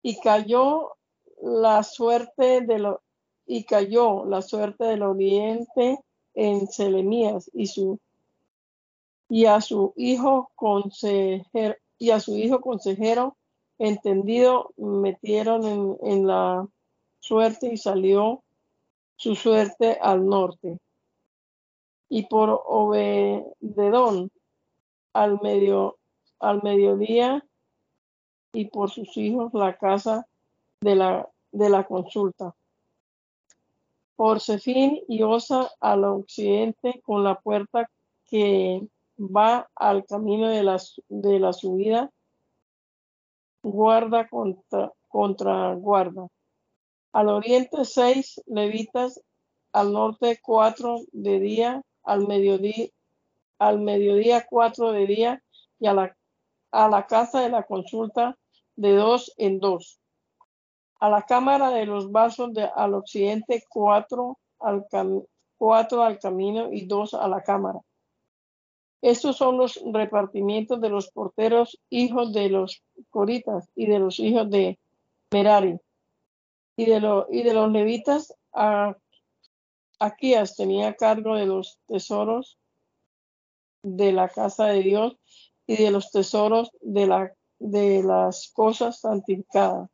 Y 0.03 0.19
cayó 0.21 0.97
la 1.43 1.83
suerte 1.83 2.63
de 2.63 2.79
lo, 2.79 3.03
y 3.47 3.65
cayó 3.65 4.25
la 4.25 4.43
suerte 4.43 4.85
del 4.85 5.03
oriente 5.03 5.99
en 6.39 6.69
Selemías 6.69 7.51
y 7.53 7.67
su 7.67 7.99
y 9.29 9.47
a 9.47 9.61
su 9.61 9.93
hijo 9.97 10.51
consejero 10.55 11.75
y 11.99 12.11
a 12.11 12.21
su 12.21 12.37
hijo 12.37 12.61
consejero 12.61 13.37
entendido 13.79 14.71
metieron 14.77 15.67
en, 15.67 15.99
en 16.03 16.27
la 16.29 16.67
suerte 17.19 17.73
y 17.73 17.77
salió 17.77 18.45
su 19.17 19.35
suerte 19.35 19.99
al 20.01 20.25
norte. 20.27 20.79
Y 22.09 22.27
por 22.27 22.63
Obededón 22.67 24.31
al 25.13 25.41
medio 25.43 25.99
al 26.39 26.63
mediodía 26.63 27.45
y 28.53 28.67
por 28.67 28.91
sus 28.91 29.17
hijos 29.17 29.53
la 29.55 29.77
casa 29.77 30.29
de 30.81 30.95
la, 30.95 31.29
de 31.51 31.69
la 31.69 31.85
consulta. 31.85 32.55
Por 34.19 34.41
Sefín 34.41 35.01
y 35.07 35.23
Osa 35.23 35.71
al 35.79 36.03
occidente 36.03 37.01
con 37.05 37.23
la 37.23 37.39
puerta 37.39 37.89
que 38.27 38.85
va 39.17 39.71
al 39.77 40.07
camino 40.07 40.49
de 40.49 40.65
la, 40.65 40.77
de 41.09 41.39
la 41.39 41.53
subida, 41.53 42.11
guarda 43.63 44.27
contra, 44.27 44.93
contra 45.07 45.73
guarda. 45.75 46.27
Al 47.13 47.29
oriente 47.29 47.85
seis 47.85 48.43
levitas, 48.47 49.23
al 49.73 49.93
norte 49.93 50.41
cuatro 50.43 50.97
de 51.13 51.39
día, 51.39 51.83
al 52.03 52.27
mediodía, 52.27 52.89
al 53.61 53.79
mediodía 53.79 54.45
cuatro 54.51 54.91
de 54.91 55.07
día 55.07 55.43
y 55.79 55.87
a 55.87 55.95
la, 55.95 56.17
a 56.73 56.89
la 56.89 57.07
casa 57.07 57.41
de 57.41 57.51
la 57.51 57.63
consulta 57.63 58.37
de 58.75 58.97
dos 58.97 59.33
en 59.37 59.61
dos. 59.61 59.98
A 61.01 61.09
la 61.09 61.23
cámara 61.23 61.71
de 61.71 61.87
los 61.87 62.11
vasos 62.11 62.53
de, 62.53 62.69
al 62.75 62.95
occidente 62.95 63.65
cuatro 63.69 64.39
al, 64.61 64.87
cuatro 65.57 66.03
al 66.03 66.19
camino 66.19 66.73
y 66.73 66.87
dos 66.87 67.15
a 67.15 67.29
la 67.29 67.43
cámara. 67.43 67.81
Estos 69.01 69.37
son 69.37 69.59
los 69.59 69.81
repartimientos 69.93 70.81
de 70.81 70.89
los 70.89 71.11
porteros, 71.11 71.81
hijos 71.89 72.33
de 72.33 72.49
los 72.49 72.83
coritas 73.11 73.69
y 73.77 73.87
de 73.87 74.01
los 74.01 74.19
hijos 74.19 74.51
de 74.51 74.79
Merari 75.33 75.79
y 76.77 76.87
de, 76.87 77.25
y 77.31 77.43
de 77.43 77.55
los 77.55 77.71
levitas, 77.71 78.35
a, 78.53 78.97
Aquías 80.01 80.55
tenía 80.55 80.95
cargo 80.95 81.35
de 81.35 81.47
los 81.47 81.81
tesoros 81.89 82.57
de 83.83 84.13
la 84.13 84.29
casa 84.29 84.67
de 84.67 84.83
Dios 84.83 85.17
y 85.67 85.77
de 85.77 85.91
los 85.91 86.13
tesoros 86.13 86.71
de, 86.81 87.07
la, 87.07 87.33
de 87.59 88.03
las 88.05 88.53
cosas 88.53 89.01
santificadas. 89.01 89.91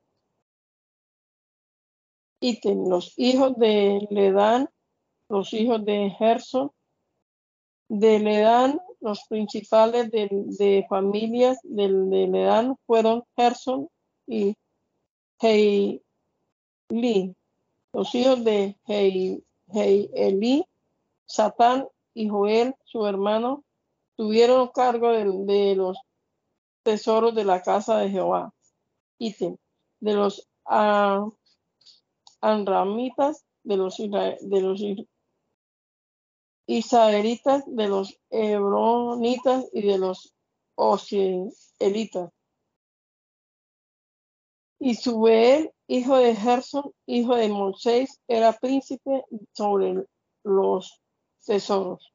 Ítem, 2.44 2.90
los 2.90 3.14
hijos 3.16 3.56
de 3.56 4.06
Ledán, 4.10 4.68
los 5.30 5.54
hijos 5.54 5.82
de 5.82 6.10
Gerson, 6.18 6.70
de 7.88 8.18
Ledán, 8.18 8.78
los 9.00 9.22
principales 9.30 10.10
de, 10.10 10.84
familias 10.86 11.58
de, 11.62 11.88
Ledán 11.88 12.76
fueron 12.86 13.24
Gerson 13.34 13.88
y 14.26 14.54
Hei, 15.40 16.02
los 17.94 18.14
hijos 18.14 18.44
de 18.44 18.76
Eli, 18.88 20.66
Satán 21.24 21.88
y 22.12 22.28
Joel, 22.28 22.74
su 22.84 23.06
hermano, 23.06 23.64
tuvieron 24.16 24.68
cargo 24.68 25.12
de, 25.12 25.76
los 25.76 25.96
tesoros 26.82 27.34
de 27.34 27.44
la 27.46 27.62
casa 27.62 27.96
de 28.00 28.10
Jehová. 28.10 28.52
Ítem, 29.18 29.56
de 30.00 30.12
los 30.12 30.46
uh, 30.66 31.32
anramitas, 32.44 33.44
de 33.62 33.76
los, 33.78 33.96
de 33.96 34.60
los 34.60 34.82
israelitas, 36.66 37.64
de 37.66 37.88
los 37.88 38.20
hebronitas 38.30 39.64
y 39.72 39.82
de 39.82 39.98
los 39.98 40.34
osielitas. 40.74 42.30
Y 44.78 44.94
Subeel, 44.96 45.72
hijo 45.86 46.16
de 46.18 46.36
Gerson, 46.36 46.92
hijo 47.06 47.36
de 47.36 47.48
Moisés, 47.48 48.20
era 48.28 48.52
príncipe 48.52 49.24
sobre 49.52 50.04
los 50.42 51.00
tesoros. 51.46 52.12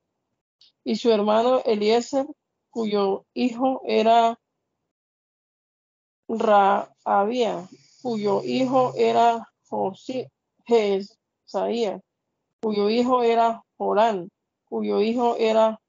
Y 0.84 0.98
su 0.98 1.10
hermano 1.12 1.64
Eliezer, 1.66 2.28
cuyo 2.70 3.26
hijo 3.34 3.82
era 3.86 4.40
Raabía, 6.28 7.68
cuyo 8.04 8.44
hijo 8.44 8.94
era 8.96 9.50
José, 9.70 10.32
cuyo 12.62 12.90
hijo 12.90 13.24
era 13.24 13.64
Jorán, 13.78 14.30
cuyo 14.66 15.02
hijo 15.02 15.36
era 15.38 15.80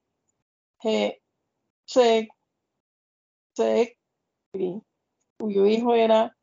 cuyo 5.38 5.66
hijo 5.66 5.94
era 5.94 6.36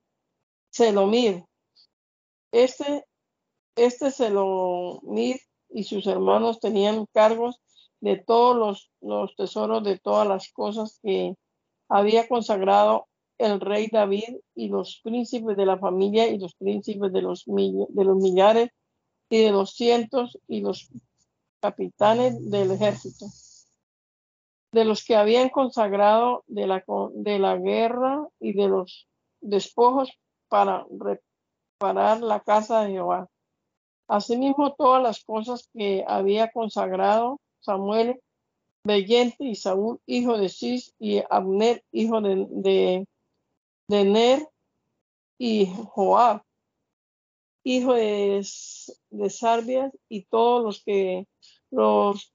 Selomir. 0.70 1.44
Este, 2.52 3.06
este 3.76 4.12
y 5.70 5.84
sus 5.84 6.08
hermanos 6.08 6.60
tenían 6.60 7.06
cargos 7.14 7.62
de 8.00 8.18
todos 8.18 8.56
los, 8.56 8.92
los 9.02 9.36
tesoros 9.36 9.84
de 9.84 10.00
todas 10.00 10.28
las 10.28 10.52
cosas 10.52 11.00
que 11.02 11.36
había 11.90 12.28
consagrado 12.28 13.07
el 13.38 13.60
rey 13.60 13.88
David 13.92 14.38
y 14.56 14.70
los 14.70 15.00
príncipes 15.04 15.56
de 15.58 15.66
la 15.66 15.78
familia 15.78 16.28
y 16.28 16.40
los 16.40 16.56
príncipes 16.56 17.12
de 17.14 17.22
los, 17.22 17.46
de 17.46 18.04
los 18.04 18.18
millares 18.18 18.70
y 19.30 19.44
de 19.44 19.52
los 19.52 19.72
cientos 19.72 20.38
y 20.48 20.62
los 20.62 20.90
capitanes 21.60 22.50
del 22.50 22.72
ejército, 22.72 23.26
de 24.72 24.86
los 24.86 25.04
que 25.04 25.16
habían 25.16 25.50
consagrado 25.50 26.44
de 26.48 26.68
la, 26.68 26.84
de 27.14 27.40
la 27.40 27.58
guerra 27.58 28.28
y 28.40 28.54
de 28.54 28.68
los 28.68 29.08
despojos 29.42 30.12
para 30.48 30.86
reparar 30.90 32.22
la 32.22 32.40
casa 32.40 32.82
de 32.82 32.92
Jehová. 32.92 33.30
Asimismo, 34.08 34.74
todas 34.74 35.04
las 35.04 35.24
cosas 35.24 35.70
que 35.74 36.06
había 36.08 36.50
consagrado 36.52 37.42
Samuel, 37.60 38.22
Bellente 38.84 39.44
y 39.44 39.56
Saúl, 39.56 40.00
hijo 40.06 40.38
de 40.38 40.48
Cis, 40.48 40.96
y 40.98 41.22
Abner, 41.30 41.84
hijo 41.92 42.22
de, 42.22 42.48
de, 42.50 43.08
de 43.88 44.06
Ner, 44.06 44.50
y 45.38 45.68
Joab, 45.68 46.44
hijo 47.64 47.94
de, 47.94 48.46
de 49.10 49.30
Sarbias, 49.30 49.94
y 50.10 50.26
todos 50.26 50.64
los 50.64 50.84
que 50.84 51.28
los 51.70 52.34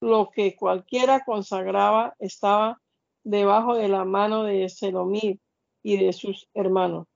lo 0.00 0.30
que 0.30 0.56
cualquiera 0.56 1.24
consagraba 1.24 2.14
estaba 2.18 2.80
debajo 3.22 3.74
de 3.74 3.88
la 3.88 4.04
mano 4.04 4.44
de 4.44 4.68
Selomir 4.68 5.38
y 5.82 5.98
de 5.98 6.12
sus 6.12 6.48
hermanos. 6.54 7.06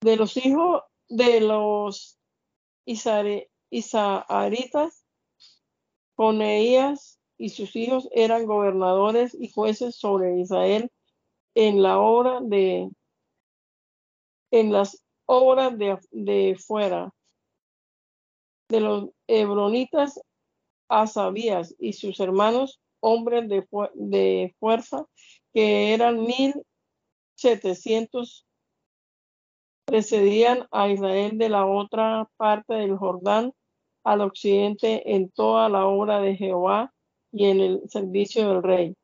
De 0.00 0.16
los 0.16 0.36
hijos 0.36 0.82
de 1.08 1.40
los 1.40 2.18
Isaaritas, 2.84 3.46
Coneías 6.16 7.20
y 7.38 7.48
sus 7.50 7.74
hijos 7.76 8.08
eran 8.12 8.46
gobernadores 8.46 9.34
y 9.34 9.48
jueces 9.48 9.96
sobre 9.96 10.40
Israel 10.40 10.90
en 11.54 11.82
la 11.82 11.98
obra 11.98 12.40
de 12.40 12.90
en 14.50 14.72
las 14.72 15.04
obras 15.26 15.76
de, 15.78 15.98
de 16.12 16.56
fuera 16.56 17.12
de 18.68 18.80
los 18.80 19.10
hebronitas 19.26 20.20
Asabías 20.88 21.74
y 21.78 21.94
sus 21.94 22.20
hermanos 22.20 22.80
hombres 23.00 23.48
de, 23.48 23.66
de 23.94 24.54
fuerza 24.60 25.06
que 25.52 25.94
eran 25.94 26.20
mil 26.20 26.54
setecientos 27.34 28.46
precedían 29.84 30.66
a 30.70 30.88
Israel 30.88 31.36
de 31.38 31.48
la 31.48 31.66
otra 31.66 32.28
parte 32.36 32.74
del 32.74 32.96
Jordán 32.96 33.52
al 34.04 34.20
occidente 34.20 35.14
en 35.14 35.30
toda 35.30 35.68
la 35.68 35.86
obra 35.86 36.20
de 36.20 36.36
Jehová 36.36 36.92
y 37.32 37.46
en 37.46 37.60
el 37.60 37.82
servicio 37.88 38.48
del 38.48 38.62
rey. 38.62 38.94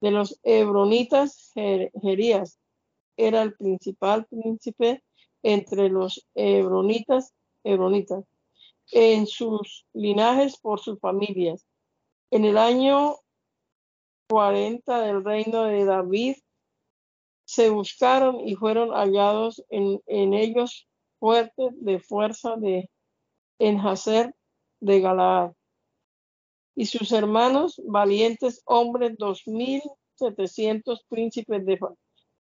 De 0.00 0.10
los 0.10 0.38
hebronitas, 0.42 1.52
Jerías 1.54 2.58
era 3.16 3.42
el 3.42 3.54
principal 3.54 4.26
príncipe 4.26 5.02
entre 5.42 5.88
los 5.88 6.26
hebronitas, 6.34 7.34
hebronitas, 7.64 8.24
en 8.92 9.26
sus 9.26 9.86
linajes 9.92 10.58
por 10.58 10.80
sus 10.80 11.00
familias. 11.00 11.66
En 12.30 12.44
el 12.44 12.58
año 12.58 13.16
40 14.28 15.00
del 15.00 15.24
reino 15.24 15.64
de 15.64 15.84
David, 15.84 16.36
se 17.44 17.70
buscaron 17.70 18.40
y 18.40 18.56
fueron 18.56 18.90
hallados 18.90 19.64
en, 19.70 20.02
en 20.06 20.34
ellos 20.34 20.88
fuertes 21.18 21.72
de 21.80 22.00
fuerza 22.00 22.56
de 22.56 22.90
Enhacer 23.58 24.34
de 24.80 25.00
Galaad. 25.00 25.52
Y 26.76 26.86
sus 26.86 27.10
hermanos, 27.10 27.80
valientes 27.86 28.62
hombres, 28.66 29.16
dos 29.18 29.48
mil 29.48 29.82
setecientos 30.14 31.04
príncipes 31.08 31.64
de, 31.64 31.80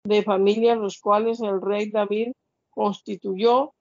de 0.04 0.24
familia, 0.24 0.76
los 0.76 1.00
cuales 1.00 1.40
el 1.40 1.62
rey 1.62 1.92
David 1.92 2.34
constituyó 2.72 3.74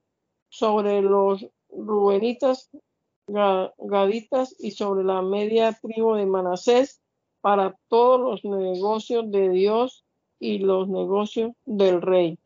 sobre 0.50 1.00
los 1.00 1.46
rubenitas, 1.70 2.70
gaditas 3.26 4.54
y 4.58 4.72
sobre 4.72 5.04
la 5.04 5.22
media 5.22 5.72
tribu 5.72 6.14
de 6.14 6.26
Manasés 6.26 7.00
para 7.40 7.74
todos 7.88 8.20
los 8.20 8.44
negocios 8.44 9.30
de 9.30 9.48
Dios 9.48 10.04
y 10.38 10.58
los 10.58 10.88
negocios 10.88 11.52
del 11.64 12.02
rey. 12.02 12.38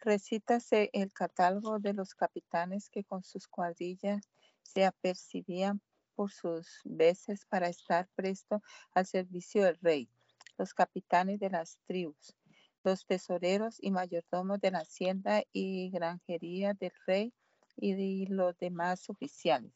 Recítase 0.00 0.90
el 0.92 1.12
catálogo 1.12 1.78
de 1.78 1.92
los 1.92 2.14
capitanes 2.14 2.88
que 2.90 3.04
con 3.04 3.22
sus 3.22 3.46
cuadrillas 3.48 4.28
se 4.62 4.84
apercibían 4.84 5.80
por 6.20 6.30
sus 6.30 6.82
veces 6.84 7.46
para 7.46 7.68
estar 7.68 8.06
presto 8.14 8.60
al 8.92 9.06
servicio 9.06 9.64
del 9.64 9.78
rey, 9.80 10.10
los 10.58 10.74
capitanes 10.74 11.40
de 11.40 11.48
las 11.48 11.78
tribus, 11.86 12.36
los 12.84 13.06
tesoreros 13.06 13.78
y 13.80 13.90
mayordomos 13.90 14.60
de 14.60 14.70
la 14.70 14.80
hacienda 14.80 15.42
y 15.50 15.88
granjería 15.88 16.74
del 16.74 16.92
rey 17.06 17.32
y 17.74 18.26
los 18.26 18.54
demás 18.58 19.08
oficiales. 19.08 19.72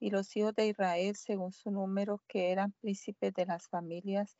Y 0.00 0.08
los 0.08 0.34
hijos 0.34 0.54
de 0.54 0.68
Israel, 0.68 1.14
según 1.14 1.52
su 1.52 1.70
número, 1.70 2.22
que 2.26 2.52
eran 2.52 2.72
príncipes 2.80 3.34
de 3.34 3.44
las 3.44 3.68
familias 3.68 4.38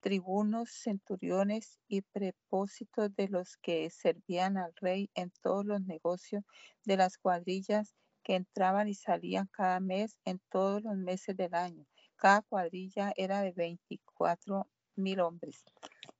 tribunos, 0.00 0.68
centuriones 0.68 1.80
y 1.88 2.02
prepósitos 2.02 3.16
de 3.16 3.28
los 3.28 3.56
que 3.62 3.88
servían 3.88 4.58
al 4.58 4.74
rey 4.76 5.08
en 5.14 5.32
todos 5.40 5.64
los 5.64 5.80
negocios 5.80 6.44
de 6.84 6.98
las 6.98 7.16
cuadrillas 7.16 7.94
que 8.26 8.34
entraban 8.34 8.88
y 8.88 8.94
salían 8.94 9.46
cada 9.52 9.78
mes 9.78 10.18
en 10.24 10.40
todos 10.50 10.82
los 10.82 10.96
meses 10.96 11.36
del 11.36 11.54
año. 11.54 11.86
Cada 12.16 12.42
cuadrilla 12.42 13.12
era 13.16 13.40
de 13.40 13.52
24 13.52 14.66
mil 14.96 15.20
hombres. 15.20 15.64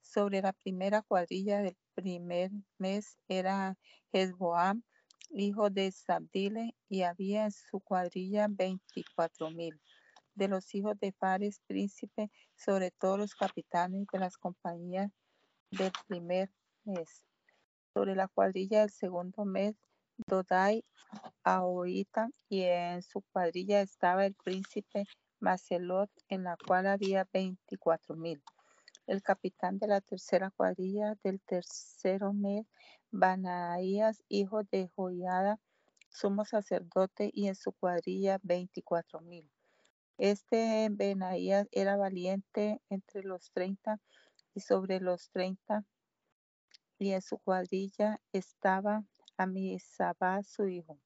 Sobre 0.03 0.41
la 0.41 0.53
primera 0.53 1.03
cuadrilla 1.03 1.63
del 1.63 1.77
primer 1.95 2.53
mes 2.79 3.19
era 3.27 3.77
Hezboam, 4.13 4.85
hijo 5.31 5.69
de 5.69 5.91
Sabdile, 5.91 6.77
y 6.89 7.03
había 7.03 7.47
en 7.47 7.51
su 7.51 7.81
cuadrilla 7.81 8.47
24 8.49 9.51
mil 9.51 9.81
de 10.37 10.47
los 10.47 10.73
hijos 10.77 10.97
de 11.01 11.11
Fares, 11.11 11.61
príncipe, 11.67 12.31
sobre 12.55 12.93
todos 12.93 13.19
los 13.19 13.35
capitanes 13.35 14.07
de 14.13 14.21
las 14.21 14.37
compañías 14.37 15.11
del 15.73 15.91
primer 16.07 16.53
mes. 16.85 17.25
Sobre 17.93 18.15
la 18.15 18.29
cuadrilla 18.29 18.83
del 18.83 18.91
segundo 18.91 19.45
mes, 19.45 19.75
Dodai 20.27 20.85
Ahoita, 21.45 22.31
y 22.49 22.63
en 22.63 23.03
su 23.03 23.23
cuadrilla 23.33 23.81
estaba 23.81 24.27
el 24.27 24.35
príncipe 24.35 25.05
Macelot, 25.41 26.11
en 26.29 26.45
la 26.45 26.57
cual 26.67 26.87
había 26.87 27.29
veinticuatro 27.33 28.17
mil. 28.17 28.43
El 29.07 29.23
capitán 29.23 29.79
de 29.79 29.87
la 29.87 30.01
tercera 30.01 30.51
cuadrilla 30.51 31.17
del 31.23 31.41
tercero 31.41 32.33
mes, 32.33 32.67
Banaías, 33.11 34.25
hijo 34.29 34.65
de 34.65 34.89
Joiada, 34.97 35.61
sumo 36.09 36.45
sacerdote, 36.45 37.31
y 37.33 37.49
en 37.49 37.55
su 37.55 37.73
cuadrilla 37.73 38.39
veinticuatro 38.43 39.21
mil. 39.21 39.49
Este 40.19 40.89
Benaías 40.91 41.69
era 41.73 41.97
valiente 41.97 42.81
entre 42.89 43.23
los 43.23 43.51
treinta 43.51 44.01
y 44.55 44.61
sobre 44.61 44.99
los 44.99 45.31
treinta, 45.31 45.85
y 46.99 47.13
en 47.13 47.21
su 47.21 47.39
cuadrilla 47.39 48.21
estaba 48.33 49.05
Amisabá 49.37 50.43
su 50.43 50.69
hijo. 50.69 50.99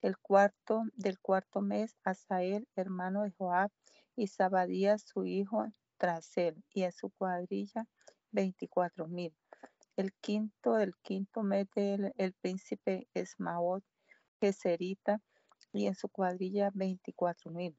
El 0.00 0.18
cuarto 0.18 0.84
del 0.94 1.18
cuarto 1.18 1.60
mes, 1.60 1.96
Asael, 2.04 2.68
hermano 2.76 3.22
de 3.22 3.30
Joab, 3.32 3.70
y 4.16 4.28
Sabadías 4.28 5.02
su 5.02 5.24
hijo 5.24 5.66
tras 5.96 6.36
él, 6.36 6.62
y 6.72 6.82
en 6.82 6.92
su 6.92 7.10
cuadrilla 7.10 7.86
veinticuatro 8.30 9.08
mil. 9.08 9.34
El 9.96 10.12
quinto 10.14 10.74
del 10.74 10.94
quinto 11.02 11.42
mes 11.42 11.66
del 11.74 12.12
el 12.16 12.32
príncipe 12.34 13.08
Esmaot, 13.14 13.84
Geserita, 14.40 15.20
y 15.72 15.86
en 15.86 15.94
su 15.94 16.08
cuadrilla 16.08 16.70
veinticuatro 16.72 17.50
mil 17.50 17.76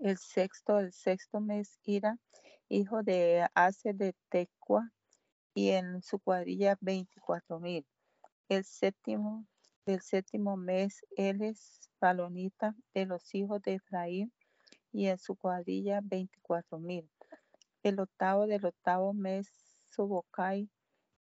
el 0.00 0.16
sexto 0.16 0.76
del 0.76 0.92
sexto 0.92 1.40
mes, 1.40 1.78
Ira, 1.84 2.18
hijo 2.68 3.02
de 3.02 3.46
Ase 3.54 3.92
de 3.92 4.14
Tecua, 4.30 4.90
y 5.52 5.70
en 5.70 6.02
su 6.02 6.18
cuadrilla 6.18 6.78
veinticuatro 6.80 7.60
mil. 7.60 7.86
El 8.50 8.64
séptimo 8.64 9.46
del 9.86 10.00
séptimo 10.00 10.56
mes, 10.56 11.06
él 11.16 11.40
es 11.40 11.88
Palonita, 12.00 12.74
de 12.92 13.06
los 13.06 13.32
hijos 13.32 13.62
de 13.62 13.74
Efraín, 13.74 14.32
y 14.92 15.06
en 15.06 15.18
su 15.18 15.36
cuadrilla 15.36 16.00
veinticuatro 16.02 16.80
mil. 16.80 17.08
El 17.84 18.00
octavo 18.00 18.48
del 18.48 18.66
octavo 18.66 19.14
mes, 19.14 19.48
Subocai, 19.84 20.68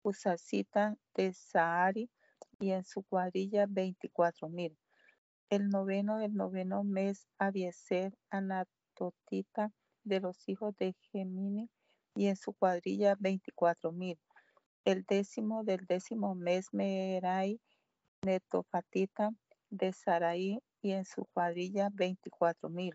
Usacita 0.02 0.98
de 1.14 1.32
Sahari, 1.32 2.10
y 2.60 2.72
en 2.72 2.84
su 2.84 3.02
cuadrilla 3.02 3.64
veinticuatro 3.66 4.50
mil 4.50 4.76
el 5.48 5.68
noveno 5.68 6.18
del 6.18 6.34
noveno 6.34 6.84
mes 6.84 7.26
Abieser 7.38 8.12
Anatotita 8.28 9.72
de 10.02 10.20
los 10.20 10.48
hijos 10.48 10.76
de 10.76 10.94
Gemini 11.10 11.70
y 12.14 12.26
en 12.26 12.36
su 12.36 12.52
cuadrilla 12.52 13.16
veinticuatro 13.18 13.92
mil. 13.92 14.18
El 14.84 15.04
décimo 15.04 15.64
del 15.64 15.86
décimo 15.86 16.34
mes 16.34 16.68
Merai 16.72 17.58
Netofatita 18.22 19.30
de 19.70 19.92
Sarai 19.92 20.62
y 20.82 20.92
en 20.92 21.04
su 21.06 21.24
cuadrilla 21.32 21.88
veinticuatro 21.92 22.68
mil. 22.68 22.94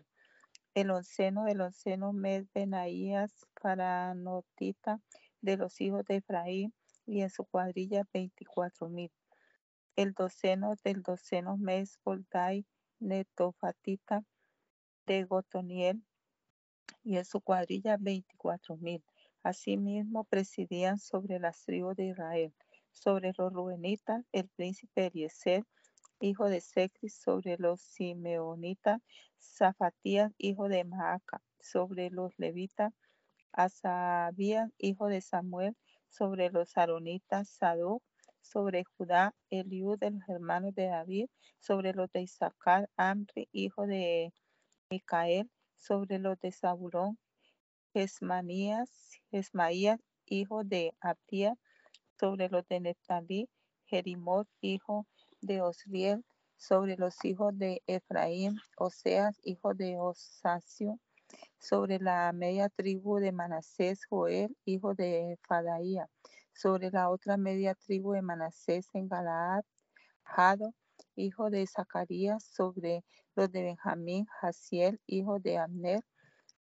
El 0.74 0.90
onceno 0.90 1.44
del 1.44 1.60
onceno 1.60 2.12
mes 2.12 2.46
Benaías 2.54 3.32
Paranotita 3.60 5.00
de 5.40 5.56
los 5.56 5.80
hijos 5.80 6.04
de 6.04 6.16
Efraín 6.16 6.72
y 7.06 7.22
en 7.22 7.30
su 7.30 7.44
cuadrilla 7.44 8.04
veinticuatro 8.12 8.88
mil 8.88 9.10
el 9.96 10.14
doceno 10.14 10.76
del 10.84 11.02
doceno 11.02 11.56
mes 11.56 11.98
Oldai 12.04 12.64
Netofatita 13.00 14.24
de 15.06 15.24
Gotoniel 15.24 16.04
y 17.02 17.16
en 17.16 17.24
su 17.24 17.40
cuadrilla 17.40 17.96
veinticuatro 17.98 18.76
mil. 18.76 19.04
Asimismo 19.42 20.24
presidían 20.24 20.98
sobre 20.98 21.38
las 21.38 21.64
tribus 21.64 21.96
de 21.96 22.08
Israel, 22.08 22.54
sobre 22.92 23.32
los 23.38 23.52
Rubenitas, 23.52 24.24
el 24.32 24.48
príncipe 24.48 25.06
Eliezer, 25.06 25.64
hijo 26.20 26.48
de 26.48 26.60
Secris, 26.60 27.14
sobre 27.14 27.56
los 27.58 27.80
Simeonitas, 27.80 29.00
Zafatías, 29.40 30.32
hijo 30.36 30.68
de 30.68 30.84
Maaca, 30.84 31.42
sobre 31.58 32.10
los 32.10 32.38
Levitas, 32.38 32.92
Asabías, 33.52 34.70
hijo 34.78 35.06
de 35.06 35.22
Samuel, 35.22 35.74
sobre 36.08 36.50
los 36.50 36.76
Aronitas, 36.76 37.48
Sadoc, 37.48 38.02
sobre 38.42 38.84
Judá, 38.84 39.34
Eliú 39.48 39.96
de 39.96 40.10
los 40.10 40.28
hermanos 40.28 40.74
de 40.74 40.86
David, 40.86 41.26
sobre 41.58 41.94
los 41.94 42.10
de 42.12 42.22
Isaacar, 42.22 42.90
Amri, 42.96 43.48
hijo 43.52 43.86
de 43.86 44.32
Micael, 44.90 45.50
sobre 45.76 46.18
los 46.18 46.38
de 46.40 46.52
Zabulón, 46.52 47.18
Gesmanías, 47.92 48.90
Gesmaías, 49.30 50.00
hijo 50.26 50.64
de 50.64 50.94
Abdía, 51.00 51.56
sobre 52.18 52.48
los 52.48 52.66
de 52.68 52.80
Neftalí, 52.80 53.48
Jerimot, 53.86 54.46
hijo 54.60 55.06
de 55.40 55.62
Osriel, 55.62 56.24
sobre 56.56 56.96
los 56.96 57.24
hijos 57.24 57.56
de 57.58 57.82
Efraín, 57.86 58.56
Oseas, 58.76 59.40
hijo 59.42 59.74
de 59.74 59.98
Osacio, 59.98 61.00
sobre 61.58 61.98
la 61.98 62.32
media 62.32 62.68
tribu 62.68 63.18
de 63.18 63.32
Manasés, 63.32 64.04
Joel, 64.08 64.56
hijo 64.64 64.94
de 64.94 65.38
Fadaía, 65.48 66.08
sobre 66.52 66.90
la 66.90 67.08
otra 67.10 67.36
media 67.36 67.74
tribu 67.74 68.12
de 68.12 68.22
Manasés 68.22 68.86
en 68.92 69.08
Galaad, 69.08 69.64
Jado, 70.22 70.74
hijo 71.16 71.50
de 71.50 71.66
Zacarías, 71.66 72.44
sobre 72.44 73.04
los 73.34 73.50
de 73.50 73.62
Benjamín, 73.62 74.26
Jaciel, 74.40 75.00
hijo 75.06 75.38
de 75.40 75.58
Abner, 75.58 76.02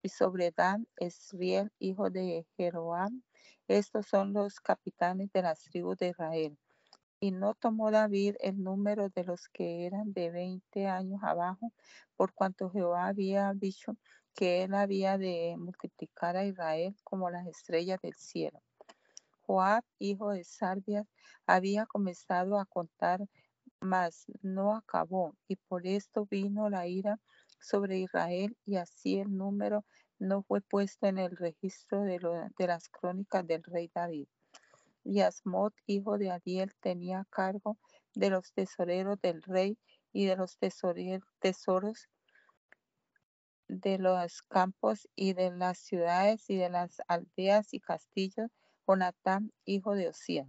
y 0.02 0.10
sobre 0.10 0.52
Dan, 0.52 0.88
Esriel, 0.97 1.72
hijo 1.80 2.10
de 2.10 2.45
Jeroam. 2.58 3.22
Estos 3.68 4.08
son 4.08 4.34
los 4.34 4.60
capitanes 4.60 5.32
de 5.32 5.41
las 5.41 5.64
tribus 5.64 5.97
de 5.97 6.10
Israel. 6.10 6.58
Y 7.20 7.32
no 7.32 7.54
tomó 7.54 7.91
David 7.91 8.36
el 8.39 8.64
número 8.64 9.10
de 9.10 9.24
los 9.26 9.50
que 9.50 9.86
eran 9.86 10.14
de 10.14 10.32
veinte 10.32 10.88
años 10.88 11.22
abajo, 11.24 11.74
por 12.16 12.34
cuanto 12.34 12.70
Jehová 12.70 13.08
había 13.08 13.54
dicho 13.54 13.97
que 14.34 14.64
él 14.64 14.74
había 14.74 15.18
de 15.18 15.56
multiplicar 15.58 16.38
a 16.38 16.45
Israel 16.45 16.95
como 17.04 17.30
las 17.30 17.45
estrellas 17.45 18.00
del 18.02 18.16
cielo. 18.16 18.62
Joab, 19.41 19.84
hijo 19.97 20.32
de 20.32 20.43
Sarbias, 20.43 21.08
había 21.45 21.86
comenzado 21.86 22.60
a 22.60 22.66
contar, 22.66 23.20
mas 23.82 24.26
no 24.41 24.76
acabó, 24.76 25.36
y 25.47 25.56
por 25.56 25.88
esto 25.88 26.28
vino 26.30 26.70
la 26.70 26.88
ira 26.88 27.20
sobre 27.60 27.99
Israel 27.99 28.57
y 28.66 28.78
así 28.78 29.20
el 29.20 29.36
número 29.36 29.86
no 30.18 30.43
fue 30.43 30.62
puesto 30.62 31.07
en 31.07 31.18
el 31.18 31.36
registro 31.36 32.01
de, 32.01 32.20
de 32.57 32.68
las 32.68 32.89
crónicas 32.89 33.45
del 33.47 33.64
rey 33.64 33.89
David. 33.93 34.28
Y 35.03 35.22
Asmod, 35.22 35.74
hijo 35.88 36.18
de 36.18 36.30
Adiel, 36.30 36.76
tenía 36.82 37.26
cargo 37.30 37.78
de 38.14 38.30
los 38.30 38.51
tesoreros 38.53 39.20
del 39.22 39.41
rey 39.41 39.78
y 40.12 40.26
de 40.26 40.36
los 40.36 40.57
tesoros 40.57 42.10
de 43.70 43.99
los 43.99 44.41
campos 44.41 45.07
y 45.16 45.34
de 45.34 45.51
las 45.51 45.78
ciudades 45.78 46.49
y 46.49 46.57
de 46.57 46.70
las 46.70 47.01
aldeas 47.07 47.74
y 47.74 47.80
castillos, 47.80 48.49
Jonatán, 48.88 49.53
hijo 49.66 49.93
de 49.93 50.10
Osías, 50.10 50.47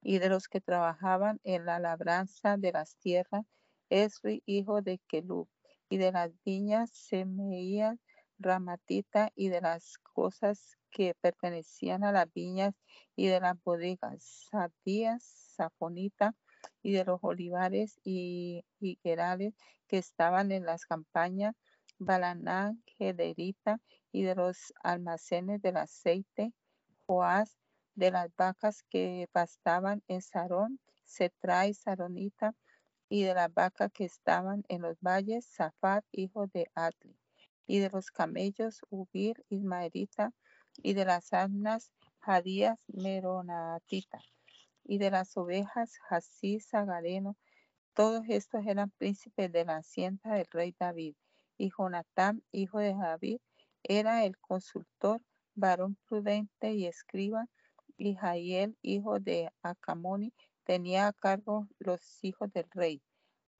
y 0.00 0.18
de 0.18 0.30
los 0.30 0.48
que 0.48 0.62
trabajaban 0.62 1.40
en 1.44 1.66
la 1.66 1.78
labranza 1.78 2.56
de 2.56 2.72
las 2.72 2.96
tierras, 2.96 3.44
Esri, 3.90 4.42
hijo 4.46 4.82
de 4.82 4.98
Kelub, 5.08 5.48
y 5.88 5.96
de 5.96 6.12
las 6.12 6.30
viñas, 6.44 6.90
Semeías, 6.90 7.98
Ramatita, 8.38 9.30
y 9.34 9.48
de 9.48 9.60
las 9.60 9.98
cosas 9.98 10.76
que 10.90 11.14
pertenecían 11.20 12.04
a 12.04 12.12
las 12.12 12.32
viñas 12.32 12.74
y 13.16 13.26
de 13.26 13.40
las 13.40 13.60
bodegas, 13.62 14.48
Sadías, 14.50 15.22
Safonita, 15.56 16.34
y 16.82 16.92
de 16.92 17.04
los 17.04 17.20
olivares 17.22 17.98
y 18.04 18.64
higuerales 18.80 19.54
que 19.86 19.98
estaban 19.98 20.52
en 20.52 20.64
las 20.64 20.84
campañas, 20.86 21.54
Balanán, 21.98 22.82
Gederita, 22.86 23.80
y 24.12 24.22
de 24.22 24.34
los 24.34 24.72
almacenes 24.82 25.60
del 25.62 25.76
aceite, 25.76 26.52
Joás, 27.06 27.58
de 27.94 28.10
las 28.10 28.34
vacas 28.36 28.82
que 28.88 29.28
pastaban 29.32 30.02
en 30.08 30.22
Sarón, 30.22 30.78
Cetra 31.04 31.66
y 31.66 31.74
Saronita, 31.74 32.54
y 33.08 33.22
de 33.22 33.34
las 33.34 33.52
vacas 33.52 33.90
que 33.92 34.04
estaban 34.04 34.64
en 34.68 34.82
los 34.82 34.98
valles, 35.00 35.46
Zafat, 35.46 36.04
hijo 36.12 36.46
de 36.46 36.70
Atli, 36.74 37.16
y 37.66 37.78
de 37.78 37.90
los 37.90 38.10
camellos, 38.10 38.80
Ubir, 38.90 39.44
Ismaelita, 39.48 40.32
y 40.82 40.94
de 40.94 41.04
las 41.04 41.32
asnas, 41.32 41.90
Jadías, 42.20 42.78
Meronatita, 42.88 44.20
y 44.84 44.98
de 44.98 45.10
las 45.10 45.36
ovejas, 45.36 45.98
Jasí, 46.08 46.60
Zagareno. 46.60 47.36
Todos 47.94 48.24
estos 48.28 48.64
eran 48.66 48.90
príncipes 48.90 49.50
de 49.50 49.64
la 49.64 49.76
hacienda 49.76 50.34
del 50.34 50.46
rey 50.50 50.74
David. 50.78 51.14
Y 51.56 51.70
Jonatán, 51.76 52.42
hijo 52.52 52.78
de 52.78 52.94
David, 52.94 53.38
era 53.82 54.24
el 54.24 54.38
consultor, 54.38 55.20
varón 55.54 55.96
prudente 56.06 56.72
y 56.74 56.86
escriba. 56.86 57.46
Y 57.96 58.14
Jael, 58.14 58.78
hijo 58.82 59.18
de 59.18 59.50
Acamoni, 59.62 60.32
tenía 60.68 61.08
a 61.08 61.14
cargo 61.14 61.66
los 61.78 62.22
hijos 62.22 62.52
del 62.52 62.66
rey. 62.72 63.00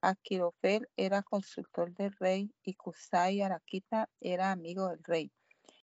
Aquirofel 0.03 0.87
era 0.95 1.23
consultor 1.23 1.95
del 1.95 2.13
rey 2.21 2.53
y 2.63 2.75
Cusai 2.75 3.41
Araquita 3.41 4.11
era 4.21 4.53
amigo 4.53 4.89
del 4.91 5.03
rey. 5.03 5.33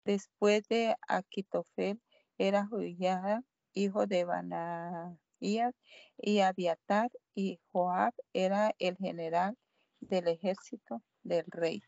Después 0.04 0.68
de 0.68 0.94
Aquitofel 1.08 2.02
era 2.38 2.68
Joiada, 2.68 3.44
hijo 3.74 4.06
de 4.08 4.26
Banaías, 4.26 5.74
y 6.18 6.40
Abiatar, 6.40 7.10
y 7.34 7.60
Joab 7.72 8.14
era 8.34 8.76
el 8.78 8.98
general 8.98 9.58
del 10.02 10.28
ejército 10.28 11.02
del 11.24 11.46
rey. 11.48 11.82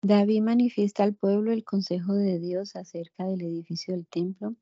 David 0.00 0.40
manifiesta 0.40 1.02
al 1.02 1.14
pueblo 1.14 1.52
el 1.52 1.64
consejo 1.64 2.14
de 2.14 2.38
Dios 2.38 2.76
acerca 2.76 3.26
del 3.26 3.42
edificio 3.42 3.94
del 3.94 4.06
templo 4.06 4.54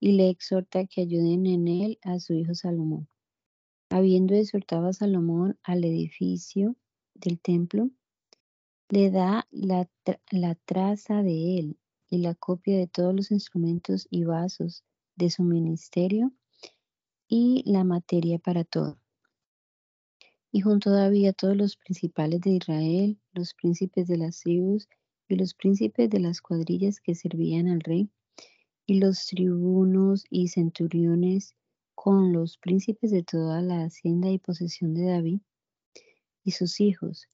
y 0.00 0.12
le 0.12 0.28
exhorta 0.28 0.86
que 0.86 1.02
ayuden 1.02 1.46
en 1.46 1.68
él 1.68 1.98
a 2.02 2.20
su 2.20 2.34
hijo 2.34 2.54
Salomón. 2.54 3.08
Habiendo 3.90 4.34
exhortado 4.34 4.86
a 4.86 4.92
Salomón 4.92 5.58
al 5.62 5.84
edificio 5.84 6.76
del 7.14 7.40
templo, 7.40 7.90
le 8.90 9.10
da 9.10 9.46
la, 9.50 9.88
traza 10.64 11.22
de 11.22 11.58
él 11.58 11.78
y 12.10 12.18
la 12.18 12.34
copia 12.34 12.76
de 12.76 12.86
todos 12.86 13.14
los 13.14 13.30
instrumentos 13.30 14.06
y 14.10 14.24
vasos 14.24 14.84
de 15.16 15.30
su 15.30 15.42
ministerio 15.42 16.32
y 17.28 17.62
la 17.66 17.84
materia 17.84 18.38
para 18.38 18.64
todo. 18.64 18.98
Y 20.50 20.60
junto 20.60 20.90
a 20.94 21.10
todos 21.32 21.56
los 21.56 21.76
principales 21.76 22.40
de 22.40 22.52
Israel, 22.52 23.18
los 23.32 23.52
príncipes 23.54 24.06
de 24.06 24.16
las 24.16 24.40
tribus 24.40 24.88
y 25.28 25.36
los 25.36 25.52
príncipes 25.54 26.08
de 26.08 26.20
las 26.20 26.40
cuadrillas 26.40 27.00
que 27.00 27.14
servían 27.14 27.68
al 27.68 27.80
rey, 27.80 28.10
y 28.88 29.00
los 29.00 29.26
tribunos 29.26 30.24
y 30.30 30.48
centuriones 30.48 31.54
con 31.94 32.32
los 32.32 32.56
príncipes 32.56 33.10
de 33.10 33.22
toda 33.22 33.60
la 33.60 33.84
hacienda 33.84 34.30
y 34.30 34.38
posesión 34.38 34.94
de 34.94 35.04
David 35.04 35.40
y 36.42 36.52
sus 36.52 36.80
hijos, 36.80 37.28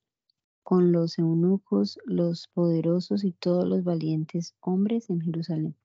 con 0.64 0.90
los 0.90 1.16
eunucos, 1.16 2.00
los 2.06 2.48
poderosos 2.48 3.22
y 3.22 3.30
todos 3.30 3.68
los 3.68 3.84
valientes 3.84 4.56
hombres 4.58 5.08
en 5.10 5.20
Jerusalén. 5.20 5.76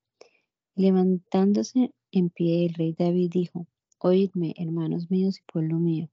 Levantándose 0.73 1.93
en 2.11 2.31
pie 2.31 2.65
el 2.65 2.73
rey 2.73 2.95
David 2.97 3.29
dijo, 3.31 3.67
Oídme, 3.99 4.55
hermanos 4.57 5.11
míos 5.11 5.37
y 5.37 5.51
pueblo 5.51 5.77
mío. 5.77 6.09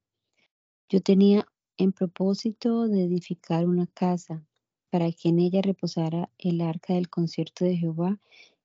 Yo 0.91 1.01
tenía 1.01 1.49
en 1.79 1.93
propósito 1.93 2.89
de 2.89 3.05
edificar 3.05 3.67
una 3.67 3.87
casa 3.87 4.45
para 4.91 5.11
que 5.13 5.31
en 5.31 5.39
ella 5.39 5.63
reposara 5.63 6.29
el 6.37 6.61
arca 6.61 6.93
del 6.93 7.09
concierto 7.09 7.65
de 7.65 7.79
Jehová 7.79 8.21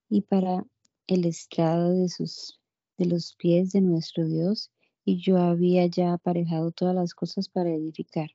y 0.09 0.19
para 0.19 0.65
el 1.07 1.25
estrado 1.25 1.93
de, 1.93 2.09
sus, 2.09 2.59
de 2.97 3.05
los 3.05 3.35
pies 3.35 3.71
de 3.71 3.81
nuestro 3.81 4.25
Dios, 4.25 4.71
y 5.05 5.17
yo 5.17 5.37
había 5.37 5.87
ya 5.87 6.13
aparejado 6.13 6.71
todas 6.71 6.95
las 6.95 7.13
cosas 7.13 7.49
para 7.49 7.71
edificar. 7.71 8.29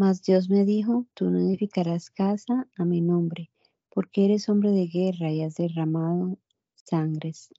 Mas 0.00 0.22
Dios 0.22 0.48
me 0.50 0.64
dijo, 0.64 1.06
tú 1.14 1.30
no 1.30 1.38
edificarás 1.38 2.10
casa 2.10 2.68
a 2.76 2.84
mi 2.84 3.00
nombre, 3.00 3.50
porque 3.90 4.24
eres 4.24 4.48
hombre 4.48 4.70
de 4.70 4.88
guerra 4.88 5.30
y 5.30 5.42
has 5.42 5.54
derramado 5.54 6.38
sangres. 6.74 7.54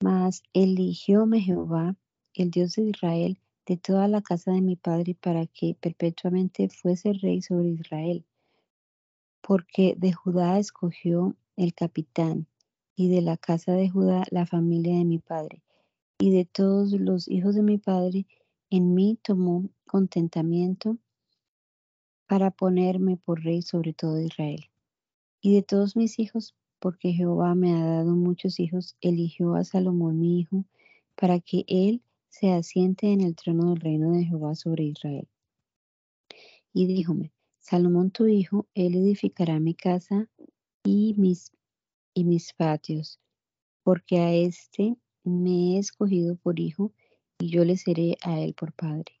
Mas 0.00 0.42
eligióme 0.52 1.40
Jehová, 1.40 1.96
el 2.34 2.50
Dios 2.50 2.74
de 2.76 2.84
Israel, 2.84 3.38
de 3.66 3.76
toda 3.76 4.06
la 4.06 4.22
casa 4.22 4.52
de 4.52 4.60
mi 4.60 4.76
padre, 4.76 5.16
para 5.20 5.46
que 5.46 5.76
perpetuamente 5.80 6.68
fuese 6.68 7.12
rey 7.14 7.42
sobre 7.42 7.70
Israel. 7.70 8.24
Porque 9.40 9.94
de 9.96 10.12
Judá 10.12 10.58
escogió 10.58 11.36
el 11.56 11.74
capitán, 11.74 12.46
y 13.02 13.08
de 13.08 13.20
la 13.20 13.36
casa 13.36 13.72
de 13.72 13.88
Judá 13.88 14.24
la 14.30 14.46
familia 14.46 14.96
de 14.96 15.04
mi 15.04 15.18
padre, 15.18 15.60
y 16.20 16.30
de 16.30 16.44
todos 16.44 16.92
los 16.92 17.26
hijos 17.28 17.56
de 17.56 17.62
mi 17.62 17.76
padre, 17.76 18.26
en 18.70 18.94
mí 18.94 19.18
tomó 19.20 19.68
contentamiento 19.88 20.98
para 22.28 22.52
ponerme 22.52 23.16
por 23.16 23.42
rey 23.42 23.60
sobre 23.62 23.92
todo 23.92 24.20
Israel. 24.20 24.70
Y 25.40 25.52
de 25.52 25.62
todos 25.62 25.96
mis 25.96 26.20
hijos, 26.20 26.54
porque 26.78 27.12
Jehová 27.12 27.56
me 27.56 27.72
ha 27.72 27.84
dado 27.84 28.14
muchos 28.14 28.60
hijos, 28.60 28.96
eligió 29.00 29.56
a 29.56 29.64
Salomón 29.64 30.20
mi 30.20 30.38
hijo, 30.38 30.64
para 31.16 31.40
que 31.40 31.64
él 31.66 32.02
se 32.28 32.52
asiente 32.52 33.12
en 33.12 33.20
el 33.20 33.34
trono 33.34 33.70
del 33.70 33.80
reino 33.80 34.12
de 34.12 34.26
Jehová 34.26 34.54
sobre 34.54 34.84
Israel. 34.84 35.26
Y 36.72 36.86
díjome, 36.86 37.32
Salomón 37.58 38.12
tu 38.12 38.28
hijo, 38.28 38.68
él 38.74 38.94
edificará 38.94 39.58
mi 39.58 39.74
casa 39.74 40.28
y 40.84 41.14
mis, 41.18 41.50
y 42.14 42.24
mis 42.24 42.52
patios, 42.52 43.18
porque 43.82 44.18
a 44.18 44.32
éste 44.32 44.96
me 45.24 45.76
he 45.76 45.78
escogido 45.78 46.36
por 46.36 46.60
hijo, 46.60 46.92
y 47.38 47.48
yo 47.48 47.64
le 47.64 47.76
seré 47.76 48.16
a 48.22 48.40
él 48.40 48.54
por 48.54 48.72
padre. 48.72 49.20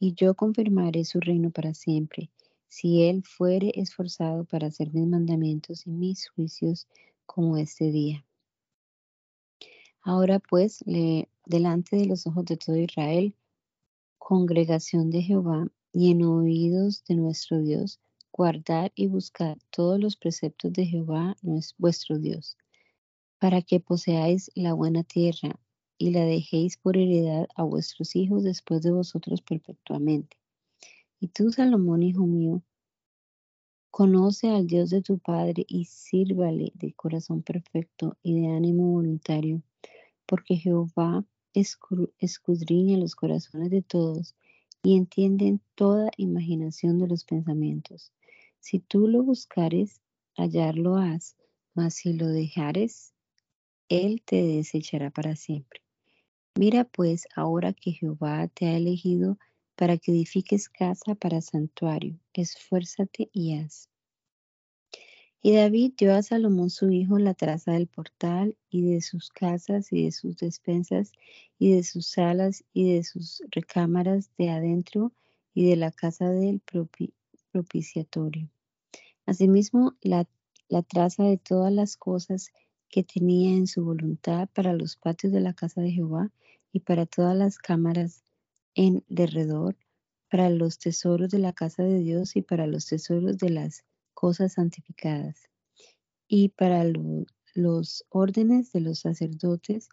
Y 0.00 0.14
yo 0.14 0.34
confirmaré 0.34 1.04
su 1.04 1.20
reino 1.20 1.50
para 1.50 1.74
siempre, 1.74 2.30
si 2.66 3.02
él 3.02 3.22
fuere 3.22 3.72
esforzado 3.76 4.44
para 4.44 4.66
hacer 4.66 4.92
mis 4.92 5.06
mandamientos 5.06 5.86
y 5.86 5.90
mis 5.90 6.28
juicios 6.28 6.88
como 7.26 7.56
este 7.56 7.92
día. 7.92 8.24
Ahora 10.02 10.38
pues, 10.38 10.84
delante 11.46 11.96
de 11.96 12.06
los 12.06 12.26
ojos 12.26 12.44
de 12.44 12.56
todo 12.56 12.76
Israel, 12.76 13.34
congregación 14.18 15.10
de 15.10 15.22
Jehová, 15.22 15.68
y 15.92 16.10
en 16.10 16.24
oídos 16.24 17.04
de 17.04 17.14
nuestro 17.14 17.62
Dios, 17.62 18.00
guardar 18.36 18.90
y 18.96 19.06
buscar 19.06 19.58
todos 19.70 20.00
los 20.00 20.16
preceptos 20.16 20.72
de 20.72 20.86
Jehová, 20.86 21.36
vuestro 21.78 22.18
Dios, 22.18 22.58
para 23.38 23.62
que 23.62 23.78
poseáis 23.78 24.50
la 24.56 24.72
buena 24.72 25.04
tierra 25.04 25.60
y 25.98 26.10
la 26.10 26.24
dejéis 26.24 26.76
por 26.76 26.96
heredad 26.96 27.46
a 27.54 27.62
vuestros 27.62 28.16
hijos 28.16 28.42
después 28.42 28.82
de 28.82 28.90
vosotros 28.90 29.40
perpetuamente. 29.40 30.36
Y 31.20 31.28
tú, 31.28 31.52
Salomón, 31.52 32.02
hijo 32.02 32.26
mío, 32.26 32.60
conoce 33.92 34.50
al 34.50 34.66
Dios 34.66 34.90
de 34.90 35.00
tu 35.00 35.20
Padre 35.20 35.64
y 35.68 35.84
sírvale 35.84 36.72
de 36.74 36.92
corazón 36.92 37.42
perfecto 37.42 38.16
y 38.24 38.40
de 38.40 38.48
ánimo 38.48 38.90
voluntario, 38.90 39.62
porque 40.26 40.56
Jehová 40.56 41.24
escudriña 41.52 42.98
los 42.98 43.14
corazones 43.14 43.70
de 43.70 43.82
todos 43.82 44.34
y 44.82 44.96
entiende 44.96 45.60
toda 45.76 46.10
imaginación 46.16 46.98
de 46.98 47.06
los 47.06 47.24
pensamientos. 47.24 48.12
Si 48.64 48.78
tú 48.78 49.08
lo 49.08 49.22
buscares, 49.22 50.00
hallarlo 50.38 50.96
has, 50.96 51.36
mas 51.74 51.96
si 51.96 52.14
lo 52.14 52.28
dejares, 52.28 53.12
él 53.90 54.22
te 54.24 54.42
desechará 54.42 55.10
para 55.10 55.36
siempre. 55.36 55.82
Mira 56.58 56.84
pues 56.84 57.28
ahora 57.36 57.74
que 57.74 57.92
Jehová 57.92 58.48
te 58.48 58.68
ha 58.68 58.78
elegido 58.78 59.38
para 59.76 59.98
que 59.98 60.12
edifiques 60.12 60.70
casa 60.70 61.14
para 61.14 61.42
santuario, 61.42 62.18
esfuérzate 62.32 63.28
y 63.34 63.58
haz. 63.58 63.90
Y 65.42 65.52
David 65.52 65.92
dio 65.98 66.14
a 66.14 66.22
Salomón 66.22 66.70
su 66.70 66.90
hijo 66.90 67.18
la 67.18 67.34
traza 67.34 67.72
del 67.72 67.86
portal 67.86 68.56
y 68.70 68.80
de 68.80 69.02
sus 69.02 69.28
casas 69.28 69.92
y 69.92 70.04
de 70.04 70.10
sus 70.10 70.38
despensas 70.38 71.12
y 71.58 71.74
de 71.74 71.82
sus 71.82 72.06
salas 72.06 72.64
y 72.72 72.94
de 72.94 73.04
sus 73.04 73.42
recámaras 73.50 74.30
de 74.38 74.48
adentro 74.48 75.12
y 75.52 75.68
de 75.68 75.76
la 75.76 75.90
casa 75.90 76.30
del 76.30 76.62
propiciatorio. 77.52 78.48
Asimismo, 79.26 79.96
la, 80.02 80.26
traza 80.82 81.24
de 81.24 81.38
todas 81.38 81.72
las 81.72 81.96
cosas 81.96 82.50
que 82.88 83.02
tenía 83.02 83.56
en 83.56 83.66
su 83.66 83.84
voluntad 83.84 84.48
para 84.52 84.74
los 84.74 84.96
patios 84.96 85.32
de 85.32 85.40
la 85.40 85.54
casa 85.54 85.80
de 85.80 85.92
Jehová 85.92 86.30
y 86.72 86.80
para 86.80 87.06
todas 87.06 87.34
las 87.36 87.58
cámaras 87.58 88.22
en 88.74 89.02
derredor, 89.08 89.76
para 90.30 90.50
los 90.50 90.78
tesoros 90.78 91.30
de 91.30 91.38
la 91.38 91.52
casa 91.52 91.82
de 91.84 92.00
Dios 92.00 92.36
y 92.36 92.42
para 92.42 92.66
los 92.66 92.86
tesoros 92.86 93.38
de 93.38 93.50
las 93.50 93.84
cosas 94.12 94.54
santificadas, 94.54 95.48
y 96.28 96.50
para 96.50 96.84
los 97.54 98.04
órdenes 98.10 98.72
de 98.72 98.80
los 98.80 98.98
sacerdotes 98.98 99.88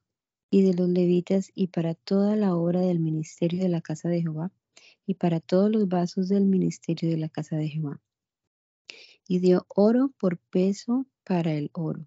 y 0.50 0.64
de 0.64 0.74
los 0.74 0.90
levitas, 0.90 1.52
y 1.56 1.68
para 1.68 1.94
toda 1.94 2.36
la 2.36 2.56
obra 2.56 2.82
del 2.82 3.00
ministerio 3.00 3.62
de 3.62 3.70
la 3.70 3.82
casa 3.82 4.10
de 4.10 4.22
Jehová, 4.22 4.52
y 5.06 5.14
para 5.14 5.40
todos 5.40 5.72
los 5.72 5.88
vasos 5.88 6.28
del 6.28 6.46
ministerio 6.46 7.10
de 7.10 7.18
la 7.18 7.30
casa 7.30 7.56
de 7.56 7.70
Jehová. 7.70 8.02
Y 9.32 9.40
dio 9.40 9.66
oro 9.70 10.12
por 10.20 10.40
peso 10.40 11.06
para 11.24 11.54
el 11.54 11.70
oro, 11.72 12.06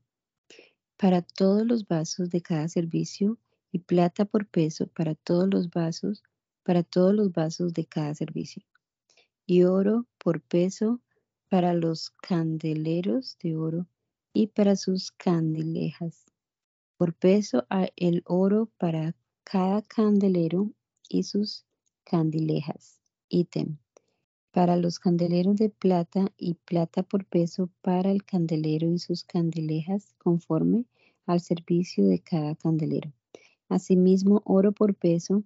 para 0.98 1.22
todos 1.22 1.66
los 1.66 1.88
vasos 1.88 2.28
de 2.28 2.42
cada 2.42 2.68
servicio, 2.68 3.38
y 3.72 3.78
plata 3.78 4.26
por 4.26 4.46
peso 4.46 4.88
para 4.88 5.14
todos 5.14 5.48
los 5.48 5.70
vasos, 5.70 6.22
para 6.64 6.82
todos 6.82 7.14
los 7.14 7.32
vasos 7.32 7.72
de 7.72 7.86
cada 7.86 8.14
servicio. 8.14 8.62
Y 9.46 9.62
oro 9.62 10.06
por 10.18 10.42
peso 10.42 11.00
para 11.48 11.72
los 11.72 12.10
candeleros 12.10 13.38
de 13.42 13.56
oro 13.56 13.86
y 14.34 14.48
para 14.48 14.76
sus 14.76 15.10
candilejas. 15.10 16.26
Por 16.98 17.14
peso 17.14 17.66
el 17.96 18.22
oro 18.26 18.70
para 18.76 19.16
cada 19.44 19.80
candelero 19.80 20.74
y 21.08 21.22
sus 21.22 21.64
candilejas. 22.04 23.00
Ítem. 23.30 23.78
Para 24.54 24.76
los 24.76 25.00
candeleros 25.00 25.56
de 25.56 25.68
plata 25.68 26.32
y 26.38 26.54
plata 26.54 27.02
por 27.02 27.24
peso 27.24 27.70
para 27.82 28.12
el 28.12 28.24
candelero 28.24 28.88
y 28.88 29.00
sus 29.00 29.24
candilejas 29.24 30.14
conforme 30.16 30.84
al 31.26 31.40
servicio 31.40 32.06
de 32.06 32.20
cada 32.20 32.54
candelero. 32.54 33.12
Asimismo, 33.68 34.42
oro 34.44 34.70
por 34.70 34.94
peso 34.94 35.42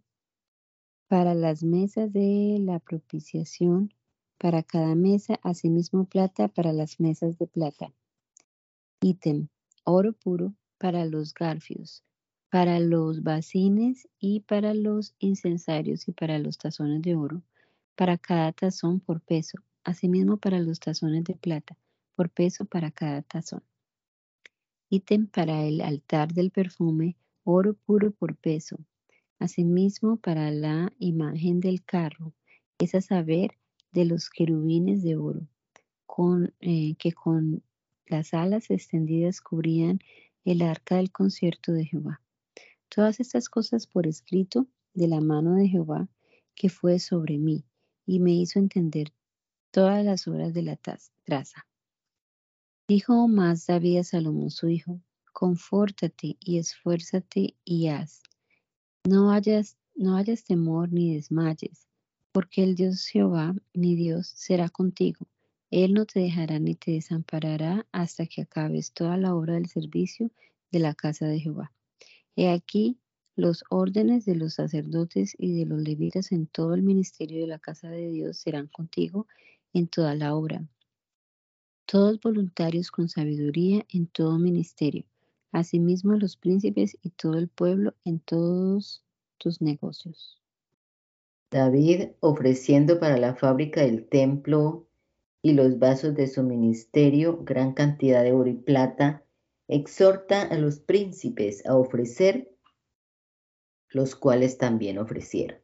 para 1.06 1.32
las 1.32 1.62
mesas 1.64 2.12
de 2.12 2.58
la 2.60 2.80
propiciación, 2.80 3.94
para 4.36 4.62
cada 4.62 4.94
mesa, 4.94 5.40
asimismo 5.42 6.04
plata 6.04 6.48
para 6.48 6.74
las 6.74 7.00
mesas 7.00 7.38
de 7.38 7.46
plata. 7.46 7.94
Ítem, 9.00 9.48
oro 9.84 10.12
puro 10.12 10.52
para 10.76 11.06
los 11.06 11.32
garfios, 11.32 12.04
para 12.50 12.78
los 12.78 13.22
bacines 13.22 14.06
y 14.18 14.40
para 14.40 14.74
los 14.74 15.14
incensarios 15.18 16.08
y 16.08 16.12
para 16.12 16.38
los 16.38 16.58
tazones 16.58 17.00
de 17.00 17.16
oro, 17.16 17.42
para 17.98 18.16
cada 18.16 18.52
tazón 18.52 19.00
por 19.00 19.20
peso, 19.20 19.58
asimismo 19.82 20.36
para 20.36 20.60
los 20.60 20.78
tazones 20.78 21.24
de 21.24 21.34
plata, 21.34 21.76
por 22.14 22.30
peso 22.30 22.64
para 22.64 22.92
cada 22.92 23.22
tazón. 23.22 23.64
Ítem 24.88 25.26
para 25.26 25.64
el 25.64 25.80
altar 25.80 26.32
del 26.32 26.52
perfume, 26.52 27.16
oro 27.42 27.74
puro 27.74 28.12
por 28.12 28.36
peso. 28.36 28.76
Asimismo, 29.40 30.16
para 30.16 30.52
la 30.52 30.92
imagen 31.00 31.58
del 31.58 31.84
carro, 31.84 32.34
es 32.78 32.94
a 32.94 33.00
saber, 33.00 33.58
de 33.90 34.04
los 34.04 34.30
querubines 34.30 35.02
de 35.02 35.16
oro, 35.16 35.48
con, 36.06 36.54
eh, 36.60 36.94
que 37.00 37.10
con 37.10 37.64
las 38.06 38.32
alas 38.32 38.70
extendidas 38.70 39.40
cubrían 39.40 39.98
el 40.44 40.62
arca 40.62 40.98
del 40.98 41.10
concierto 41.10 41.72
de 41.72 41.86
Jehová. 41.86 42.20
Todas 42.88 43.18
estas 43.18 43.48
cosas 43.48 43.88
por 43.88 44.06
escrito 44.06 44.68
de 44.94 45.08
la 45.08 45.20
mano 45.20 45.56
de 45.56 45.66
Jehová 45.66 46.08
que 46.54 46.68
fue 46.68 47.00
sobre 47.00 47.38
mí 47.38 47.64
y 48.08 48.20
me 48.20 48.32
hizo 48.32 48.58
entender 48.58 49.12
todas 49.70 50.02
las 50.02 50.26
obras 50.26 50.54
de 50.54 50.62
la 50.62 50.76
traza. 50.76 51.66
Dijo 52.88 53.28
más 53.28 53.66
David 53.66 53.98
a 53.98 54.04
Salomón 54.04 54.50
su 54.50 54.70
hijo, 54.70 55.02
confórtate 55.34 56.38
y 56.40 56.56
esfuérzate 56.56 57.54
y 57.66 57.88
haz. 57.88 58.22
No 59.04 59.30
hayas, 59.30 59.76
no 59.94 60.16
hayas 60.16 60.42
temor 60.44 60.90
ni 60.90 61.14
desmayes, 61.14 61.86
porque 62.32 62.64
el 62.64 62.76
Dios 62.76 63.06
Jehová, 63.06 63.54
mi 63.74 63.94
Dios, 63.94 64.32
será 64.34 64.70
contigo. 64.70 65.28
Él 65.70 65.92
no 65.92 66.06
te 66.06 66.20
dejará 66.20 66.58
ni 66.58 66.76
te 66.76 66.92
desamparará 66.92 67.86
hasta 67.92 68.24
que 68.24 68.40
acabes 68.40 68.92
toda 68.92 69.18
la 69.18 69.34
obra 69.34 69.54
del 69.54 69.68
servicio 69.68 70.30
de 70.72 70.78
la 70.78 70.94
casa 70.94 71.26
de 71.26 71.40
Jehová. 71.40 71.74
He 72.36 72.48
aquí 72.50 72.98
los 73.38 73.64
órdenes 73.70 74.26
de 74.26 74.34
los 74.34 74.54
sacerdotes 74.54 75.34
y 75.38 75.58
de 75.58 75.64
los 75.64 75.80
levitas 75.80 76.32
en 76.32 76.46
todo 76.46 76.74
el 76.74 76.82
ministerio 76.82 77.40
de 77.40 77.46
la 77.46 77.58
casa 77.58 77.88
de 77.88 78.10
Dios 78.10 78.36
serán 78.36 78.66
contigo 78.66 79.26
en 79.72 79.88
toda 79.88 80.14
la 80.14 80.34
obra. 80.34 80.66
Todos 81.86 82.20
voluntarios 82.20 82.90
con 82.90 83.08
sabiduría 83.08 83.86
en 83.88 84.08
todo 84.08 84.38
ministerio 84.38 85.06
asimismo 85.52 86.14
los 86.14 86.36
príncipes 86.36 86.96
y 87.02 87.10
todo 87.10 87.34
el 87.34 87.48
pueblo 87.48 87.94
en 88.04 88.20
todos 88.20 89.02
tus 89.38 89.60
negocios. 89.60 90.40
David, 91.50 92.10
ofreciendo 92.20 93.00
para 93.00 93.16
la 93.16 93.34
fábrica 93.34 93.80
del 93.82 94.06
templo 94.06 94.86
y 95.40 95.52
los 95.54 95.78
vasos 95.78 96.14
de 96.14 96.26
su 96.26 96.42
ministerio 96.42 97.42
gran 97.44 97.72
cantidad 97.72 98.22
de 98.22 98.32
oro 98.32 98.50
y 98.50 98.54
plata, 98.54 99.24
exhorta 99.66 100.42
a 100.42 100.58
los 100.58 100.80
príncipes 100.80 101.64
a 101.64 101.76
ofrecer, 101.76 102.50
los 103.90 104.14
cuales 104.14 104.58
también 104.58 104.98
ofrecieron. 104.98 105.58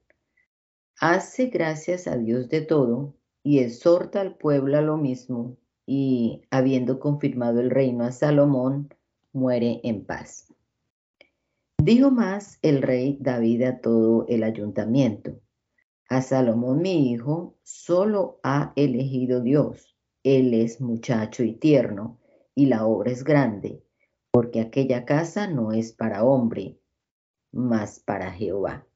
Hace 1.00 1.46
gracias 1.46 2.06
a 2.06 2.16
Dios 2.16 2.48
de 2.48 2.60
todo 2.60 3.14
y 3.42 3.58
exhorta 3.58 4.20
al 4.20 4.36
pueblo 4.36 4.78
a 4.78 4.80
lo 4.80 4.96
mismo, 4.96 5.58
y 5.86 6.42
habiendo 6.50 6.98
confirmado 6.98 7.60
el 7.60 7.70
reino 7.70 8.04
a 8.04 8.12
Salomón, 8.12 8.88
muere 9.32 9.80
en 9.84 10.04
paz. 10.04 10.52
Dijo 11.82 12.10
más 12.10 12.58
el 12.62 12.80
rey 12.80 13.18
David 13.20 13.62
a 13.64 13.80
todo 13.80 14.24
el 14.28 14.42
ayuntamiento. 14.42 15.38
A 16.08 16.22
Salomón 16.22 16.80
mi 16.80 17.10
hijo 17.10 17.56
solo 17.62 18.40
ha 18.42 18.72
elegido 18.76 19.42
Dios. 19.42 19.94
Él 20.22 20.54
es 20.54 20.80
muchacho 20.80 21.42
y 21.42 21.52
tierno, 21.52 22.18
y 22.54 22.66
la 22.66 22.86
obra 22.86 23.10
es 23.10 23.24
grande, 23.24 23.82
porque 24.30 24.60
aquella 24.60 25.04
casa 25.04 25.46
no 25.48 25.72
es 25.72 25.92
para 25.92 26.24
hombre, 26.24 26.78
mas 27.54 28.00
para 28.00 28.32
Jehová. 28.32 28.86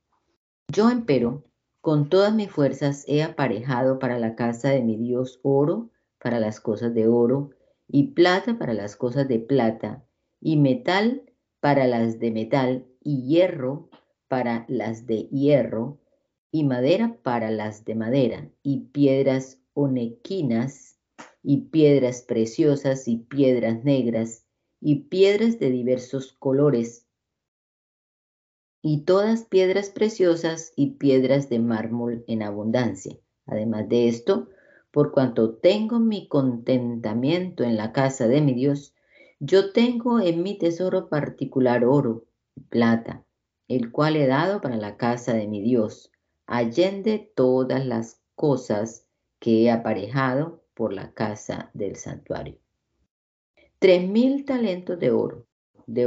Yo, 0.70 0.90
empero, 0.90 1.44
con 1.80 2.08
todas 2.08 2.34
mis 2.34 2.50
fuerzas 2.50 3.04
he 3.06 3.22
aparejado 3.22 3.98
para 3.98 4.18
la 4.18 4.34
casa 4.34 4.70
de 4.70 4.82
mi 4.82 4.96
Dios 4.96 5.40
oro 5.42 5.90
para 6.18 6.40
las 6.40 6.60
cosas 6.60 6.94
de 6.94 7.06
oro, 7.06 7.50
y 7.86 8.08
plata 8.08 8.58
para 8.58 8.74
las 8.74 8.96
cosas 8.96 9.28
de 9.28 9.38
plata, 9.38 10.04
y 10.40 10.56
metal 10.56 11.22
para 11.60 11.86
las 11.86 12.18
de 12.18 12.30
metal, 12.30 12.86
y 13.02 13.22
hierro 13.22 13.88
para 14.28 14.66
las 14.68 15.06
de 15.06 15.28
hierro, 15.28 15.98
y 16.50 16.64
madera 16.64 17.18
para 17.22 17.50
las 17.50 17.84
de 17.84 17.94
madera, 17.94 18.50
y 18.62 18.88
piedras 18.88 19.60
onequinas, 19.74 20.98
y 21.42 21.68
piedras 21.68 22.22
preciosas, 22.22 23.08
y 23.08 23.18
piedras 23.18 23.84
negras, 23.84 24.44
y 24.80 25.04
piedras 25.04 25.58
de 25.58 25.70
diversos 25.70 26.32
colores, 26.32 27.07
y 28.82 29.02
todas 29.02 29.44
piedras 29.44 29.90
preciosas 29.90 30.72
y 30.76 30.92
piedras 30.92 31.48
de 31.48 31.58
mármol 31.58 32.24
en 32.26 32.42
abundancia. 32.42 33.16
Además 33.46 33.88
de 33.88 34.08
esto, 34.08 34.48
por 34.90 35.12
cuanto 35.12 35.54
tengo 35.54 35.98
mi 35.98 36.28
contentamiento 36.28 37.64
en 37.64 37.76
la 37.76 37.92
casa 37.92 38.28
de 38.28 38.40
mi 38.40 38.54
Dios, 38.54 38.94
yo 39.40 39.72
tengo 39.72 40.20
en 40.20 40.42
mi 40.42 40.58
tesoro 40.58 41.08
particular 41.08 41.84
oro 41.84 42.24
y 42.54 42.60
plata, 42.62 43.24
el 43.68 43.92
cual 43.92 44.16
he 44.16 44.26
dado 44.26 44.60
para 44.60 44.76
la 44.76 44.96
casa 44.96 45.34
de 45.34 45.46
mi 45.46 45.62
Dios, 45.62 46.10
allende 46.46 47.32
todas 47.34 47.84
las 47.86 48.20
cosas 48.34 49.06
que 49.38 49.64
he 49.64 49.70
aparejado 49.70 50.64
por 50.74 50.92
la 50.92 51.12
casa 51.12 51.70
del 51.74 51.96
santuario. 51.96 52.58
Tres 53.78 54.08
mil 54.08 54.44
talentos 54.44 54.98
de 54.98 55.10
oro, 55.10 55.46
de, 55.86 56.06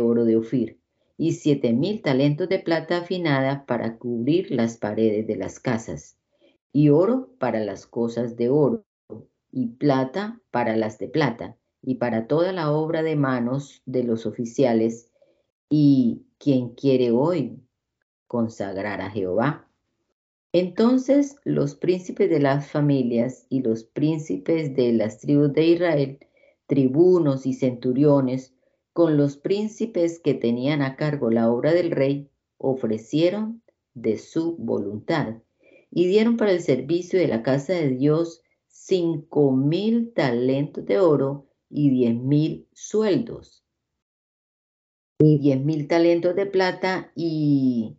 oro 0.00 0.24
de 0.24 0.36
Ofir, 0.36 0.80
y 1.16 1.32
siete 1.32 1.72
mil 1.72 2.02
talentos 2.02 2.48
de 2.48 2.58
plata 2.58 2.98
afinada 2.98 3.66
para 3.66 3.98
cubrir 3.98 4.50
las 4.50 4.76
paredes 4.76 5.26
de 5.26 5.36
las 5.36 5.60
casas, 5.60 6.18
y 6.72 6.88
oro 6.88 7.30
para 7.38 7.60
las 7.60 7.86
cosas 7.86 8.36
de 8.36 8.48
oro, 8.48 8.84
y 9.50 9.68
plata 9.68 10.40
para 10.50 10.76
las 10.76 10.98
de 10.98 11.08
plata, 11.08 11.56
y 11.82 11.96
para 11.96 12.26
toda 12.26 12.52
la 12.52 12.72
obra 12.72 13.02
de 13.02 13.16
manos 13.16 13.82
de 13.86 14.04
los 14.04 14.26
oficiales 14.26 15.10
¿Y 15.76 16.26
quién 16.38 16.70
quiere 16.70 17.10
hoy 17.10 17.58
consagrar 18.28 19.00
a 19.00 19.10
Jehová? 19.10 19.68
Entonces 20.52 21.36
los 21.44 21.74
príncipes 21.74 22.30
de 22.30 22.38
las 22.38 22.70
familias 22.70 23.46
y 23.48 23.60
los 23.60 23.82
príncipes 23.82 24.76
de 24.76 24.92
las 24.92 25.18
tribus 25.18 25.52
de 25.52 25.66
Israel, 25.66 26.18
tribunos 26.66 27.44
y 27.44 27.54
centuriones, 27.54 28.53
con 28.94 29.16
los 29.16 29.36
príncipes 29.36 30.20
que 30.20 30.34
tenían 30.34 30.80
a 30.80 30.94
cargo 30.96 31.28
la 31.28 31.50
obra 31.50 31.74
del 31.74 31.90
rey, 31.90 32.30
ofrecieron 32.58 33.60
de 33.92 34.18
su 34.18 34.56
voluntad 34.56 35.34
y 35.90 36.06
dieron 36.06 36.36
para 36.36 36.52
el 36.52 36.60
servicio 36.60 37.18
de 37.18 37.26
la 37.26 37.42
casa 37.42 37.72
de 37.74 37.90
Dios 37.90 38.40
cinco 38.68 39.50
mil 39.50 40.12
talentos 40.14 40.86
de 40.86 41.00
oro 41.00 41.48
y 41.68 41.90
diez 41.90 42.14
mil 42.14 42.68
sueldos, 42.72 43.64
y 45.18 45.38
diez 45.38 45.60
mil 45.60 45.88
talentos 45.88 46.36
de 46.36 46.46
plata 46.46 47.10
y 47.16 47.96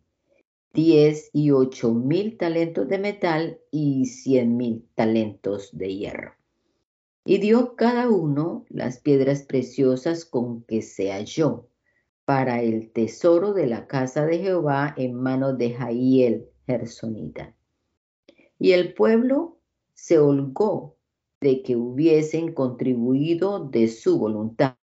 diez 0.74 1.30
y 1.34 1.52
ocho 1.52 1.94
mil 1.94 2.38
talentos 2.38 2.88
de 2.88 3.00
metal 3.00 3.60
y 3.70 4.06
cien 4.06 4.56
mil 4.56 4.88
talentos 4.96 5.78
de 5.78 5.94
hierro. 5.94 6.45
Y 7.26 7.40
dio 7.40 7.76
cada 7.76 8.08
uno 8.08 8.66
las 8.70 9.00
piedras 9.00 9.42
preciosas 9.42 10.26
con 10.26 10.64
que 10.64 10.84
se 10.84 11.12
halló 11.12 11.68
para 12.24 12.62
el 12.62 12.92
tesoro 12.92 13.54
de 13.54 13.66
la 13.66 13.88
casa 13.88 14.26
de 14.26 14.38
Jehová 14.40 14.94
en 14.96 15.16
manos 15.16 15.58
de 15.58 15.74
Jaíel 15.74 16.48
Gersonita. 16.68 17.56
Y 18.60 18.72
el 18.72 18.94
pueblo 18.94 19.58
se 19.94 20.20
holgó 20.20 20.98
de 21.42 21.64
que 21.64 21.76
hubiesen 21.76 22.54
contribuido 22.54 23.66
de 23.70 23.88
su 23.88 24.20
voluntad, 24.20 24.76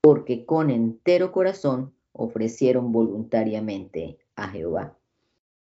porque 0.00 0.44
con 0.44 0.70
entero 0.70 1.32
corazón 1.32 1.94
ofrecieron 2.12 2.92
voluntariamente 2.92 4.18
a 4.36 4.48
Jehová. 4.48 4.98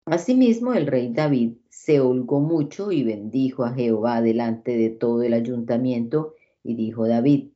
Asimismo, 0.06 0.74
el 0.74 0.86
rey 0.86 1.12
David 1.12 1.54
se 1.70 2.00
holgó 2.00 2.40
mucho 2.40 2.92
y 2.92 3.04
bendijo 3.04 3.64
a 3.64 3.72
Jehová 3.72 4.20
delante 4.20 4.76
de 4.76 4.90
todo 4.90 5.22
el 5.22 5.32
ayuntamiento, 5.32 6.34
y 6.62 6.74
dijo 6.74 7.08
David, 7.08 7.52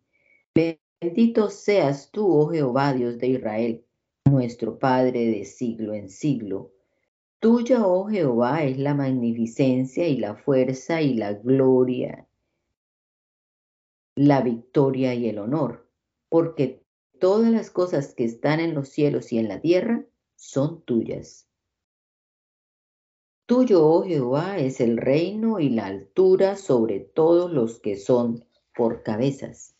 Bendito 0.54 1.50
seas 1.50 2.10
tú, 2.10 2.26
oh 2.26 2.48
Jehová, 2.48 2.94
Dios 2.94 3.18
de 3.18 3.28
Israel, 3.28 3.84
nuestro 4.24 4.78
Padre 4.78 5.26
de 5.26 5.44
siglo 5.44 5.94
en 5.94 6.08
siglo. 6.08 6.72
Tuya, 7.38 7.86
oh 7.86 8.06
Jehová, 8.06 8.64
es 8.64 8.78
la 8.78 8.94
magnificencia 8.94 10.08
y 10.08 10.16
la 10.16 10.34
fuerza 10.34 11.00
y 11.02 11.14
la 11.14 11.34
gloria, 11.34 12.26
la 14.16 14.40
victoria 14.40 15.14
y 15.14 15.28
el 15.28 15.38
honor, 15.38 15.88
porque 16.28 16.82
todas 17.20 17.52
las 17.52 17.70
cosas 17.70 18.14
que 18.14 18.24
están 18.24 18.58
en 18.58 18.74
los 18.74 18.88
cielos 18.88 19.32
y 19.32 19.38
en 19.38 19.48
la 19.48 19.60
tierra 19.60 20.04
son 20.34 20.82
tuyas. 20.82 21.47
Tuyo, 23.48 23.82
oh 23.82 24.02
Jehová, 24.02 24.58
es 24.58 24.78
el 24.78 24.98
reino 24.98 25.58
y 25.58 25.70
la 25.70 25.86
altura 25.86 26.54
sobre 26.54 27.00
todos 27.00 27.50
los 27.50 27.78
que 27.78 27.96
son 27.96 28.44
por 28.76 29.02
cabezas. 29.02 29.74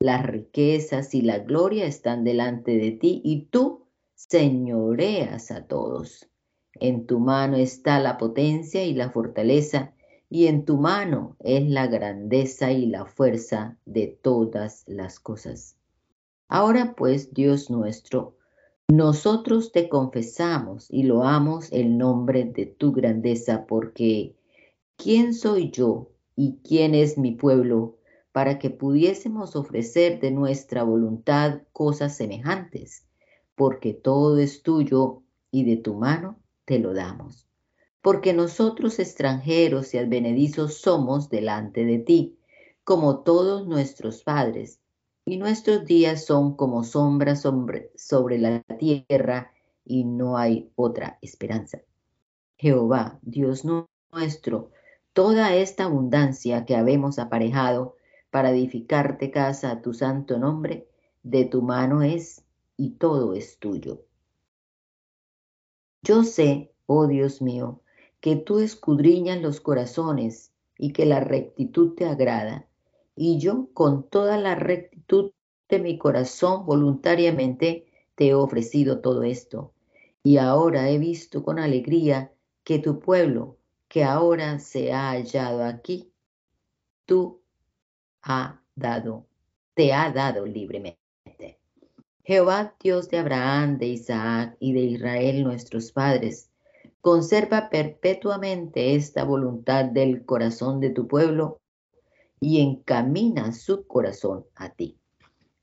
Las 0.00 0.26
riquezas 0.26 1.14
y 1.14 1.22
la 1.22 1.38
gloria 1.38 1.86
están 1.86 2.24
delante 2.24 2.78
de 2.78 2.90
ti 2.90 3.22
y 3.24 3.42
tú 3.42 3.86
señoreas 4.16 5.52
a 5.52 5.68
todos. 5.68 6.28
En 6.80 7.06
tu 7.06 7.20
mano 7.20 7.58
está 7.58 8.00
la 8.00 8.18
potencia 8.18 8.82
y 8.82 8.92
la 8.92 9.10
fortaleza, 9.10 9.94
y 10.28 10.48
en 10.48 10.64
tu 10.64 10.76
mano 10.76 11.36
es 11.38 11.68
la 11.68 11.86
grandeza 11.86 12.72
y 12.72 12.86
la 12.86 13.04
fuerza 13.04 13.78
de 13.84 14.18
todas 14.20 14.82
las 14.88 15.20
cosas. 15.20 15.76
Ahora 16.48 16.96
pues, 16.96 17.32
Dios 17.32 17.70
nuestro, 17.70 18.36
nosotros 18.90 19.70
te 19.70 19.88
confesamos 19.88 20.90
y 20.90 21.04
loamos 21.04 21.70
el 21.72 21.96
nombre 21.96 22.44
de 22.44 22.66
tu 22.66 22.92
grandeza, 22.92 23.66
porque 23.66 24.34
¿quién 24.96 25.32
soy 25.32 25.70
yo 25.70 26.10
y 26.34 26.58
quién 26.64 26.94
es 26.94 27.16
mi 27.16 27.32
pueblo 27.32 27.98
para 28.32 28.58
que 28.58 28.70
pudiésemos 28.70 29.54
ofrecer 29.54 30.20
de 30.20 30.30
nuestra 30.30 30.82
voluntad 30.82 31.62
cosas 31.72 32.16
semejantes, 32.16 33.06
porque 33.54 33.92
todo 33.92 34.38
es 34.38 34.62
tuyo 34.62 35.22
y 35.50 35.64
de 35.64 35.76
tu 35.76 35.94
mano 35.94 36.40
te 36.64 36.78
lo 36.78 36.92
damos. 36.92 37.48
Porque 38.02 38.32
nosotros 38.32 38.98
extranjeros 38.98 39.94
y 39.94 39.98
advenedizos 39.98 40.74
somos 40.78 41.28
delante 41.28 41.84
de 41.84 41.98
ti, 41.98 42.38
como 42.82 43.20
todos 43.20 43.66
nuestros 43.68 44.22
padres, 44.22 44.79
y 45.30 45.36
nuestros 45.36 45.84
días 45.84 46.24
son 46.24 46.56
como 46.56 46.82
sombras 46.82 47.42
sobre, 47.42 47.92
sobre 47.94 48.36
la 48.38 48.64
tierra, 48.80 49.52
y 49.84 50.02
no 50.02 50.36
hay 50.36 50.72
otra 50.74 51.18
esperanza. 51.22 51.82
Jehová, 52.56 53.20
Dios 53.22 53.64
nuestro, 53.64 54.72
toda 55.12 55.54
esta 55.54 55.84
abundancia 55.84 56.64
que 56.64 56.74
habemos 56.74 57.20
aparejado, 57.20 57.94
para 58.30 58.50
edificarte 58.50 59.30
casa 59.30 59.70
a 59.70 59.82
tu 59.82 59.94
santo 59.94 60.36
nombre, 60.36 60.88
de 61.22 61.44
tu 61.44 61.62
mano 61.62 62.02
es 62.02 62.44
y 62.76 62.94
todo 62.94 63.34
es 63.34 63.60
tuyo. 63.60 64.02
Yo 66.02 66.24
sé, 66.24 66.72
oh 66.86 67.06
Dios 67.06 67.40
mío, 67.40 67.82
que 68.20 68.34
tú 68.34 68.58
escudriñas 68.58 69.40
los 69.40 69.60
corazones 69.60 70.50
y 70.76 70.92
que 70.92 71.06
la 71.06 71.20
rectitud 71.20 71.94
te 71.94 72.06
agrada, 72.06 72.66
y 73.14 73.38
yo 73.38 73.68
con 73.74 74.08
toda 74.08 74.36
la 74.36 74.56
rectitud 74.56 74.99
de 75.68 75.78
mi 75.78 75.98
corazón 75.98 76.66
voluntariamente 76.66 77.86
te 78.14 78.28
he 78.28 78.34
ofrecido 78.34 79.00
todo 79.00 79.22
esto. 79.22 79.72
Y 80.22 80.36
ahora 80.36 80.90
he 80.90 80.98
visto 80.98 81.42
con 81.42 81.58
alegría 81.58 82.32
que 82.64 82.78
tu 82.78 83.00
pueblo, 83.00 83.56
que 83.88 84.04
ahora 84.04 84.58
se 84.58 84.92
ha 84.92 85.10
hallado 85.10 85.64
aquí, 85.64 86.12
tú 87.06 87.40
ha 88.22 88.60
dado, 88.74 89.26
te 89.74 89.92
ha 89.92 90.12
dado 90.12 90.44
libremente. 90.44 91.58
Jehová, 92.22 92.76
Dios 92.80 93.08
de 93.08 93.18
Abraham, 93.18 93.78
de 93.78 93.86
Isaac 93.86 94.56
y 94.60 94.72
de 94.74 94.80
Israel, 94.80 95.42
nuestros 95.42 95.90
padres, 95.90 96.50
conserva 97.00 97.70
perpetuamente 97.70 98.94
esta 98.94 99.24
voluntad 99.24 99.86
del 99.86 100.24
corazón 100.26 100.80
de 100.80 100.90
tu 100.90 101.08
pueblo 101.08 101.60
y 102.38 102.60
encamina 102.60 103.52
su 103.52 103.86
corazón 103.86 104.44
a 104.54 104.70
ti. 104.70 104.99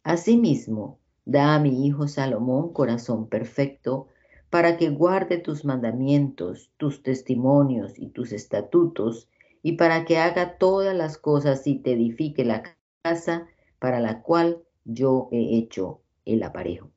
Asimismo, 0.07 1.01
da 1.25 1.55
a 1.55 1.59
mi 1.59 1.85
hijo 1.85 2.07
Salomón 2.07 2.71
corazón 2.71 3.27
perfecto, 3.27 4.07
para 4.49 4.77
que 4.77 4.89
guarde 4.89 5.37
tus 5.37 5.65
mandamientos, 5.65 6.71
tus 6.77 7.03
testimonios 7.03 7.99
y 7.99 8.07
tus 8.07 8.31
estatutos, 8.31 9.27
y 9.61 9.73
para 9.73 10.05
que 10.05 10.17
haga 10.17 10.57
todas 10.57 10.95
las 10.95 11.17
cosas 11.17 11.67
y 11.67 11.79
te 11.79 11.91
edifique 11.91 12.45
la 12.45 12.63
casa 13.01 13.47
para 13.79 13.99
la 13.99 14.21
cual 14.21 14.63
yo 14.85 15.27
he 15.33 15.57
hecho 15.57 15.99
el 16.23 16.41
aparejo. 16.43 16.89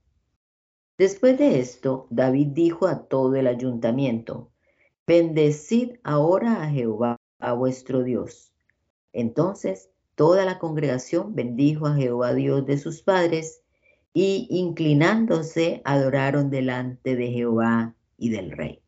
Después 0.96 1.36
de 1.36 1.58
esto, 1.58 2.06
David 2.10 2.50
dijo 2.52 2.86
a 2.86 3.08
todo 3.08 3.34
el 3.34 3.48
ayuntamiento, 3.48 4.52
Bendecid 5.04 5.96
ahora 6.04 6.62
a 6.62 6.70
Jehová, 6.70 7.16
a 7.40 7.54
vuestro 7.54 8.04
Dios. 8.04 8.52
Entonces 9.12 9.89
toda 10.20 10.44
la 10.44 10.58
congregación 10.58 11.34
bendijo 11.34 11.86
a 11.86 11.94
Jehová 11.94 12.34
Dios 12.34 12.66
de 12.66 12.76
sus 12.76 13.00
padres, 13.00 13.62
y 14.12 14.48
inclinándose 14.50 15.80
adoraron 15.86 16.50
delante 16.50 17.16
de 17.16 17.28
Jehová 17.28 17.94
y 18.18 18.28
del 18.28 18.50
rey. 18.50 18.82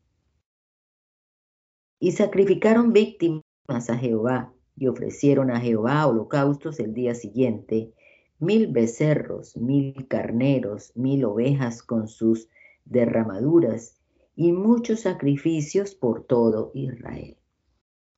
Y 1.99 2.11
sacrificaron 2.11 2.93
víctimas 2.93 3.41
a 3.89 3.97
Jehová 3.97 4.53
y 4.75 4.85
ofrecieron 4.85 5.49
a 5.49 5.59
Jehová 5.59 6.05
holocaustos 6.05 6.79
el 6.79 6.93
día 6.93 7.15
siguiente, 7.15 7.91
mil 8.37 8.67
becerros, 8.67 9.57
mil 9.57 10.07
carneros, 10.07 10.95
mil 10.95 11.25
ovejas 11.25 11.81
con 11.81 12.07
sus 12.07 12.47
derramaduras 12.85 13.99
y 14.35 14.51
muchos 14.51 14.99
sacrificios 14.99 15.95
por 15.95 16.25
todo 16.25 16.69
Israel. 16.75 17.37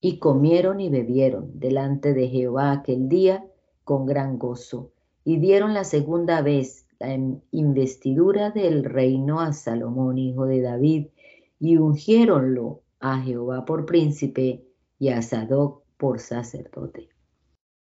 Y 0.02 0.20
comieron 0.20 0.80
y 0.80 0.90
bebieron 0.90 1.60
delante 1.60 2.14
de 2.14 2.28
Jehová 2.28 2.72
aquel 2.72 3.10
día 3.10 3.46
con 3.84 4.06
gran 4.06 4.38
gozo, 4.38 4.92
y 5.24 5.38
dieron 5.38 5.74
la 5.74 5.84
segunda 5.84 6.42
vez 6.42 6.86
la 7.00 7.18
investidura 7.52 8.52
del 8.52 8.84
reino 8.84 9.42
a 9.42 9.54
Salomón, 9.54 10.18
hijo 10.18 10.46
de 10.46 10.62
David, 10.62 11.08
y 11.60 11.78
ungiéronlo 11.78 12.82
a 13.00 13.20
Jehová 13.22 13.66
por 13.66 13.86
príncipe 13.86 14.66
y 15.00 15.10
a 15.10 15.22
Sadoc 15.22 15.84
por 15.98 16.20
sacerdote. 16.20 17.10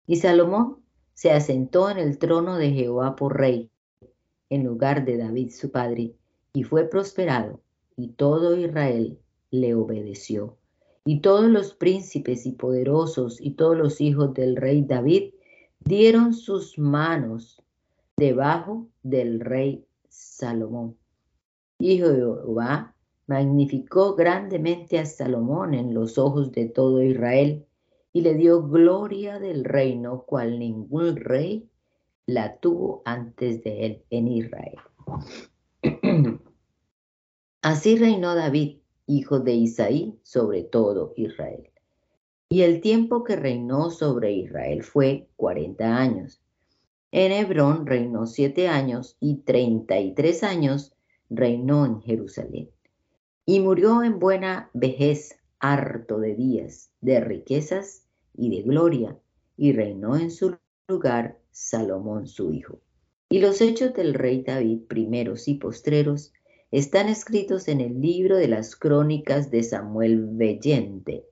Y 0.05 0.17
Salomón 0.17 0.77
se 1.13 1.31
asentó 1.31 1.89
en 1.89 1.97
el 1.97 2.17
trono 2.17 2.57
de 2.57 2.71
Jehová 2.71 3.15
por 3.15 3.37
rey, 3.37 3.71
en 4.49 4.63
lugar 4.63 5.05
de 5.05 5.17
David 5.17 5.51
su 5.51 5.71
padre, 5.71 6.15
y 6.53 6.63
fue 6.63 6.85
prosperado, 6.85 7.61
y 7.95 8.09
todo 8.13 8.55
Israel 8.55 9.19
le 9.51 9.75
obedeció. 9.75 10.58
Y 11.05 11.21
todos 11.21 11.45
los 11.45 11.73
príncipes 11.73 12.45
y 12.45 12.51
poderosos 12.51 13.39
y 13.41 13.51
todos 13.51 13.77
los 13.77 14.01
hijos 14.01 14.33
del 14.33 14.55
rey 14.55 14.83
David 14.83 15.33
dieron 15.79 16.33
sus 16.33 16.77
manos 16.77 17.61
debajo 18.17 18.87
del 19.01 19.39
rey 19.39 19.85
Salomón. 20.09 20.97
Y 21.79 21.97
Jehová 21.97 22.95
magnificó 23.27 24.15
grandemente 24.15 24.99
a 24.99 25.05
Salomón 25.05 25.73
en 25.73 25.93
los 25.93 26.17
ojos 26.17 26.51
de 26.51 26.65
todo 26.67 27.01
Israel 27.01 27.65
y 28.11 28.21
le 28.21 28.33
dio 28.33 28.67
gloria 28.67 29.39
del 29.39 29.63
reino 29.63 30.23
cual 30.23 30.59
ningún 30.59 31.15
rey 31.15 31.69
la 32.25 32.57
tuvo 32.57 33.01
antes 33.05 33.63
de 33.63 33.85
él 33.85 34.03
en 34.09 34.27
Israel. 34.27 34.79
Así 37.61 37.97
reinó 37.97 38.35
David, 38.35 38.79
hijo 39.09 39.39
de 39.39 39.55
Isaí, 39.55 40.19
sobre 40.21 40.63
todo 40.63 41.13
Israel. 41.17 41.67
Y 42.47 42.61
el 42.61 42.79
tiempo 42.79 43.23
que 43.23 43.35
reinó 43.35 43.89
sobre 43.89 44.31
Israel 44.33 44.83
fue 44.83 45.27
cuarenta 45.35 45.97
años. 45.97 46.39
En 47.11 47.31
Hebrón 47.31 47.87
reinó 47.87 48.27
siete 48.27 48.67
años 48.67 49.17
y 49.19 49.37
treinta 49.37 49.99
y 49.99 50.13
tres 50.13 50.43
años 50.43 50.93
reinó 51.29 51.87
en 51.87 52.01
Jerusalén. 52.01 52.69
Y 53.45 53.59
murió 53.59 54.03
en 54.03 54.19
buena 54.19 54.69
vejez, 54.73 55.39
harto 55.59 56.19
de 56.19 56.35
días, 56.35 56.91
de 57.01 57.19
riquezas 57.19 58.05
y 58.35 58.55
de 58.55 58.61
gloria, 58.61 59.17
y 59.57 59.73
reinó 59.73 60.17
en 60.17 60.29
su 60.29 60.55
lugar 60.87 61.39
Salomón 61.49 62.27
su 62.27 62.53
hijo. 62.53 62.79
Y 63.27 63.39
los 63.39 63.59
hechos 63.61 63.93
del 63.95 64.13
rey 64.13 64.43
David, 64.43 64.81
primeros 64.87 65.47
y 65.47 65.55
postreros, 65.55 66.31
están 66.71 67.09
escritos 67.09 67.67
en 67.67 67.81
el 67.81 67.99
libro 67.99 68.37
de 68.37 68.47
las 68.47 68.75
crónicas 68.75 69.49
de 69.49 69.63
Samuel 69.63 70.27
Vellente, 70.31 71.25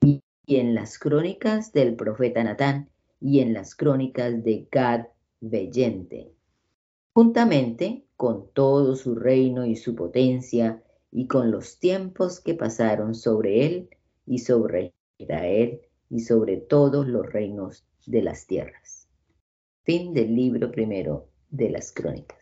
y 0.00 0.22
en 0.46 0.74
las 0.74 0.98
crónicas 0.98 1.72
del 1.72 1.94
profeta 1.94 2.42
Natán, 2.42 2.90
y 3.20 3.40
en 3.40 3.52
las 3.52 3.74
crónicas 3.74 4.42
de 4.42 4.66
Gad 4.70 5.06
Vellente, 5.40 6.32
juntamente 7.12 8.04
con 8.16 8.50
todo 8.52 8.96
su 8.96 9.14
reino 9.14 9.64
y 9.64 9.76
su 9.76 9.94
potencia, 9.94 10.82
y 11.12 11.26
con 11.26 11.50
los 11.50 11.78
tiempos 11.78 12.40
que 12.40 12.54
pasaron 12.54 13.14
sobre 13.14 13.66
él 13.66 13.88
y 14.26 14.38
sobre 14.38 14.92
Israel 15.18 15.80
y 16.08 16.20
sobre 16.20 16.56
todos 16.56 17.06
los 17.06 17.26
reinos 17.26 17.84
de 18.06 18.22
las 18.22 18.46
tierras. 18.46 19.08
Fin 19.82 20.14
del 20.14 20.34
libro 20.34 20.70
primero 20.70 21.28
de 21.50 21.70
las 21.70 21.92
crónicas. 21.92 22.39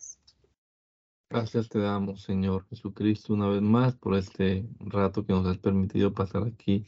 Gracias 1.30 1.68
te 1.68 1.78
damos, 1.78 2.22
Señor 2.22 2.66
Jesucristo, 2.70 3.34
una 3.34 3.48
vez 3.48 3.60
más 3.60 3.94
por 3.94 4.14
este 4.14 4.66
rato 4.80 5.26
que 5.26 5.34
nos 5.34 5.46
has 5.46 5.58
permitido 5.58 6.14
pasar 6.14 6.44
aquí 6.44 6.86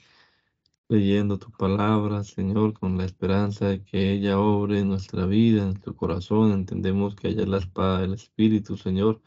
leyendo 0.88 1.38
tu 1.38 1.50
palabra, 1.52 2.24
Señor, 2.24 2.72
con 2.74 2.96
la 2.98 3.04
esperanza 3.04 3.68
de 3.68 3.84
que 3.84 4.12
ella 4.12 4.38
obre 4.40 4.80
en 4.80 4.88
nuestra 4.88 5.26
vida, 5.26 5.62
en 5.62 5.68
nuestro 5.70 5.94
corazón. 5.94 6.52
Entendemos 6.52 7.14
que 7.16 7.28
ella 7.28 7.42
es 7.42 7.48
la 7.48 7.58
espada 7.58 8.00
del 8.00 8.14
Espíritu, 8.14 8.78
Señor, 8.78 9.20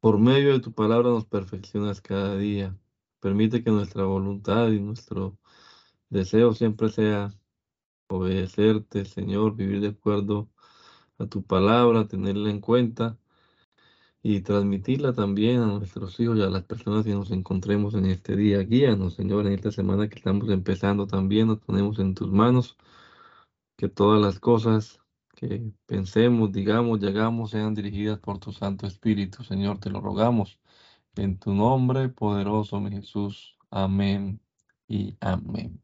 por 0.00 0.18
medio 0.20 0.52
de 0.52 0.60
tu 0.60 0.72
palabra 0.72 1.10
nos 1.10 1.26
perfeccionas 1.26 2.00
cada 2.00 2.36
día. 2.36 2.78
Permite 3.20 3.64
que 3.64 3.70
nuestra 3.70 4.04
voluntad 4.04 4.68
y 4.70 4.80
nuestro 4.80 5.36
deseo 6.10 6.54
siempre 6.54 6.90
sea 6.90 7.34
obedecerte, 8.08 9.04
Señor, 9.04 9.56
vivir 9.56 9.80
de 9.80 9.88
acuerdo 9.88 10.48
a 11.18 11.26
tu 11.26 11.42
palabra, 11.44 12.08
tenerla 12.08 12.50
en 12.50 12.60
cuenta 12.60 13.18
y 14.24 14.40
transmitirla 14.40 15.12
también 15.12 15.60
a 15.60 15.66
nuestros 15.66 16.18
hijos 16.18 16.38
y 16.38 16.42
a 16.42 16.48
las 16.50 16.64
personas 16.64 17.04
que 17.04 17.12
nos 17.12 17.30
encontremos 17.30 17.94
en 17.94 18.06
este 18.06 18.36
día. 18.36 18.60
Guíanos, 18.60 19.14
Señor, 19.16 19.46
en 19.46 19.52
esta 19.52 19.70
semana 19.70 20.08
que 20.08 20.16
estamos 20.16 20.48
empezando 20.50 21.06
también, 21.06 21.48
nos 21.48 21.60
ponemos 21.60 21.98
en 21.98 22.14
tus 22.14 22.30
manos, 22.32 22.78
que 23.76 23.88
todas 23.90 24.20
las 24.22 24.40
cosas 24.40 25.00
que 25.36 25.72
pensemos, 25.86 26.52
digamos, 26.52 27.00
llegamos, 27.00 27.50
sean 27.50 27.74
dirigidas 27.74 28.18
por 28.20 28.38
tu 28.38 28.52
Santo 28.52 28.86
Espíritu. 28.86 29.44
Señor, 29.44 29.78
te 29.80 29.90
lo 29.90 30.00
rogamos. 30.00 30.58
En 31.16 31.38
tu 31.38 31.54
nombre 31.54 32.08
poderoso, 32.08 32.80
mi 32.80 32.90
Jesús. 32.92 33.58
Amén 33.70 34.40
y 34.88 35.16
amén. 35.20 35.83